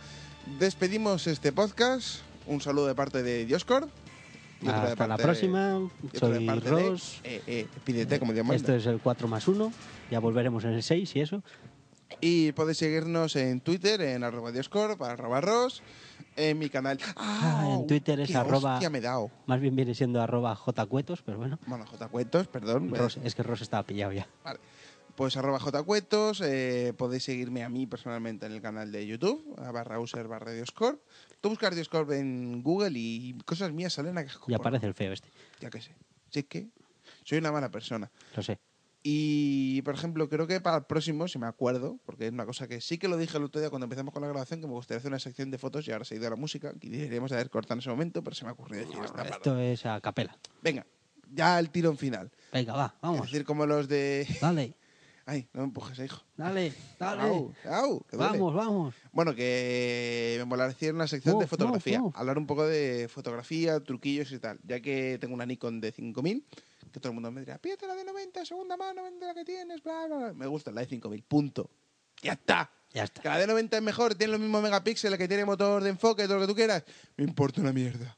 [0.59, 2.21] despedimos este podcast.
[2.47, 3.89] Un saludo de parte de Dioscord.
[4.61, 5.79] Y de Hasta la próxima.
[6.03, 7.21] de Soy de- Ross.
[7.23, 8.45] eh, eh, pídete, como Dios.
[8.51, 9.73] Esto es el 4 más 1.
[10.11, 11.43] Ya volveremos en el 6 y eso.
[12.21, 15.83] Y podéis seguirnos en Twitter, en arroba Dioscorp, arroba Ross,
[16.35, 16.99] en mi canal.
[17.17, 19.31] Ah, en Twitter es arroba- me he dado.
[19.47, 21.59] Más bien viene siendo arroba jcuetos, pero bueno.
[21.67, 22.93] Bueno, J Cuentos, perdón.
[22.93, 24.27] Ross- es que Ross estaba pillado ya.
[24.43, 24.59] Vale.
[25.19, 29.73] Pues arroba jcuetos, eh, podéis seguirme a mí personalmente en el canal de YouTube, a
[29.73, 31.03] barra user barra Dioscorp.
[31.41, 35.13] Tú buscas Dioscorp en Google y cosas mías salen a que Y aparece el feo
[35.13, 35.29] este.
[35.59, 35.97] Ya que sé.
[36.31, 36.69] Si es que
[37.25, 38.13] soy una mala persona.
[38.37, 38.61] Lo sé.
[39.03, 42.69] Y, por ejemplo, creo que para el próximo, si me acuerdo, porque es una cosa
[42.69, 44.75] que sí que lo dije el otro día cuando empezamos con la grabación, que me
[44.75, 47.33] gustaría hacer una sección de fotos y ahora se ha ido la música, que deberíamos
[47.33, 49.37] de haber cortado en ese momento, pero se me ha ocurrido decir esta palabra.
[49.39, 50.39] Esto es a capela.
[50.63, 50.87] Venga,
[51.29, 52.31] ya el tirón final.
[52.53, 53.23] Venga, va, Es vamos.
[53.23, 54.25] decir, como los de...
[54.41, 54.77] Dale,
[55.31, 56.23] Ay, no me empujes, hijo.
[56.39, 57.21] dale, dale.
[57.21, 58.39] Au, au, que duele.
[58.39, 58.95] Vamos, vamos.
[59.13, 62.03] Bueno, que me molaría hacer una sección de fotografía.
[62.03, 62.13] oh, oh.
[62.17, 64.59] Hablar un poco de fotografía, truquillos y tal.
[64.65, 66.47] Ya que tengo una Nikon de 5000,
[66.91, 69.45] que todo el mundo me dirá, pídete la de 90, segunda mano, vende la que
[69.45, 70.33] tienes, bla, bla, bla.
[70.33, 71.69] Me gusta la de 5000, punto.
[72.23, 72.71] Ya está.
[72.95, 73.29] Ya Que está.
[73.29, 76.37] la de 90 es mejor, tiene los mismos megapíxeles, que tiene motor de enfoque, todo
[76.37, 76.85] lo que tú quieras.
[77.19, 78.17] Me importa una mierda.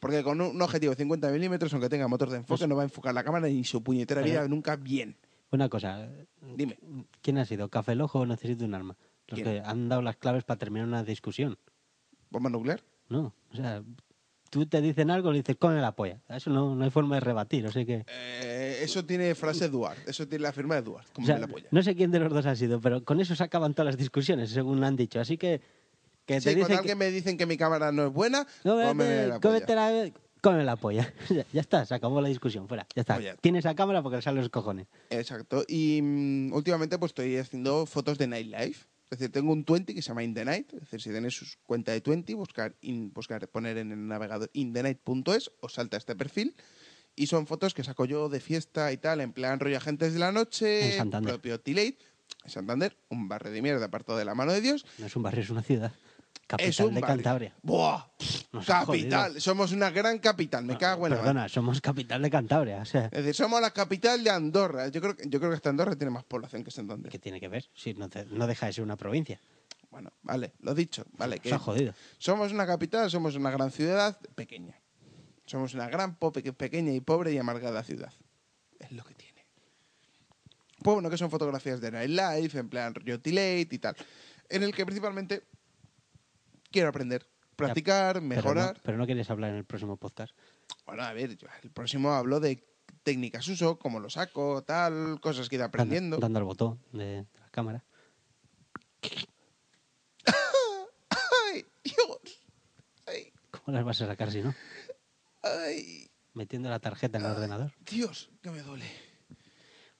[0.00, 2.86] Porque con un, objetivo de 50 milímetros, aunque tenga motor de enfoque, no va a
[2.86, 5.16] enfocar la cámara ni su puñetera vida nunca bien.
[5.54, 6.08] Una cosa.
[6.40, 6.78] Dime.
[7.22, 7.68] ¿Quién ha sido?
[7.68, 8.96] ¿Café Lojo o Necesito un arma?
[9.28, 9.44] Los ¿Quién?
[9.44, 11.56] que han dado las claves para terminar una discusión.
[12.30, 12.82] ¿Bomba nuclear?
[13.08, 13.82] No, o sea,
[14.50, 16.20] tú te dicen algo y le dices, come la polla.
[16.28, 18.04] Eso no, no hay forma de rebatir, así que...
[18.08, 21.46] Eh, eso tiene frase Duarte, eso tiene la firma de Duarte, como O sea, la
[21.46, 21.68] polla.
[21.70, 23.96] no sé quién de los dos ha sido, pero con eso se acaban todas las
[23.96, 25.20] discusiones, según han dicho.
[25.20, 25.60] Así que...
[26.26, 28.44] que Sí, te cuando dicen alguien que, me dicen que mi cámara no es buena,
[28.64, 29.40] Cómete- cómeme la polla.
[29.40, 30.10] cómete la-
[30.44, 31.12] come la polla.
[31.52, 32.86] ya, está, se acabó la discusión, fuera.
[32.94, 33.16] Ya está.
[33.16, 33.34] Oye.
[33.40, 34.86] Tienes esa cámara porque le salen los cojones.
[35.10, 35.64] Exacto.
[35.66, 38.86] Y mm, últimamente pues estoy haciendo fotos de nightlife.
[39.10, 40.72] Es decir, tengo un 20 que se llama In The Night.
[40.74, 44.50] Es decir, si tenéis su cuenta de 20, buscar, in- buscar poner en el navegador
[44.54, 46.54] inthenight.es, os salta este perfil.
[47.16, 50.18] Y son fotos que saco yo de fiesta y tal, en plan rollo agentes de
[50.18, 51.32] la noche, En Santander.
[51.34, 51.98] propio Tilate,
[52.44, 54.84] en Santander, un barrio de mierda apartado de la mano de Dios.
[54.98, 55.92] No es un barrio, es una ciudad.
[56.46, 57.00] Capital es un de.
[57.00, 57.54] Cantabria.
[57.62, 58.04] ¡Buah!
[58.52, 59.40] Nos Capital.
[59.40, 60.64] Somos una gran capital.
[60.64, 62.82] Me cago en la Perdona, somos capital de Cantabria.
[62.82, 64.88] O sea, Es decir, somos la capital de Andorra.
[64.88, 67.10] Yo creo, que- yo creo que esta Andorra tiene más población que Santander.
[67.10, 67.64] ¿qué tiene que ver?
[67.74, 69.40] Si no, te- no deja de ser una provincia.
[69.90, 71.04] Bueno, vale, lo dicho.
[71.16, 71.94] Vale, que Se ha jodido.
[72.18, 74.78] somos una capital, somos una gran ciudad pequeña.
[75.46, 78.12] Somos una gran, po- pequeña y pobre y amargada ciudad.
[78.80, 79.46] Es lo que tiene.
[80.82, 83.96] Pues bueno, que son fotografías de nightlife, en plan rollo Tilate y tal.
[84.48, 85.44] En el que principalmente
[86.74, 87.24] quiero aprender,
[87.54, 88.74] practicar, Pero mejorar.
[88.74, 90.36] no, pero no quieres hablar en el próximo podcast.
[90.84, 92.66] Bueno, a ver, yo el próximo hablo de
[93.04, 96.18] técnicas uso, cómo lo saco, tal, cosas que he ido aprendiendo.
[96.18, 97.84] Dando, al botón de, la cámara.
[101.52, 102.42] ¡Ay, Dios!
[103.06, 104.52] ¡Ay, ¿Cómo las vas a sacar si no?
[105.42, 106.10] ay!
[106.32, 107.72] Metiendo la tarjeta en el ordenador.
[107.88, 108.90] Dios, que me duele.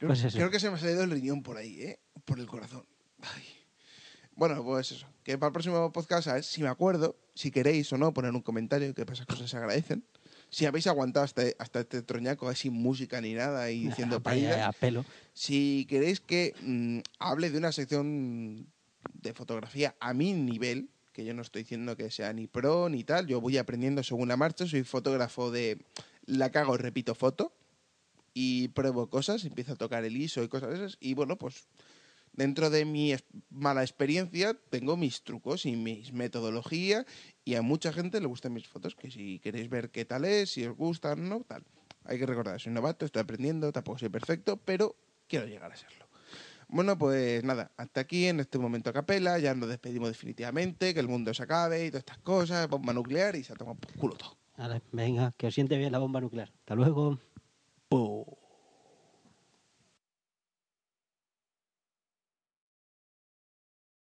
[0.01, 2.01] Pues creo que se me ha salido el riñón por ahí, ¿eh?
[2.25, 2.85] Por el corazón.
[3.23, 3.64] Ay.
[4.37, 5.07] Bueno, pues eso.
[5.23, 8.33] Que para el próximo podcast, a ver si me acuerdo, si queréis o no, poner
[8.33, 10.05] un comentario, que esas cosas se agradecen.
[10.51, 14.61] Si habéis aguantado hasta, hasta este troñaco sin música ni nada y diciendo paridas.
[14.61, 15.05] a pelo.
[15.33, 18.67] Si queréis que mm, hable de una sección
[19.13, 23.05] de fotografía a mi nivel, que yo no estoy diciendo que sea ni pro ni
[23.05, 25.79] tal, yo voy aprendiendo según la marcha, soy fotógrafo de
[26.27, 27.53] la cago, repito foto
[28.33, 31.69] y pruebo cosas, empiezo a tocar el ISO y cosas de esas y bueno, pues
[32.35, 33.15] dentro de mi
[33.51, 37.07] mala experiencia tengo mis trucos y mis metodologías
[37.45, 40.51] y a mucha gente le gustan mis fotos, que si queréis ver qué tal es,
[40.51, 41.65] si os gustan, no, tal.
[42.05, 44.97] Hay que recordar, soy novato, estoy aprendiendo, tampoco soy perfecto, pero
[45.27, 46.07] quiero llegar a serlo.
[46.69, 51.01] Bueno, pues nada, hasta aquí en este momento a capela, ya nos despedimos definitivamente, que
[51.01, 53.93] el mundo se acabe y todas estas cosas, bomba nuclear y se ha tomado por
[53.95, 54.37] culo todo.
[54.57, 56.53] Vale, venga, que os siente bien la bomba nuclear.
[56.61, 57.19] Hasta luego.
[57.89, 58.44] Puh.